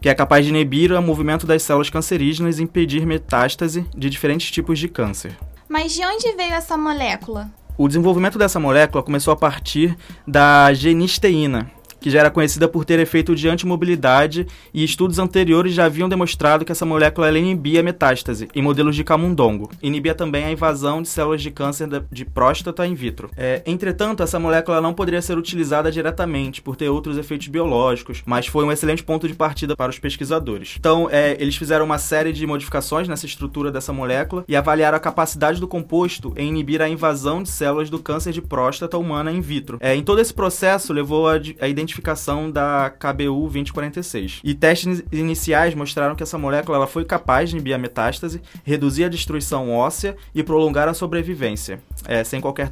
que 0.00 0.08
é 0.08 0.14
capaz 0.14 0.44
de 0.44 0.50
inibir 0.50 0.92
o 0.92 1.02
movimento 1.02 1.46
das 1.46 1.62
células 1.62 1.90
cancerígenas 1.90 2.58
e 2.58 2.62
impedir 2.62 3.04
metástase 3.04 3.84
de 3.94 4.08
diferentes 4.08 4.50
tipos 4.50 4.78
de 4.78 4.88
câncer. 4.88 5.36
Mas 5.68 5.92
de 5.92 6.04
onde 6.04 6.32
veio 6.32 6.52
essa 6.52 6.76
molécula? 6.76 7.50
O 7.82 7.88
desenvolvimento 7.88 8.36
dessa 8.38 8.60
molécula 8.60 9.02
começou 9.02 9.32
a 9.32 9.36
partir 9.36 9.96
da 10.26 10.70
genisteína, 10.74 11.70
que 12.00 12.10
já 12.10 12.20
era 12.20 12.30
conhecida 12.30 12.68
por 12.68 12.84
ter 12.84 12.98
efeito 12.98 13.34
de 13.34 13.48
antimobilidade 13.48 14.46
e 14.72 14.82
estudos 14.82 15.18
anteriores 15.18 15.74
já 15.74 15.84
haviam 15.84 16.08
demonstrado 16.08 16.64
que 16.64 16.72
essa 16.72 16.86
molécula 16.86 17.28
ela 17.28 17.38
inibia 17.38 17.82
metástase 17.82 18.48
em 18.54 18.62
modelos 18.62 18.96
de 18.96 19.04
camundongo. 19.04 19.70
Inibia 19.82 20.14
também 20.14 20.44
a 20.44 20.52
invasão 20.52 21.02
de 21.02 21.08
células 21.08 21.42
de 21.42 21.50
câncer 21.50 21.88
de 22.10 22.24
próstata 22.24 22.86
in 22.86 22.94
vitro. 22.94 23.30
É, 23.36 23.62
entretanto, 23.66 24.22
essa 24.22 24.38
molécula 24.38 24.80
não 24.80 24.94
poderia 24.94 25.22
ser 25.22 25.36
utilizada 25.38 25.90
diretamente 25.90 26.62
por 26.62 26.76
ter 26.76 26.88
outros 26.88 27.18
efeitos 27.18 27.48
biológicos, 27.48 28.22
mas 28.24 28.46
foi 28.46 28.64
um 28.64 28.72
excelente 28.72 29.02
ponto 29.02 29.28
de 29.28 29.34
partida 29.34 29.76
para 29.76 29.90
os 29.90 29.98
pesquisadores. 29.98 30.76
Então, 30.78 31.08
é, 31.10 31.36
eles 31.38 31.56
fizeram 31.56 31.84
uma 31.84 31.98
série 31.98 32.32
de 32.32 32.46
modificações 32.46 33.08
nessa 33.08 33.26
estrutura 33.26 33.70
dessa 33.70 33.92
molécula 33.92 34.44
e 34.48 34.56
avaliaram 34.56 34.96
a 34.96 35.00
capacidade 35.00 35.60
do 35.60 35.68
composto 35.68 36.32
em 36.36 36.48
inibir 36.48 36.80
a 36.82 36.88
invasão 36.88 37.42
de 37.42 37.48
células 37.48 37.90
do 37.90 37.98
câncer 37.98 38.32
de 38.32 38.40
próstata 38.40 38.98
humana 38.98 39.32
in 39.32 39.40
vitro. 39.40 39.78
É, 39.80 39.94
em 39.94 40.02
todo 40.02 40.20
esse 40.20 40.32
processo, 40.32 40.92
levou 40.92 41.28
a, 41.28 41.34
a 41.60 41.68
identificação 41.68 41.89
identificação 41.90 42.50
da 42.50 42.90
KBU 42.90 43.42
2046. 43.50 44.40
E 44.44 44.54
testes 44.54 45.02
iniciais 45.10 45.74
mostraram 45.74 46.14
que 46.14 46.22
essa 46.22 46.38
molécula 46.38 46.78
ela 46.78 46.86
foi 46.86 47.04
capaz 47.04 47.50
de 47.50 47.56
inibir 47.56 47.74
a 47.74 47.78
metástase, 47.78 48.40
reduzir 48.64 49.04
a 49.04 49.08
destruição 49.08 49.70
óssea 49.70 50.16
e 50.34 50.42
prolongar 50.42 50.88
a 50.88 50.94
sobrevivência. 50.94 51.80
é, 52.06 52.24
sem 52.24 52.40
qualquer 52.40 52.70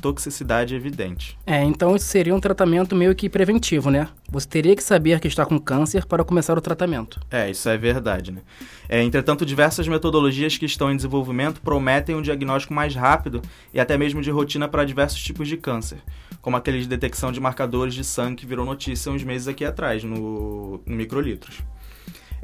toxicidade 0.00 0.74
evidente. 0.74 1.36
É, 1.46 1.62
então 1.64 1.96
isso 1.96 2.06
seria 2.06 2.34
um 2.34 2.40
tratamento 2.40 2.94
meio 2.94 3.14
que 3.14 3.28
preventivo, 3.28 3.90
né? 3.90 4.08
Você 4.30 4.46
teria 4.46 4.76
que 4.76 4.82
saber 4.82 5.18
que 5.20 5.28
está 5.28 5.44
com 5.44 5.58
câncer 5.58 6.06
para 6.06 6.24
começar 6.24 6.56
o 6.56 6.60
tratamento. 6.60 7.20
É, 7.30 7.50
isso 7.50 7.68
é 7.68 7.76
verdade, 7.76 8.30
né? 8.30 8.40
É, 8.88 9.02
entretanto, 9.02 9.44
diversas 9.44 9.88
metodologias 9.88 10.56
que 10.56 10.64
estão 10.64 10.90
em 10.92 10.96
desenvolvimento 10.96 11.60
prometem 11.60 12.14
um 12.14 12.22
diagnóstico 12.22 12.72
mais 12.72 12.94
rápido 12.94 13.42
e 13.74 13.80
até 13.80 13.98
mesmo 13.98 14.22
de 14.22 14.30
rotina 14.30 14.68
para 14.68 14.84
diversos 14.84 15.20
tipos 15.22 15.48
de 15.48 15.56
câncer, 15.56 15.98
como 16.42 16.56
aquele 16.56 16.80
de 16.80 16.88
detecção 16.88 17.32
de 17.32 17.40
marcadores 17.40 17.94
de 17.94 18.04
sangue 18.04 18.36
que 18.36 18.46
virou 18.46 18.66
notícia 18.66 19.10
uns 19.10 19.22
meses 19.22 19.48
aqui 19.48 19.64
atrás, 19.64 20.04
no, 20.04 20.82
no 20.84 20.96
microlitros. 20.96 21.62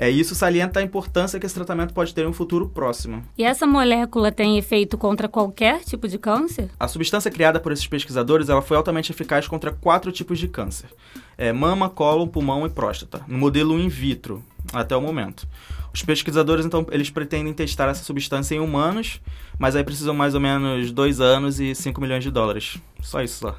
É, 0.01 0.09
isso 0.09 0.33
salienta 0.33 0.79
a 0.79 0.83
importância 0.83 1.41
que 1.41 1.45
esse 1.45 1.55
tratamento 1.57 1.93
pode 1.93 2.15
ter 2.15 2.23
em 2.23 2.29
um 2.29 2.33
futuro 2.33 2.69
próximo. 2.69 3.25
E 3.37 3.43
essa 3.43 3.67
molécula 3.67 4.31
tem 4.31 4.57
efeito 4.57 4.97
contra 4.97 5.29
qualquer 5.29 5.81
tipo 5.81 6.07
de 6.07 6.17
câncer? 6.17 6.71
A 6.79 6.87
substância 6.87 7.33
criada 7.33 7.59
por 7.59 7.73
esses 7.73 7.89
pesquisadores 7.89 8.49
ela 8.49 8.63
foi 8.63 8.77
altamente 8.77 9.11
eficaz 9.11 9.49
contra 9.49 9.73
quatro 9.73 10.13
tipos 10.13 10.39
de 10.39 10.47
câncer: 10.47 10.89
é, 11.37 11.53
mama, 11.53 11.91
cólon, 11.91 12.29
pulmão 12.29 12.65
e 12.65 12.71
próstata, 12.71 13.23
no 13.27 13.37
modelo 13.37 13.77
in 13.77 13.89
vitro, 13.89 14.45
até 14.73 14.97
o 14.97 15.03
momento. 15.03 15.49
Os 15.93 16.05
pesquisadores, 16.05 16.65
então, 16.65 16.87
eles 16.93 17.11
pretendem 17.11 17.53
testar 17.53 17.89
essa 17.89 18.05
substância 18.05 18.55
em 18.55 18.61
humanos, 18.61 19.21
mas 19.59 19.75
aí 19.75 19.83
precisam 19.83 20.15
mais 20.15 20.33
ou 20.33 20.41
menos 20.41 20.93
dois 20.93 21.21
anos 21.21 21.59
e 21.59 21.75
5 21.75 22.01
milhões 22.01 22.23
de 22.23 22.31
dólares. 22.31 22.79
Só 23.01 23.21
isso 23.21 23.41
só. 23.41 23.57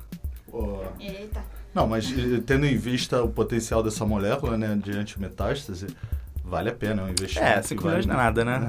Eita. 1.00 1.44
Não, 1.74 1.88
mas 1.88 2.12
tendo 2.46 2.66
em 2.66 2.78
vista 2.78 3.22
o 3.24 3.30
potencial 3.30 3.84
dessa 3.84 4.06
molécula, 4.06 4.58
né, 4.58 4.76
de 4.84 4.92
antimetástase, 4.92 5.86
vale 6.44 6.70
a 6.70 6.74
pena, 6.74 7.04
é 7.04 7.06
um 7.06 7.10
investimento. 7.10 7.48
É, 7.52 7.62
que 7.62 7.68
5 7.68 7.84
vale 7.84 7.96
milhões 7.98 8.06
não 8.08 8.16
é 8.16 8.18
nada, 8.18 8.44
né? 8.44 8.60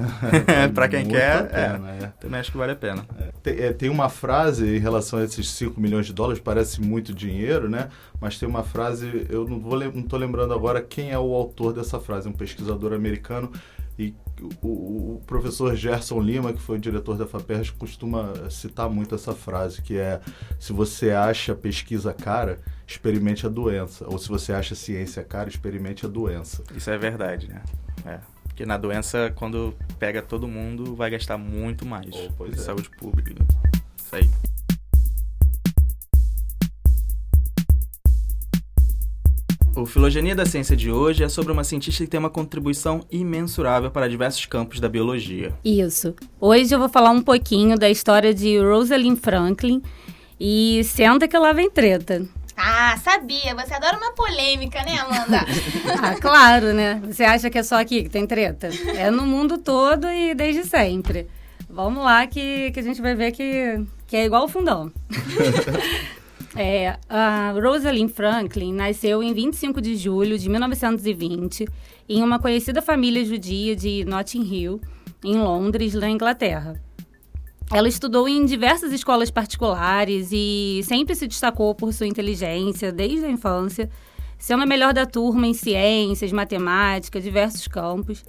Vale 0.51 0.69
pra 0.73 0.87
quem 0.87 1.07
quer, 1.07 1.49
pena, 1.49 1.91
é. 1.91 2.03
é. 2.03 2.07
Também 2.19 2.39
acho 2.39 2.51
que 2.51 2.57
vale 2.57 2.73
a 2.73 2.75
pena. 2.75 3.03
Tem, 3.41 3.57
é, 3.59 3.73
tem 3.73 3.89
uma 3.89 4.07
frase 4.07 4.75
em 4.75 4.79
relação 4.79 5.17
a 5.19 5.23
esses 5.23 5.49
5 5.49 5.81
milhões 5.81 6.05
de 6.05 6.13
dólares, 6.13 6.39
parece 6.39 6.79
muito 6.79 7.11
dinheiro, 7.11 7.67
né? 7.67 7.89
Mas 8.19 8.37
tem 8.37 8.47
uma 8.47 8.63
frase, 8.63 9.25
eu 9.29 9.47
não, 9.47 9.59
vou, 9.59 9.73
lem- 9.73 9.91
não 9.91 10.03
tô 10.03 10.15
lembrando 10.15 10.53
agora 10.53 10.79
quem 10.79 11.09
é 11.11 11.17
o 11.17 11.33
autor 11.33 11.73
dessa 11.73 11.99
frase, 11.99 12.29
um 12.29 12.33
pesquisador 12.33 12.93
americano. 12.93 13.51
E 13.99 14.13
o, 14.61 14.67
o- 14.67 15.21
professor 15.25 15.75
Gerson 15.75 16.19
Lima, 16.19 16.51
que 16.53 16.61
foi 16.61 16.77
o 16.77 16.79
diretor 16.79 17.17
da 17.17 17.25
FAPERJ, 17.27 17.71
costuma 17.73 18.33
citar 18.49 18.89
muito 18.89 19.15
essa 19.15 19.33
frase, 19.33 19.81
que 19.81 19.97
é 19.97 20.19
se 20.59 20.73
você 20.73 21.11
acha 21.11 21.53
pesquisa 21.55 22.13
cara, 22.13 22.59
experimente 22.87 23.45
a 23.45 23.49
doença. 23.49 24.05
Ou 24.07 24.17
se 24.17 24.27
você 24.29 24.51
acha 24.53 24.75
ciência 24.75 25.23
cara, 25.23 25.49
experimente 25.49 26.05
a 26.05 26.09
doença. 26.09 26.63
Isso 26.75 26.89
é 26.89 26.97
verdade, 26.97 27.47
né? 27.47 27.61
É. 28.05 28.19
Porque 28.45 28.65
na 28.65 28.77
doença, 28.77 29.31
quando 29.35 29.73
pega 29.97 30.21
todo 30.21 30.47
mundo, 30.47 30.95
vai 30.95 31.09
gastar 31.09 31.37
muito 31.37 31.85
mais. 31.85 32.09
Oh, 32.13 32.29
pois 32.37 32.53
é. 32.53 32.57
saúde 32.57 32.89
pública. 32.89 33.33
Isso 33.97 34.15
aí. 34.15 34.29
O 39.73 39.85
Filogenia 39.85 40.35
da 40.35 40.45
Ciência 40.45 40.75
de 40.75 40.91
hoje 40.91 41.23
é 41.23 41.29
sobre 41.29 41.53
uma 41.53 41.63
cientista 41.63 42.03
que 42.03 42.09
tem 42.09 42.19
uma 42.19 42.29
contribuição 42.29 43.05
imensurável 43.09 43.89
para 43.89 44.09
diversos 44.09 44.45
campos 44.45 44.81
da 44.81 44.89
biologia. 44.89 45.53
Isso. 45.63 46.13
Hoje 46.41 46.75
eu 46.75 46.79
vou 46.79 46.89
falar 46.89 47.09
um 47.11 47.21
pouquinho 47.21 47.77
da 47.77 47.89
história 47.89 48.33
de 48.33 48.59
Rosalind 48.59 49.17
Franklin 49.17 49.81
e 50.37 50.83
senta 50.83 51.25
que 51.25 51.37
lá 51.37 51.53
vem 51.53 51.69
treta. 51.69 52.27
Ah, 52.57 52.97
sabia. 53.01 53.55
Você 53.55 53.73
adora 53.73 53.97
uma 53.97 54.11
polêmica, 54.11 54.83
né, 54.83 54.97
Amanda? 54.99 55.45
Ah, 56.03 56.15
claro, 56.15 56.73
né? 56.73 57.01
Você 57.05 57.23
acha 57.23 57.49
que 57.49 57.57
é 57.57 57.63
só 57.63 57.79
aqui 57.79 58.03
que 58.03 58.09
tem 58.09 58.27
treta? 58.27 58.69
É 58.95 59.09
no 59.09 59.25
mundo 59.25 59.57
todo 59.57 60.07
e 60.07 60.35
desde 60.35 60.65
sempre. 60.65 61.27
Vamos 61.69 62.03
lá 62.03 62.27
que, 62.27 62.71
que 62.71 62.79
a 62.79 62.83
gente 62.83 63.01
vai 63.01 63.15
ver 63.15 63.31
que, 63.31 63.81
que 64.05 64.17
é 64.17 64.25
igual 64.25 64.43
o 64.43 64.49
fundão. 64.49 64.91
É, 66.55 66.97
a 67.07 67.53
Rosalind 67.53 68.09
Franklin 68.09 68.73
nasceu 68.73 69.23
em 69.23 69.33
25 69.33 69.79
de 69.79 69.95
julho 69.95 70.37
de 70.37 70.49
1920 70.49 71.65
em 72.09 72.21
uma 72.21 72.39
conhecida 72.39 72.81
família 72.81 73.23
judia 73.23 73.73
de 73.73 74.03
Notting 74.03 74.43
Hill, 74.43 74.81
em 75.23 75.37
Londres, 75.37 75.93
na 75.93 76.09
Inglaterra. 76.09 76.81
Ela 77.71 77.87
estudou 77.87 78.27
em 78.27 78.43
diversas 78.43 78.91
escolas 78.91 79.31
particulares 79.31 80.29
e 80.33 80.81
sempre 80.83 81.15
se 81.15 81.25
destacou 81.25 81.73
por 81.73 81.93
sua 81.93 82.05
inteligência 82.05 82.91
desde 82.91 83.25
a 83.25 83.31
infância, 83.31 83.89
sendo 84.37 84.63
a 84.63 84.65
melhor 84.65 84.93
da 84.93 85.05
turma 85.05 85.47
em 85.47 85.53
ciências, 85.53 86.33
matemática, 86.33 87.21
diversos 87.21 87.65
campos. 87.69 88.25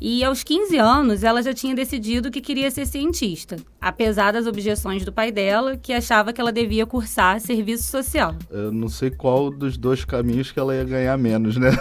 E 0.00 0.24
aos 0.24 0.42
15 0.42 0.76
anos, 0.76 1.22
ela 1.22 1.42
já 1.42 1.54
tinha 1.54 1.74
decidido 1.74 2.30
que 2.30 2.40
queria 2.40 2.70
ser 2.70 2.84
cientista, 2.86 3.56
apesar 3.80 4.32
das 4.32 4.46
objeções 4.46 5.04
do 5.04 5.12
pai 5.12 5.30
dela, 5.30 5.76
que 5.76 5.92
achava 5.92 6.32
que 6.32 6.40
ela 6.40 6.52
devia 6.52 6.84
cursar 6.84 7.40
serviço 7.40 7.84
social. 7.84 8.34
Eu 8.50 8.72
não 8.72 8.88
sei 8.88 9.10
qual 9.10 9.50
dos 9.50 9.76
dois 9.76 10.04
caminhos 10.04 10.50
que 10.50 10.58
ela 10.58 10.74
ia 10.74 10.84
ganhar 10.84 11.16
menos, 11.16 11.56
né? 11.56 11.70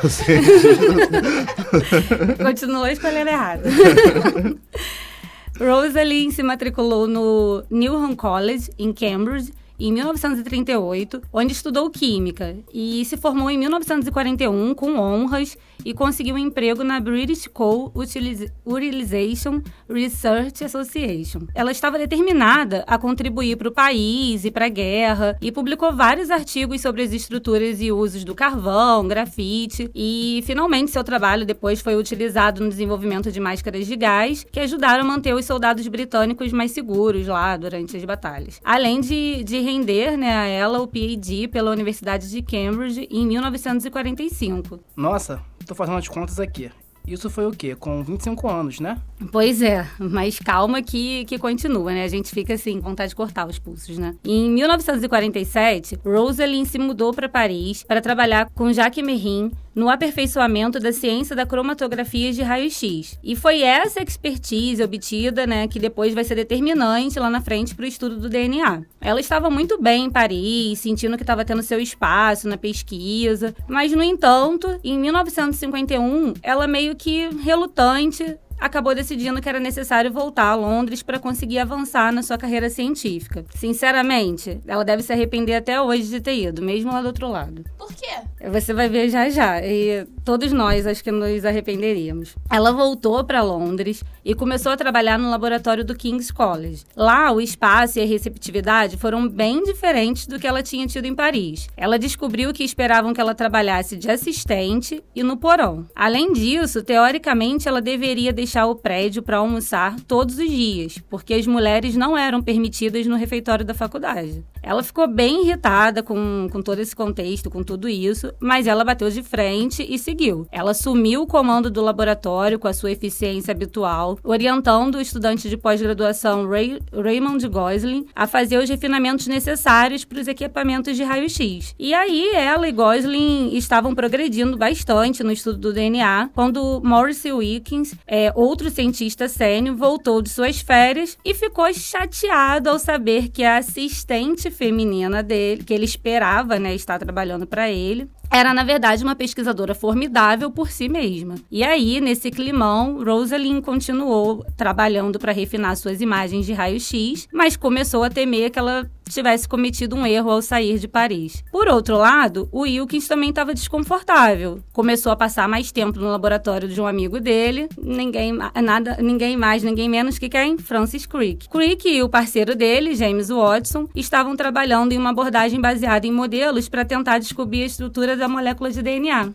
Continuou 2.43 2.87
escolhendo 2.87 3.29
errado. 3.29 3.63
Rosalind 5.59 6.31
se 6.31 6.41
matriculou 6.41 7.07
no 7.07 7.63
Newham 7.69 8.15
College, 8.15 8.69
em 8.77 8.91
Cambridge, 8.91 9.53
em 9.87 9.91
1938, 9.91 11.21
onde 11.33 11.51
estudou 11.51 11.89
química 11.89 12.55
e 12.73 13.03
se 13.03 13.17
formou 13.17 13.49
em 13.49 13.57
1941 13.57 14.73
com 14.73 14.97
honras 14.97 15.57
e 15.83 15.93
conseguiu 15.93 16.35
um 16.35 16.37
emprego 16.37 16.85
na 16.85 17.01
British 17.01 17.47
Coal 17.47 17.91
Utiliz- 17.93 18.49
Utilization 18.65 19.61
Research 19.89 20.63
Association. 20.63 21.41
Ela 21.53 21.71
estava 21.71 21.97
determinada 21.97 22.85
a 22.87 22.97
contribuir 22.97 23.57
para 23.57 23.67
o 23.67 23.73
país 23.73 24.45
e 24.45 24.51
para 24.51 24.67
a 24.67 24.69
guerra 24.69 25.37
e 25.41 25.51
publicou 25.51 25.93
vários 25.93 26.31
artigos 26.31 26.79
sobre 26.79 27.01
as 27.01 27.11
estruturas 27.11 27.81
e 27.81 27.91
usos 27.91 28.23
do 28.23 28.33
carvão, 28.33 29.05
grafite 29.05 29.91
e 29.93 30.41
finalmente 30.45 30.91
seu 30.91 31.03
trabalho 31.03 31.45
depois 31.45 31.81
foi 31.81 31.97
utilizado 31.97 32.63
no 32.63 32.69
desenvolvimento 32.69 33.29
de 33.29 33.39
máscaras 33.41 33.85
de 33.85 33.97
gás 33.97 34.45
que 34.49 34.61
ajudaram 34.61 35.03
a 35.03 35.07
manter 35.07 35.33
os 35.33 35.43
soldados 35.43 35.85
britânicos 35.89 36.53
mais 36.53 36.71
seguros 36.71 37.27
lá 37.27 37.57
durante 37.57 37.97
as 37.97 38.05
batalhas. 38.05 38.61
Além 38.63 39.01
de, 39.01 39.43
de 39.43 39.59
render 39.73 40.17
né, 40.17 40.35
a 40.35 40.45
ela 40.45 40.81
o 40.81 40.87
PhD 40.87 41.47
pela 41.47 41.71
Universidade 41.71 42.29
de 42.29 42.41
Cambridge 42.41 43.07
em 43.09 43.25
1945. 43.25 44.79
Nossa, 44.95 45.41
tô 45.65 45.73
fazendo 45.73 45.97
as 45.97 46.07
contas 46.07 46.39
aqui. 46.39 46.71
Isso 47.05 47.29
foi 47.29 47.45
o 47.45 47.51
quê? 47.51 47.75
Com 47.75 48.01
25 48.01 48.49
anos, 48.49 48.79
né? 48.79 48.97
Pois 49.29 49.61
é, 49.61 49.85
mas 49.99 50.39
calma 50.39 50.81
que, 50.81 51.25
que 51.25 51.37
continua, 51.37 51.91
né? 51.91 52.05
A 52.05 52.07
gente 52.07 52.29
fica 52.29 52.53
assim, 52.53 52.79
com 52.79 52.89
vontade 52.89 53.09
de 53.09 53.15
cortar 53.15 53.45
os 53.45 53.59
pulsos, 53.59 53.97
né? 53.97 54.15
Em 54.23 54.49
1947, 54.49 55.99
Rosalind 56.05 56.65
se 56.65 56.79
mudou 56.79 57.13
para 57.13 57.27
Paris 57.27 57.83
para 57.83 57.99
trabalhar 57.99 58.49
com 58.55 58.71
Jacques 58.71 59.03
Merrin 59.03 59.51
no 59.75 59.89
aperfeiçoamento 59.89 60.79
da 60.79 60.91
ciência 60.91 61.35
da 61.35 61.45
cromatografia 61.45 62.31
de 62.31 62.41
raio-x. 62.41 63.17
E 63.23 63.35
foi 63.35 63.61
essa 63.61 64.01
expertise 64.01 64.83
obtida, 64.83 65.47
né, 65.47 65.67
que 65.67 65.79
depois 65.79 66.13
vai 66.13 66.23
ser 66.23 66.35
determinante 66.35 67.19
lá 67.19 67.29
na 67.29 67.41
frente 67.41 67.75
para 67.75 67.83
o 67.83 67.87
estudo 67.87 68.17
do 68.17 68.29
DNA. 68.29 68.83
Ela 69.01 69.19
estava 69.19 69.49
muito 69.49 69.81
bem 69.81 70.05
em 70.05 70.11
Paris, 70.11 70.79
sentindo 70.79 71.17
que 71.17 71.23
estava 71.23 71.45
tendo 71.45 71.61
seu 71.63 71.79
espaço 71.79 72.47
na 72.47 72.57
pesquisa, 72.57 73.55
mas 73.67 73.91
no 73.91 74.03
entanto, 74.03 74.79
em 74.83 74.97
1951, 74.97 76.33
ela 76.41 76.67
meio 76.67 76.95
que 76.95 77.29
relutante 77.43 78.37
acabou 78.63 78.95
decidindo 78.95 79.41
que 79.41 79.49
era 79.49 79.59
necessário 79.59 80.11
voltar 80.11 80.45
a 80.45 80.55
Londres 80.55 81.03
para 81.03 81.19
conseguir 81.19 81.59
avançar 81.59 82.13
na 82.13 82.23
sua 82.23 82.37
carreira 82.37 82.69
científica. 82.69 83.43
Sinceramente, 83.53 84.61
ela 84.65 84.85
deve 84.85 85.03
se 85.03 85.11
arrepender 85.11 85.55
até 85.55 85.81
hoje 85.81 86.03
de 86.03 86.21
ter 86.21 86.35
ido, 86.35 86.61
mesmo 86.61 86.89
lá 86.89 87.01
do 87.01 87.07
outro 87.07 87.27
lado. 87.27 87.65
Por 87.77 87.93
quê? 87.93 88.21
Você 88.49 88.73
vai 88.73 88.87
ver 88.87 89.09
já 89.09 89.29
já. 89.29 89.61
E 89.61 90.07
todos 90.23 90.53
nós 90.53 90.87
acho 90.87 91.03
que 91.03 91.11
nos 91.11 91.43
arrependeríamos. 91.43 92.35
Ela 92.49 92.71
voltou 92.71 93.21
para 93.25 93.41
Londres 93.41 94.01
e 94.23 94.33
começou 94.33 94.71
a 94.71 94.77
trabalhar 94.77 95.19
no 95.19 95.29
laboratório 95.29 95.83
do 95.83 95.93
King's 95.93 96.31
College. 96.31 96.85
Lá, 96.95 97.31
o 97.33 97.41
espaço 97.41 97.99
e 97.99 98.01
a 98.01 98.05
receptividade 98.05 98.95
foram 98.95 99.27
bem 99.27 99.61
diferentes 99.63 100.25
do 100.25 100.39
que 100.39 100.47
ela 100.47 100.63
tinha 100.63 100.87
tido 100.87 101.05
em 101.05 101.13
Paris. 101.13 101.67
Ela 101.75 101.99
descobriu 101.99 102.53
que 102.53 102.63
esperavam 102.63 103.13
que 103.13 103.19
ela 103.19 103.35
trabalhasse 103.35 103.97
de 103.97 104.09
assistente 104.09 105.03
e 105.13 105.21
no 105.21 105.35
porão. 105.35 105.85
Além 105.93 106.31
disso, 106.31 106.81
teoricamente, 106.81 107.67
ela 107.67 107.81
deveria 107.81 108.31
deixar 108.31 108.52
o 108.67 108.75
prédio 108.75 109.23
para 109.23 109.37
almoçar 109.37 109.99
todos 110.01 110.37
os 110.37 110.49
dias, 110.49 110.97
porque 111.09 111.33
as 111.33 111.47
mulheres 111.47 111.95
não 111.95 112.17
eram 112.17 112.41
permitidas 112.41 113.05
no 113.05 113.15
refeitório 113.15 113.65
da 113.65 113.73
faculdade. 113.73 114.43
Ela 114.61 114.81
ficou 114.81 115.07
bem 115.07 115.43
irritada 115.43 116.01
com, 116.01 116.47
com 116.49 116.61
todo 116.61 116.79
esse 116.79 116.95
contexto, 116.95 117.49
com 117.49 117.63
tudo 117.63 117.89
isso, 117.89 118.33
mas 118.39 118.65
ela 118.65 118.85
bateu 118.85 119.09
de 119.09 119.21
frente 119.21 119.85
e 119.87 119.99
seguiu. 119.99 120.47
Ela 120.51 120.71
assumiu 120.71 121.23
o 121.23 121.27
comando 121.27 121.69
do 121.69 121.81
laboratório 121.81 122.57
com 122.57 122.67
a 122.67 122.73
sua 122.73 122.91
eficiência 122.91 123.51
habitual, 123.51 124.17
orientando 124.23 124.95
o 124.95 125.01
estudante 125.01 125.49
de 125.49 125.57
pós-graduação 125.57 126.47
Ray, 126.47 126.79
Raymond 126.93 127.45
Gosling 127.47 128.05
a 128.15 128.25
fazer 128.25 128.57
os 128.57 128.69
refinamentos 128.69 129.27
necessários 129.27 130.05
para 130.05 130.19
os 130.19 130.27
equipamentos 130.27 130.95
de 130.95 131.03
raio-x. 131.03 131.75
E 131.77 131.93
aí 131.93 132.31
ela 132.33 132.67
e 132.67 132.71
Gosling 132.71 133.55
estavam 133.55 133.93
progredindo 133.93 134.57
bastante 134.57 135.23
no 135.23 135.31
estudo 135.31 135.57
do 135.57 135.73
DNA 135.73 136.29
quando 136.33 136.81
Morris 136.83 137.23
Wilkins, 137.25 137.95
é, 138.07 138.31
outro 138.43 138.69
cientista 138.69 139.27
sênior, 139.27 139.75
voltou 139.75 140.21
de 140.21 140.29
suas 140.29 140.59
férias 140.59 141.17
e 141.23 141.33
ficou 141.33 141.71
chateado 141.73 142.69
ao 142.69 142.77
saber 142.77 143.29
que 143.29 143.43
a 143.43 143.57
assistente 143.57 144.51
feminina 144.51 145.23
dele, 145.23 145.63
que 145.63 145.73
ele 145.73 145.85
esperava 145.85 146.59
né, 146.59 146.75
estar 146.75 146.99
trabalhando 146.99 147.47
para 147.47 147.69
ele, 147.69 148.09
era, 148.33 148.51
na 148.51 148.63
verdade, 148.63 149.03
uma 149.03 149.15
pesquisadora 149.15 149.75
formidável 149.75 150.49
por 150.49 150.71
si 150.71 150.89
mesma. 150.89 151.35
E 151.51 151.63
aí, 151.63 152.01
nesse 152.01 152.31
climão, 152.31 153.03
Rosalind 153.03 153.63
continuou 153.63 154.43
trabalhando 154.57 155.19
para 155.19 155.31
refinar 155.31 155.77
suas 155.77 156.01
imagens 156.01 156.43
de 156.47 156.51
raio-x, 156.51 157.27
mas 157.31 157.55
começou 157.55 158.03
a 158.03 158.09
temer 158.09 158.49
que 158.49 158.57
ela 158.57 158.89
tivesse 159.09 159.47
cometido 159.47 159.95
um 159.95 160.05
erro 160.05 160.31
ao 160.31 160.41
sair 160.41 160.79
de 160.79 160.87
Paris. 160.87 161.43
Por 161.51 161.67
outro 161.67 161.97
lado, 161.97 162.47
o 162.51 162.61
Wilkins 162.61 163.07
também 163.07 163.29
estava 163.29 163.53
desconfortável. 163.53 164.59
Começou 164.71 165.11
a 165.11 165.15
passar 165.15 165.47
mais 165.47 165.71
tempo 165.71 165.99
no 165.99 166.09
laboratório 166.09 166.67
de 166.67 166.79
um 166.81 166.87
amigo 166.87 167.19
dele, 167.19 167.67
ninguém, 167.77 168.31
nada, 168.33 168.97
ninguém 168.99 169.37
mais, 169.37 169.61
ninguém 169.61 169.89
menos 169.89 170.17
que 170.17 170.29
quem? 170.29 170.57
Francis 170.57 171.05
Crick. 171.05 171.47
Crick 171.49 171.87
e 171.87 172.01
o 172.01 172.09
parceiro 172.09 172.55
dele, 172.55 172.95
James 172.95 173.29
Watson, 173.29 173.87
estavam 173.95 174.35
trabalhando 174.35 174.93
em 174.93 174.97
uma 174.97 175.11
abordagem 175.11 175.61
baseada 175.61 176.07
em 176.07 176.11
modelos 176.11 176.67
para 176.67 176.85
tentar 176.85 177.19
descobrir 177.19 177.63
a 177.63 177.67
estrutura 177.67 178.15
da 178.23 178.29
molécula 178.29 178.71
de 178.71 178.81
DNA. 178.81 179.33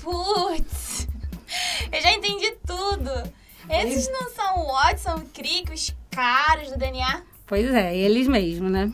Putz, 0.00 1.08
eu 1.90 2.00
já 2.00 2.12
entendi 2.12 2.52
tudo. 2.64 3.10
Esses 3.68 4.08
não 4.12 4.30
são 4.30 4.60
o 4.60 4.72
Watson, 4.72 5.16
o 5.16 5.24
Crick, 5.30 5.72
os 5.72 5.92
caras 6.08 6.70
do 6.70 6.78
DNA? 6.78 7.22
Pois 7.44 7.68
é, 7.74 7.96
eles 7.96 8.28
mesmos, 8.28 8.70
né? 8.70 8.92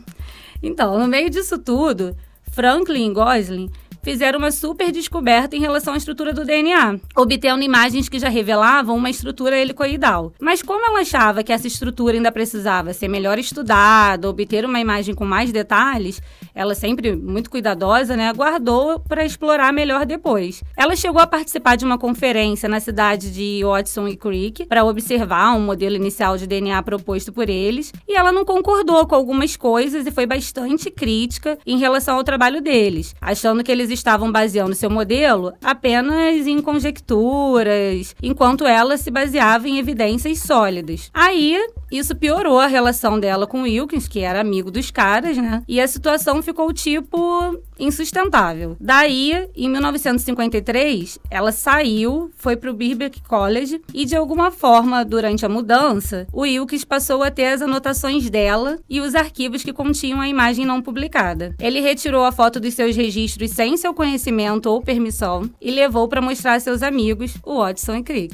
Então, 0.63 0.97
no 0.97 1.07
meio 1.07 1.29
disso 1.29 1.59
tudo, 1.59 2.17
Franklin 2.53 3.11
e 3.11 3.13
Gosling 3.13 3.71
fizeram 4.05 4.37
uma 4.37 4.51
super 4.51 4.91
descoberta 4.91 5.55
em 5.55 5.59
relação 5.59 5.95
à 5.95 5.97
estrutura 5.97 6.31
do 6.31 6.45
DNA, 6.45 6.99
obtendo 7.15 7.63
imagens 7.63 8.07
que 8.07 8.19
já 8.19 8.29
revelavam 8.29 8.95
uma 8.95 9.09
estrutura 9.09 9.57
helicoidal. 9.57 10.31
Mas 10.39 10.61
como 10.61 10.85
ela 10.85 10.99
achava 10.99 11.43
que 11.43 11.51
essa 11.51 11.65
estrutura 11.65 12.15
ainda 12.15 12.31
precisava 12.31 12.93
ser 12.93 13.07
melhor 13.07 13.39
estudada, 13.39 14.29
obter 14.29 14.63
uma 14.63 14.79
imagem 14.79 15.15
com 15.15 15.25
mais 15.25 15.51
detalhes, 15.51 16.21
ela 16.53 16.75
sempre 16.75 17.15
muito 17.15 17.49
cuidadosa, 17.49 18.15
né, 18.15 18.29
aguardou 18.29 18.99
para 18.99 19.25
explorar 19.25 19.73
melhor 19.73 20.05
depois. 20.05 20.63
Ela 20.77 20.95
chegou 20.95 21.19
a 21.19 21.25
participar 21.25 21.75
de 21.75 21.83
uma 21.83 21.97
conferência 21.97 22.69
na 22.69 22.79
cidade 22.79 23.31
de 23.31 23.61
Watson 23.63 24.07
e 24.07 24.15
Crick 24.15 24.67
para 24.67 24.85
observar 24.85 25.55
um 25.55 25.61
modelo 25.61 25.95
inicial 25.95 26.37
de 26.37 26.45
DNA 26.45 26.83
proposto 26.83 27.33
por 27.33 27.49
eles, 27.49 27.91
e 28.07 28.15
ela 28.15 28.31
não 28.31 28.45
concordou 28.45 29.07
com 29.07 29.15
algumas 29.15 29.55
coisas 29.55 30.05
e 30.05 30.11
foi 30.11 30.27
bastante 30.27 30.91
crítica 30.91 31.57
em 31.65 31.79
relação 31.79 32.17
ao 32.17 32.23
trabalho 32.23 32.61
deles, 32.61 33.15
achando 33.19 33.63
que 33.63 33.71
eles 33.71 33.94
estavam 33.97 34.31
baseando 34.31 34.75
seu 34.75 34.89
modelo 34.89 35.53
apenas 35.63 36.47
em 36.47 36.61
conjecturas, 36.61 38.15
enquanto 38.21 38.65
ela 38.65 38.97
se 38.97 39.09
baseava 39.09 39.67
em 39.67 39.79
evidências 39.79 40.39
sólidas. 40.39 41.09
Aí, 41.13 41.57
isso 41.91 42.15
piorou 42.15 42.59
a 42.59 42.67
relação 42.67 43.19
dela 43.19 43.47
com 43.47 43.63
Wilkins, 43.63 44.07
que 44.07 44.19
era 44.19 44.41
amigo 44.41 44.69
dos 44.71 44.91
caras, 44.91 45.37
né? 45.37 45.63
E 45.67 45.79
a 45.79 45.87
situação 45.87 46.41
ficou 46.41 46.71
tipo 46.73 47.59
insustentável. 47.79 48.75
Daí, 48.79 49.47
em 49.55 49.69
1953, 49.69 51.19
ela 51.29 51.51
saiu, 51.51 52.31
foi 52.35 52.55
para 52.55 52.71
o 52.71 52.73
Birkbeck 52.73 53.21
College 53.23 53.81
e 53.93 54.05
de 54.05 54.15
alguma 54.15 54.51
forma, 54.51 55.03
durante 55.03 55.45
a 55.45 55.49
mudança, 55.49 56.27
o 56.31 56.41
Wilkins 56.41 56.85
passou 56.85 57.23
a 57.23 57.31
ter 57.31 57.47
as 57.47 57.61
anotações 57.61 58.29
dela 58.29 58.77
e 58.89 59.01
os 59.01 59.15
arquivos 59.15 59.63
que 59.63 59.73
continham 59.73 60.21
a 60.21 60.27
imagem 60.27 60.65
não 60.65 60.81
publicada. 60.81 61.55
Ele 61.59 61.79
retirou 61.79 62.23
a 62.23 62.31
foto 62.31 62.59
dos 62.59 62.73
seus 62.73 62.95
registros 62.95 63.51
sem 63.51 63.77
seu 63.77 63.93
conhecimento 63.93 64.69
ou 64.69 64.81
permissão 64.81 65.49
e 65.61 65.71
levou 65.71 66.07
para 66.07 66.21
mostrar 66.21 66.53
a 66.53 66.59
seus 66.59 66.81
amigos, 66.81 67.35
o 67.43 67.59
Watson 67.59 67.95
e 67.97 68.03
Crick. 68.03 68.33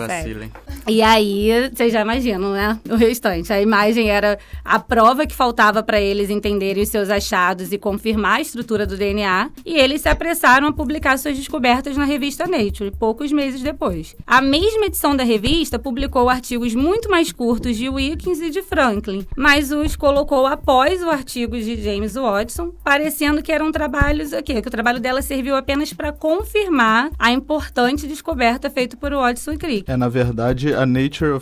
E 0.88 1.02
aí, 1.02 1.70
vocês 1.74 1.94
já 1.94 2.02
imaginam, 2.02 2.52
né? 2.52 2.80
O 2.90 2.96
restante. 2.96 3.52
A 3.52 3.62
imagem 3.62 4.10
era 4.10 4.38
a 4.64 4.80
prova 4.80 5.26
que 5.26 5.36
faltava 5.36 5.82
para 5.84 6.00
eles 6.00 6.30
entenderem 6.30 6.84
os 6.84 6.90
seus 6.90 7.10
achados 7.10 7.72
e 7.72 7.78
confirmar 7.78 8.38
a 8.38 8.42
estrutura 8.42 8.86
do 8.86 8.98
DNA. 8.98 9.31
E 9.66 9.76
eles 9.76 10.02
se 10.02 10.10
apressaram 10.10 10.68
a 10.68 10.74
publicar 10.74 11.18
suas 11.18 11.38
descobertas 11.38 11.98
na 11.98 12.06
revista 12.06 12.48
Nature, 12.48 12.92
poucos 12.98 13.32
meses 13.32 13.62
depois. 13.62 14.16
A 14.26 14.42
mesma 14.42 14.86
edição 14.86 15.16
da 15.16 15.24
revista 15.24 15.80
publicou 15.80 16.30
artigos 16.30 16.76
muito 16.76 17.10
mais 17.10 17.32
curtos 17.32 17.78
de 17.78 17.90
Wilkins 17.90 18.40
e 18.42 18.50
de 18.50 18.62
Franklin, 18.62 19.26
mas 19.36 19.72
os 19.72 19.96
colocou 19.96 20.46
após 20.46 21.02
o 21.04 21.10
artigo 21.10 21.58
de 21.58 21.82
James 21.82 22.16
Watson, 22.16 22.74
parecendo 22.84 23.42
que 23.42 23.52
eram 23.52 23.72
trabalhos 23.72 24.34
aqui, 24.34 24.62
que 24.62 24.68
o 24.68 24.72
trabalho 24.72 25.00
dela 25.00 25.22
serviu 25.22 25.56
apenas 25.56 25.94
para 25.94 26.12
confirmar 26.12 27.12
a 27.18 27.32
importante 27.32 28.08
descoberta 28.08 28.70
feita 28.70 28.98
por 28.98 29.12
Watson 29.12 29.54
e 29.54 29.58
Crick. 29.58 29.92
É, 29.92 29.96
na 29.96 30.10
verdade, 30.10 30.74
a 30.74 30.86
Nature, 30.86 31.40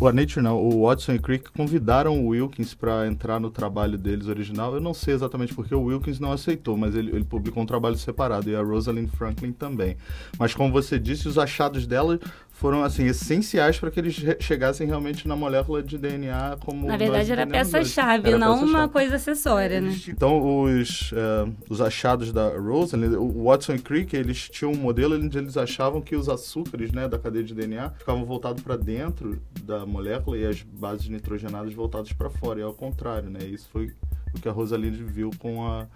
a 0.00 0.12
Nature 0.12 0.42
não, 0.42 0.56
o 0.56 0.86
Watson 0.86 1.12
e 1.12 1.18
Crick 1.18 1.50
convidaram 1.52 2.18
o 2.18 2.28
Wilkins 2.28 2.74
para 2.74 3.06
entrar 3.06 3.40
no 3.40 3.50
trabalho 3.50 3.98
deles 3.98 4.26
original. 4.26 4.74
Eu 4.74 4.80
não 4.80 4.94
sei 4.94 5.14
exatamente 5.14 5.54
porque 5.54 5.74
o 5.74 5.82
Wilkins 5.82 6.20
não 6.20 6.32
aceitou, 6.32 6.76
mas 6.76 6.94
ele, 6.94 7.10
ele 7.10 7.24
publicou 7.28 7.62
um 7.62 7.66
trabalho 7.66 7.96
separado 7.96 8.50
e 8.50 8.56
a 8.56 8.62
Rosalind 8.62 9.08
Franklin 9.10 9.52
também. 9.52 9.96
Mas 10.38 10.54
como 10.54 10.72
você 10.72 10.98
disse, 10.98 11.28
os 11.28 11.38
achados 11.38 11.86
dela 11.86 12.18
foram 12.58 12.82
assim 12.82 13.06
essenciais 13.06 13.78
para 13.78 13.88
que 13.88 14.00
eles 14.00 14.16
chegassem 14.40 14.84
realmente 14.84 15.28
na 15.28 15.36
molécula 15.36 15.80
de 15.80 15.96
DNA 15.96 16.58
como 16.64 16.88
na 16.88 16.96
verdade 16.96 17.30
era 17.30 17.46
peça-chave 17.46 18.36
não 18.36 18.58
peça 18.58 18.66
uma 18.66 18.88
coisa 18.88 19.14
acessória 19.14 19.80
né? 19.80 19.96
Então 20.08 20.64
os 20.64 21.12
uh, 21.12 21.54
os 21.70 21.80
achados 21.80 22.32
da 22.32 22.48
Rosalind 22.48 23.14
o 23.14 23.44
Watson 23.44 23.74
e 23.74 23.78
Crick 23.78 24.16
eles 24.16 24.48
tinham 24.48 24.72
um 24.72 24.76
modelo 24.76 25.14
onde 25.14 25.38
eles 25.38 25.56
achavam 25.56 26.00
que 26.00 26.16
os 26.16 26.28
açúcares 26.28 26.90
né 26.90 27.06
da 27.06 27.16
cadeia 27.16 27.44
de 27.44 27.54
DNA 27.54 27.90
ficavam 27.90 28.24
voltados 28.24 28.60
para 28.60 28.76
dentro 28.76 29.40
da 29.62 29.86
molécula 29.86 30.36
e 30.36 30.44
as 30.44 30.60
bases 30.60 31.08
nitrogenadas 31.08 31.72
voltadas 31.72 32.12
para 32.12 32.28
fora 32.28 32.58
e 32.58 32.62
ao 32.64 32.74
contrário 32.74 33.30
né? 33.30 33.38
Isso 33.44 33.68
foi 33.72 33.92
o 34.34 34.40
que 34.40 34.48
a 34.48 34.52
Rosalind 34.52 34.96
viu 34.96 35.30
com 35.38 35.64
a 35.64 35.86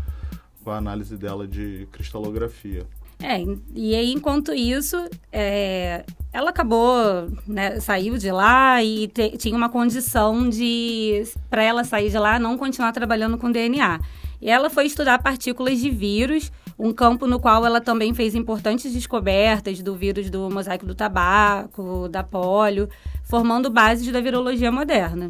com 0.63 0.71
a 0.71 0.77
análise 0.77 1.17
dela 1.17 1.47
de 1.47 1.87
cristalografia 1.93 2.87
é, 3.23 3.45
e 3.73 3.95
aí, 3.95 4.13
enquanto 4.13 4.53
isso, 4.53 4.97
é, 5.31 6.05
ela 6.33 6.51
acabou, 6.51 7.31
né, 7.47 7.79
saiu 7.79 8.19
de 8.19 8.33
lá 8.33 8.83
e 8.83 9.07
te, 9.07 9.37
tinha 9.39 9.57
uma 9.57 9.69
condição 9.69 10.49
de, 10.49 11.23
para 11.49 11.63
ela 11.63 11.85
sair 11.85 12.11
de 12.11 12.19
lá, 12.19 12.39
não 12.41 12.59
continuar 12.59 12.91
trabalhando 12.91 13.39
com 13.39 13.51
DNA. 13.51 14.01
E 14.41 14.51
ela 14.51 14.69
foi 14.69 14.87
estudar 14.87 15.23
partículas 15.23 15.79
de 15.79 15.89
vírus, 15.89 16.51
um 16.77 16.93
campo 16.93 17.29
no 17.29 17.39
qual 17.39 17.65
ela 17.65 17.81
também 17.81 18.13
fez 18.13 18.35
importantes 18.35 18.93
descobertas 18.93 19.81
do 19.81 19.95
vírus 19.95 20.29
do 20.29 20.51
mosaico 20.51 20.85
do 20.85 20.95
tabaco, 20.97 22.09
da 22.09 22.25
polio, 22.25 22.89
formando 23.23 23.71
bases 23.71 24.11
da 24.13 24.21
virologia 24.21 24.73
moderna. 24.73 25.29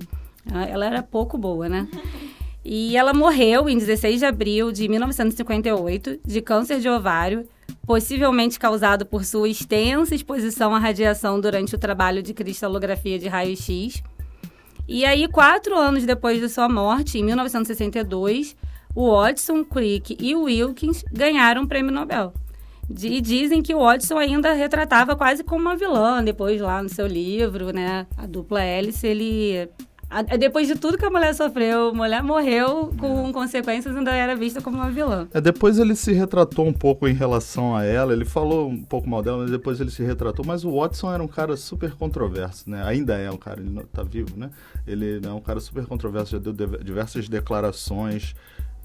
Ela 0.51 0.87
era 0.87 1.03
pouco 1.03 1.37
boa, 1.37 1.69
né? 1.69 1.87
E 2.65 2.97
ela 2.97 3.13
morreu 3.13 3.69
em 3.69 3.77
16 3.77 4.21
de 4.21 4.27
abril 4.27 4.71
de 4.71 4.89
1958 4.89 6.21
de 6.25 6.41
câncer 6.41 6.81
de 6.81 6.89
ovário 6.89 7.47
possivelmente 7.87 8.59
causado 8.59 9.05
por 9.05 9.25
sua 9.25 9.49
extensa 9.49 10.15
exposição 10.15 10.75
à 10.75 10.79
radiação 10.79 11.41
durante 11.41 11.75
o 11.75 11.79
trabalho 11.79 12.23
de 12.23 12.33
cristalografia 12.33 13.19
de 13.19 13.29
raio-x. 13.29 14.03
E 14.87 15.05
aí, 15.05 15.29
quatro 15.29 15.77
anos 15.77 16.05
depois 16.05 16.41
de 16.41 16.49
sua 16.49 16.69
morte, 16.69 17.19
em 17.19 17.25
1962, 17.25 18.57
o 18.95 19.13
Watson, 19.13 19.65
Crick 19.65 20.17
e 20.21 20.35
Wilkins 20.35 21.05
ganharam 21.13 21.63
o 21.63 21.69
prêmio 21.69 21.93
Nobel. 21.93 22.33
E 22.91 23.21
dizem 23.21 23.63
que 23.63 23.75
o 23.75 23.81
Watson 23.81 24.19
ainda 24.19 24.53
retratava 24.53 25.17
quase 25.17 25.43
como 25.43 25.63
uma 25.63 25.77
vilã, 25.77 26.23
depois 26.23 26.61
lá 26.61 26.83
no 26.83 26.89
seu 26.89 27.07
livro, 27.07 27.73
né? 27.73 28.07
A 28.17 28.27
dupla 28.27 28.63
hélice, 28.63 29.07
ele 29.07 29.69
depois 30.39 30.69
de 30.69 30.75
tudo 30.75 30.99
que 30.99 31.05
a 31.05 31.11
mulher 31.11 31.35
sofreu, 31.35 31.89
a 31.89 31.93
mulher 31.93 32.23
morreu 32.23 32.93
com 32.99 33.29
é. 33.29 33.33
consequências 33.33 33.97
ainda 33.97 34.13
era 34.13 34.37
vista 34.37 34.61
como 34.61 34.77
uma 34.77 34.91
vilã. 34.91 35.27
É, 35.33 35.41
depois 35.41 35.79
ele 35.79 35.95
se 35.95 36.13
retratou 36.13 36.67
um 36.67 36.73
pouco 36.73 37.09
em 37.09 37.15
relação 37.15 37.75
a 37.75 37.85
ela, 37.85 38.13
ele 38.13 38.25
falou 38.25 38.69
um 38.69 38.83
pouco 38.83 39.09
mal 39.09 39.23
dela, 39.23 39.39
mas 39.39 39.51
depois 39.51 39.81
ele 39.81 39.91
se 39.91 40.03
retratou. 40.03 40.45
Mas 40.45 40.65
o 40.65 40.73
Watson 40.73 41.13
era 41.13 41.23
um 41.23 41.29
cara 41.29 41.57
super 41.57 41.93
controverso, 41.93 42.69
né? 42.69 42.83
Ainda 42.85 43.17
é 43.17 43.31
um 43.31 43.37
cara, 43.37 43.61
ele 43.61 43.71
não, 43.71 43.85
tá 43.85 44.03
vivo, 44.03 44.37
né? 44.37 44.51
Ele 44.87 45.21
é 45.25 45.31
um 45.31 45.41
cara 45.41 45.61
super 45.61 45.87
controverso, 45.87 46.33
já 46.33 46.39
deu 46.39 46.53
diversas 46.53 47.29
declarações 47.29 48.35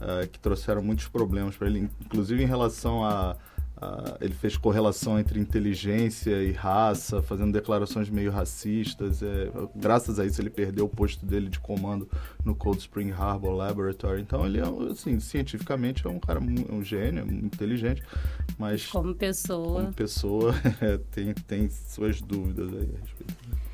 uh, 0.02 0.28
que 0.28 0.40
trouxeram 0.40 0.82
muitos 0.82 1.08
problemas 1.08 1.56
para 1.56 1.68
ele, 1.68 1.90
inclusive 2.06 2.42
em 2.42 2.48
relação 2.48 3.04
a 3.04 3.36
Uh, 3.78 4.18
ele 4.20 4.34
fez 4.34 4.58
correlação 4.58 5.20
entre 5.20 5.40
inteligência 5.40 6.42
e 6.42 6.52
raça, 6.52 7.22
fazendo 7.22 7.54
declarações 7.54 8.10
meio 8.10 8.32
racistas. 8.32 9.22
É, 9.22 9.52
graças 9.76 10.20
a 10.20 10.26
isso, 10.26 10.42
ele 10.42 10.50
perdeu 10.50 10.86
o 10.86 10.90
posto 10.90 11.24
dele 11.24 11.48
de 11.48 11.60
comando 11.60 12.10
no 12.44 12.56
Cold 12.56 12.80
Spring 12.80 13.12
Harbor 13.12 13.52
Laboratory. 13.52 14.22
Então, 14.22 14.44
ele 14.48 14.60
é, 14.60 14.92
assim, 14.92 15.20
cientificamente 15.20 16.08
é 16.08 16.10
um 16.10 16.20
cara 16.20 16.40
um 16.40 16.84
gênio, 16.84 17.24
muito 17.26 17.56
inteligente, 17.56 18.02
mas 18.58 18.88
como 18.88 19.14
pessoa, 19.14 19.82
como 19.82 19.94
pessoa 19.94 20.56
é, 20.82 20.98
tem, 21.12 21.34
tem 21.34 21.70
suas 21.70 22.20
dúvidas 22.20 22.70
aí 22.74 22.90
a 22.96 23.00
respeito. 23.00 23.67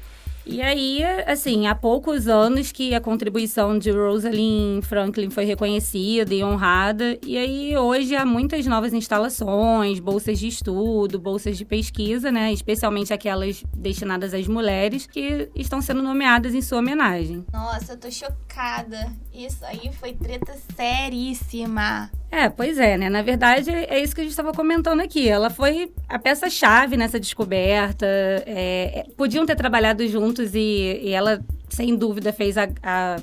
E 0.45 0.61
aí, 0.61 1.01
assim, 1.25 1.67
há 1.67 1.75
poucos 1.75 2.27
anos 2.27 2.71
que 2.71 2.93
a 2.93 2.99
contribuição 2.99 3.77
de 3.79 3.91
Rosalind 3.91 4.83
Franklin 4.83 5.29
foi 5.29 5.45
reconhecida 5.45 6.33
e 6.33 6.43
honrada, 6.43 7.17
e 7.25 7.37
aí 7.37 7.77
hoje 7.77 8.13
há 8.15 8.25
muitas 8.25 8.65
novas 8.65 8.93
instalações, 8.93 9.99
bolsas 9.99 10.37
de 10.37 10.47
estudo, 10.47 11.17
bolsas 11.17 11.57
de 11.57 11.63
pesquisa, 11.63 12.31
né, 12.31 12.51
especialmente 12.51 13.13
aquelas 13.13 13.63
destinadas 13.73 14.33
às 14.33 14.47
mulheres, 14.47 15.07
que 15.07 15.49
estão 15.55 15.81
sendo 15.81 16.03
nomeadas 16.03 16.53
em 16.53 16.61
sua 16.61 16.79
homenagem. 16.79 17.45
Nossa, 17.51 17.93
eu 17.93 17.97
tô 17.97 18.11
chocada. 18.11 19.11
Isso 19.33 19.63
aí 19.65 19.91
foi 19.93 20.13
treta 20.13 20.53
seríssima. 20.75 22.11
É, 22.35 22.49
pois 22.49 22.79
é, 22.79 22.97
né? 22.97 23.09
Na 23.09 23.21
verdade, 23.21 23.69
é 23.69 24.01
isso 24.01 24.15
que 24.15 24.21
a 24.21 24.23
gente 24.23 24.31
estava 24.31 24.51
comentando 24.53 25.01
aqui. 25.01 25.29
Ela 25.29 25.51
foi 25.51 25.93
a 26.09 26.17
peça-chave 26.17 26.97
nessa 26.97 27.19
descoberta. 27.19 28.07
É, 28.07 29.01
é, 29.01 29.05
podiam 29.15 29.45
ter 29.45 29.55
trabalhado 29.55 30.05
juntos 30.07 30.55
e, 30.55 30.99
e 31.03 31.09
ela, 31.11 31.39
sem 31.69 31.95
dúvida, 31.95 32.33
fez 32.33 32.57
a, 32.57 32.67
a 32.81 33.17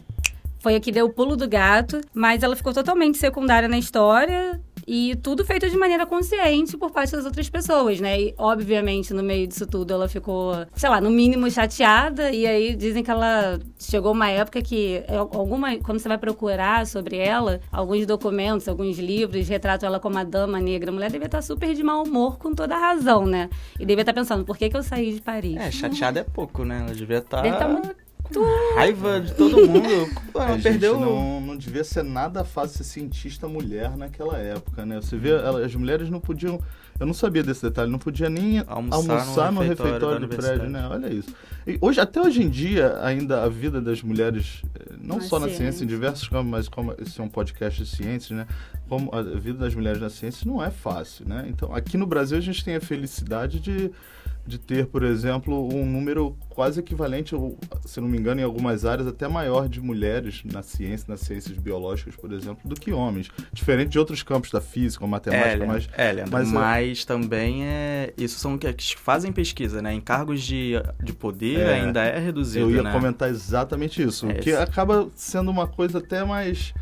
foi 0.61 0.77
a 0.77 0.81
que 0.81 0.93
deu 0.93 1.07
o 1.07 1.13
pulo 1.13 1.37
do 1.37 1.49
gato, 1.49 2.01
mas 2.15 2.45
ela 2.45 2.55
ficou 2.55 2.73
totalmente 2.73 3.19
secundária 3.19 3.69
na 3.69 3.79
história. 3.79 4.61
E 4.93 5.15
tudo 5.15 5.45
feito 5.45 5.71
de 5.71 5.77
maneira 5.77 6.05
consciente 6.05 6.77
por 6.77 6.91
parte 6.91 7.13
das 7.13 7.25
outras 7.25 7.49
pessoas, 7.49 8.01
né? 8.01 8.21
E, 8.21 8.35
obviamente, 8.37 9.15
no 9.15 9.23
meio 9.23 9.47
disso 9.47 9.65
tudo, 9.65 9.95
ela 9.95 10.09
ficou, 10.09 10.67
sei 10.75 10.91
lá, 10.91 11.01
no 11.01 11.09
mínimo 11.09 11.49
chateada. 11.49 12.33
E 12.33 12.45
aí 12.45 12.75
dizem 12.75 13.01
que 13.05 13.09
ela 13.09 13.61
chegou 13.79 14.11
uma 14.11 14.29
época 14.29 14.61
que, 14.61 15.05
é, 15.07 15.17
alguma, 15.17 15.77
quando 15.77 16.01
você 16.01 16.09
vai 16.09 16.19
procurar 16.19 16.89
sobre 16.89 17.19
ela, 17.19 17.61
alguns 17.71 18.05
documentos, 18.05 18.67
alguns 18.67 18.99
livros 18.99 19.49
retratam 19.49 19.87
ela 19.87 20.01
como 20.01 20.19
a 20.19 20.25
dama 20.25 20.59
negra. 20.59 20.91
A 20.91 20.93
mulher 20.93 21.13
devia 21.13 21.27
estar 21.27 21.41
super 21.41 21.73
de 21.73 21.85
mau 21.85 22.03
humor, 22.03 22.37
com 22.37 22.53
toda 22.53 22.75
a 22.75 22.79
razão, 22.81 23.25
né? 23.25 23.49
E 23.79 23.87
devia 23.87 24.03
estar 24.03 24.13
pensando, 24.13 24.45
por 24.45 24.59
que, 24.59 24.69
que 24.69 24.77
eu 24.77 24.83
saí 24.83 25.13
de 25.13 25.21
Paris? 25.21 25.57
É, 25.57 25.71
chateada 25.71 26.19
é 26.19 26.25
pouco, 26.25 26.65
né? 26.65 26.81
Ela 26.85 26.97
devia 26.97 27.19
estar. 27.19 27.43
Deve 27.43 27.55
estar 27.55 27.69
muito 27.69 27.95
Raiva 28.75 29.21
de 29.21 29.35
todo 29.35 29.67
mundo. 29.67 30.09
Ela 30.35 30.59
perdeu. 30.59 30.99
Não, 30.99 31.41
não 31.41 31.57
devia 31.57 31.85
ser 31.85 32.05
nada 32.05 32.45
fácil 32.45 32.79
ser 32.79 32.85
cientista 32.85 33.49
mulher 33.49 33.97
naquela 33.97 34.39
época, 34.39 34.87
né? 34.87 34.97
Você 34.97 35.17
vê, 35.17 35.33
as 35.33 35.75
mulheres 35.75 36.09
não 36.09 36.21
podiam. 36.21 36.61
Eu 36.99 37.07
não 37.07 37.15
sabia 37.15 37.43
desse 37.43 37.63
detalhe, 37.63 37.91
não 37.91 37.99
podia 37.99 38.29
nem 38.29 38.63
almoçar, 38.67 39.21
almoçar 39.21 39.53
no, 39.53 39.63
refeitório, 39.63 39.95
refeitório 39.95 40.29
do 40.29 40.37
prédio, 40.37 40.69
né? 40.69 40.87
Olha 40.87 41.13
isso. 41.13 41.35
E 41.67 41.79
hoje, 41.81 41.99
até 41.99 42.21
hoje 42.21 42.43
em 42.43 42.51
dia, 42.51 42.99
ainda 43.01 43.43
a 43.43 43.49
vida 43.49 43.81
das 43.81 44.03
mulheres, 44.03 44.63
eh, 44.75 44.95
não 45.01 45.17
na 45.17 45.23
só 45.23 45.39
ciência. 45.39 45.49
na 45.49 45.49
ciência, 45.49 45.85
em 45.85 45.87
diversos 45.87 46.29
campos, 46.29 46.51
mas 46.51 46.69
como 46.69 46.95
esse 47.01 47.19
é 47.19 47.25
um 47.25 47.29
podcast 47.29 47.83
de 47.83 47.89
ciências, 47.89 48.37
né? 48.37 48.47
Como 48.87 49.15
a 49.15 49.23
vida 49.23 49.61
das 49.61 49.75
mulheres 49.75 50.01
na 50.01 50.11
ciência 50.11 50.47
não 50.47 50.63
é 50.63 50.71
fácil, 50.71 51.27
né? 51.27 51.47
Então, 51.49 51.75
aqui 51.75 51.97
no 51.97 52.07
Brasil 52.07 52.37
a 52.37 52.41
gente 52.41 52.63
tem 52.63 52.77
a 52.77 52.81
felicidade 52.83 53.61
de 53.61 53.91
de 54.51 54.59
ter, 54.59 54.87
por 54.87 55.03
exemplo, 55.03 55.73
um 55.73 55.87
número 55.87 56.37
quase 56.49 56.81
equivalente, 56.81 57.35
se 57.87 58.01
não 58.01 58.09
me 58.09 58.19
engano, 58.19 58.41
em 58.41 58.45
algumas 58.45 58.85
áreas 58.85 59.07
até 59.07 59.29
maior 59.29 59.69
de 59.69 59.81
mulheres 59.81 60.43
na 60.45 60.63
ciência, 60.63 61.07
nas 61.09 61.21
ciências 61.21 61.57
biológicas, 61.57 62.17
por 62.17 62.33
exemplo, 62.33 62.69
do 62.69 62.75
que 62.75 62.93
homens. 62.93 63.31
Diferente 63.53 63.91
de 63.91 63.99
outros 63.99 64.23
campos 64.23 64.51
da 64.51 64.61
física, 64.61 65.07
matemática, 65.07 65.65
é, 65.65 65.67
mas, 65.67 65.89
é, 65.97 66.13
Leandro, 66.13 66.33
mas, 66.33 66.53
mas 66.53 67.05
também 67.05 67.65
é 67.65 68.13
isso 68.19 68.39
são 68.39 68.59
que 68.59 68.97
fazem 68.97 69.33
pesquisa, 69.33 69.81
né? 69.81 69.95
Em 69.95 70.01
cargos 70.01 70.43
de, 70.43 70.73
de 71.03 71.13
poder 71.13 71.61
é, 71.61 71.75
ainda 71.75 72.03
é 72.03 72.19
reduzido. 72.19 72.67
Eu 72.67 72.71
ia 72.77 72.83
né? 72.83 72.93
comentar 72.93 73.29
exatamente 73.29 74.03
isso, 74.03 74.29
é, 74.29 74.35
que 74.35 74.53
acaba 74.53 75.09
sendo 75.15 75.51
uma 75.51 75.67
coisa 75.67 75.99
até 75.99 76.25
mais 76.25 76.75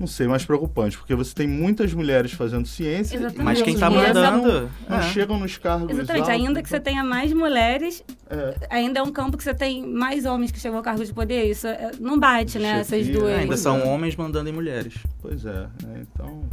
não 0.00 0.06
sei, 0.06 0.26
mais 0.26 0.46
preocupante, 0.46 0.96
porque 0.96 1.14
você 1.14 1.34
tem 1.34 1.46
muitas 1.46 1.92
mulheres 1.92 2.32
fazendo 2.32 2.66
ciência, 2.66 3.16
Exatamente. 3.16 3.44
mas 3.44 3.60
quem 3.60 3.74
está 3.74 3.90
mandando 3.90 4.70
não, 4.88 4.96
é. 4.96 5.02
chegam 5.02 5.38
nos 5.38 5.58
cargos 5.58 5.90
Exatamente, 5.90 6.22
altos, 6.22 6.28
ainda 6.30 6.62
que 6.62 6.68
então... 6.68 6.78
você 6.78 6.80
tenha 6.80 7.04
mais 7.04 7.30
mulheres, 7.34 8.02
é. 8.30 8.66
ainda 8.70 9.00
é 9.00 9.02
um 9.02 9.12
campo 9.12 9.36
que 9.36 9.44
você 9.44 9.52
tem 9.52 9.86
mais 9.86 10.24
homens 10.24 10.50
que 10.50 10.58
chegam 10.58 10.78
ao 10.78 10.82
cargo 10.82 11.04
de 11.04 11.12
poder, 11.12 11.44
isso 11.44 11.66
é, 11.66 11.90
não 12.00 12.18
bate, 12.18 12.58
né, 12.58 12.82
Chefia, 12.82 12.98
essas 12.98 13.08
duas. 13.12 13.38
Ainda 13.38 13.56
são 13.58 13.86
homens 13.86 14.16
mandando 14.16 14.48
em 14.48 14.52
mulheres. 14.52 14.94
Pois 15.20 15.44
é, 15.44 15.68
né, 15.84 16.00
então... 16.00 16.48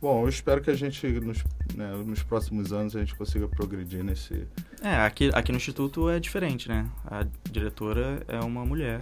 Bom, 0.00 0.22
eu 0.22 0.28
espero 0.28 0.60
que 0.60 0.68
a 0.68 0.74
gente, 0.74 1.06
nos, 1.20 1.44
né, 1.76 1.92
nos 2.04 2.24
próximos 2.24 2.72
anos, 2.72 2.96
a 2.96 3.00
gente 3.00 3.14
consiga 3.14 3.46
progredir 3.46 4.02
nesse... 4.02 4.48
É, 4.82 4.96
aqui, 4.96 5.30
aqui 5.32 5.52
no 5.52 5.58
Instituto 5.58 6.08
é 6.10 6.18
diferente, 6.18 6.68
né? 6.68 6.86
A 7.06 7.24
diretora 7.48 8.20
é 8.26 8.40
uma 8.40 8.64
mulher. 8.64 9.00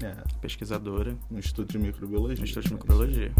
É. 0.00 0.14
Pesquisadora. 0.40 1.16
No 1.30 1.38
Instituto 1.38 1.72
de 1.72 1.78
Microbiologia. 1.78 2.36
No 2.36 2.44
Instituto 2.44 2.68
de 2.68 2.74
Microbiologia. 2.74 3.32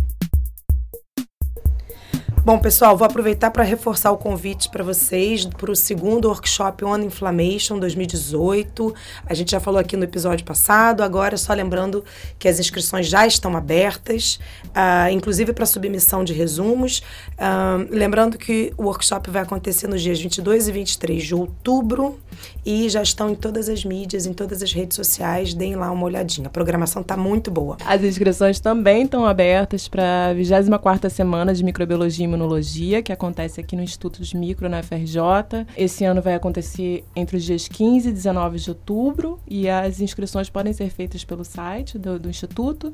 Bom, 2.45 2.59
pessoal, 2.59 2.97
vou 2.97 3.07
aproveitar 3.07 3.53
para 3.53 3.63
reforçar 3.63 4.11
o 4.11 4.19
convite 4.19 4.69
para 4.69 4.83
vocês 4.83 5.45
para 5.45 5.71
o 5.71 5.77
segundo 5.77 6.27
workshop 6.27 6.85
On 6.85 6.99
Inflammation 6.99 7.79
2018. 7.79 8.93
A 9.25 9.33
gente 9.33 9.53
já 9.53 9.61
falou 9.61 9.79
aqui 9.79 9.97
no 9.97 10.03
episódio 10.03 10.45
passado, 10.45 11.05
agora 11.05 11.37
só 11.37 11.53
lembrando 11.53 12.05
que 12.41 12.49
as 12.49 12.59
inscrições 12.59 13.07
já 13.07 13.25
estão 13.25 13.57
abertas, 13.57 14.41
uh, 14.71 15.09
inclusive 15.13 15.53
para 15.53 15.65
submissão 15.65 16.25
de 16.25 16.33
resumos. 16.33 17.01
Uh, 17.35 17.87
lembrando 17.89 18.37
que 18.37 18.75
o 18.77 18.87
workshop 18.87 19.31
vai 19.31 19.43
acontecer 19.43 19.87
nos 19.87 20.03
dias 20.03 20.21
22 20.21 20.67
e 20.67 20.73
23 20.73 21.23
de 21.23 21.37
outubro 21.37 22.19
e 22.67 22.89
já 22.89 23.03
estão 23.03 23.31
em 23.31 23.37
todas 23.37 23.69
as 23.69 23.85
mídias, 23.85 24.27
em 24.27 24.33
todas 24.33 24.65
as 24.65 24.73
redes 24.73 24.97
sociais. 24.97 25.55
Deem 25.55 25.77
lá 25.77 25.93
uma 25.93 26.07
olhadinha. 26.07 26.49
A 26.49 26.51
programação 26.51 27.03
está 27.03 27.17
muito 27.17 27.53
boa. 27.53 27.77
As 27.87 28.03
inscrições 28.03 28.59
também 28.59 29.05
estão 29.05 29.25
abertas 29.25 29.87
para 29.87 30.31
a 30.31 30.35
24ª 30.35 31.09
Semana 31.09 31.55
de 31.55 31.63
Microbiologia 31.63 32.32
Imunologia, 32.33 33.03
que 33.03 33.13
acontece 33.13 33.61
aqui 33.61 33.77
no 33.77 33.83
Instituto 33.83 34.23
de 34.23 34.37
Micro, 34.37 34.69
na 34.69 34.83
FRJ. 34.83 35.67
Esse 35.77 36.05
ano 36.05 36.23
vai 36.23 36.35
acontecer 36.35 37.05
entre 37.15 37.37
os 37.37 37.45
dias 37.45 37.69
15 37.69 38.09
e 38.09 38.13
19 38.13 38.59
de 38.59 38.71
outubro 38.71 39.39
e 39.47 39.69
as 39.69 40.01
inscrições 40.01 40.49
podem 40.49 40.73
ser 40.73 40.89
feitas 40.89 41.25
pelo 41.25 41.45
site 41.45 41.99
do, 41.99 42.19
do 42.19 42.31
Instituto. 42.31 42.93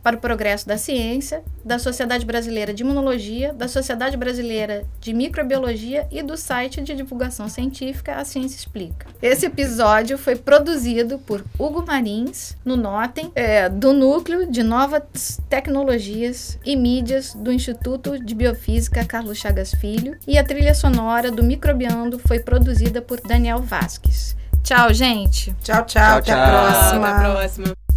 para 0.03 0.15
o 0.15 0.19
Progresso 0.19 0.67
da 0.67 0.77
Ciência, 0.77 1.43
da 1.63 1.77
Sociedade 1.77 2.25
Brasileira 2.25 2.73
de 2.73 2.83
Imunologia, 2.83 3.53
da 3.53 3.67
Sociedade 3.67 4.15
Brasileira 4.15 4.83
de 4.99 5.13
Microbiologia 5.13 6.07
e 6.11 6.23
do 6.23 6.37
site 6.37 6.81
de 6.81 6.95
divulgação 6.95 7.49
científica 7.49 8.15
A 8.15 8.25
Ciência 8.25 8.57
Explica. 8.57 9.07
Esse 9.21 9.45
episódio 9.45 10.17
foi 10.17 10.35
produzido 10.35 11.19
por 11.19 11.43
Hugo 11.57 11.85
Marins, 11.85 12.55
no 12.63 12.77
Notem, 12.77 13.31
é, 13.35 13.67
do 13.67 13.93
Núcleo 13.93 14.49
de 14.49 14.63
Novas 14.63 15.39
Tecnologias 15.49 16.57
e 16.65 16.75
Mídias 16.75 17.33
do 17.33 17.51
Instituto 17.51 18.17
de 18.17 18.33
Biofísica 18.33 19.05
Carlos 19.05 19.37
Chagas 19.37 19.73
Filho, 19.73 20.17
e 20.27 20.37
a 20.37 20.43
trilha 20.43 20.73
sonora 20.73 21.31
do 21.31 21.43
Microbiando 21.43 22.19
foi 22.19 22.39
produzida 22.39 23.01
por 23.01 23.19
Daniel 23.21 23.61
Vasques. 23.61 24.35
Tchau, 24.63 24.93
gente. 24.93 25.53
Tchau, 25.61 25.85
tchau. 25.85 25.85
tchau 25.85 26.17
até 26.17 26.31
tchau. 26.31 26.39
a 26.39 26.47
próxima. 26.47 27.07
Até 27.09 27.25
a 27.25 27.31
próxima. 27.31 27.88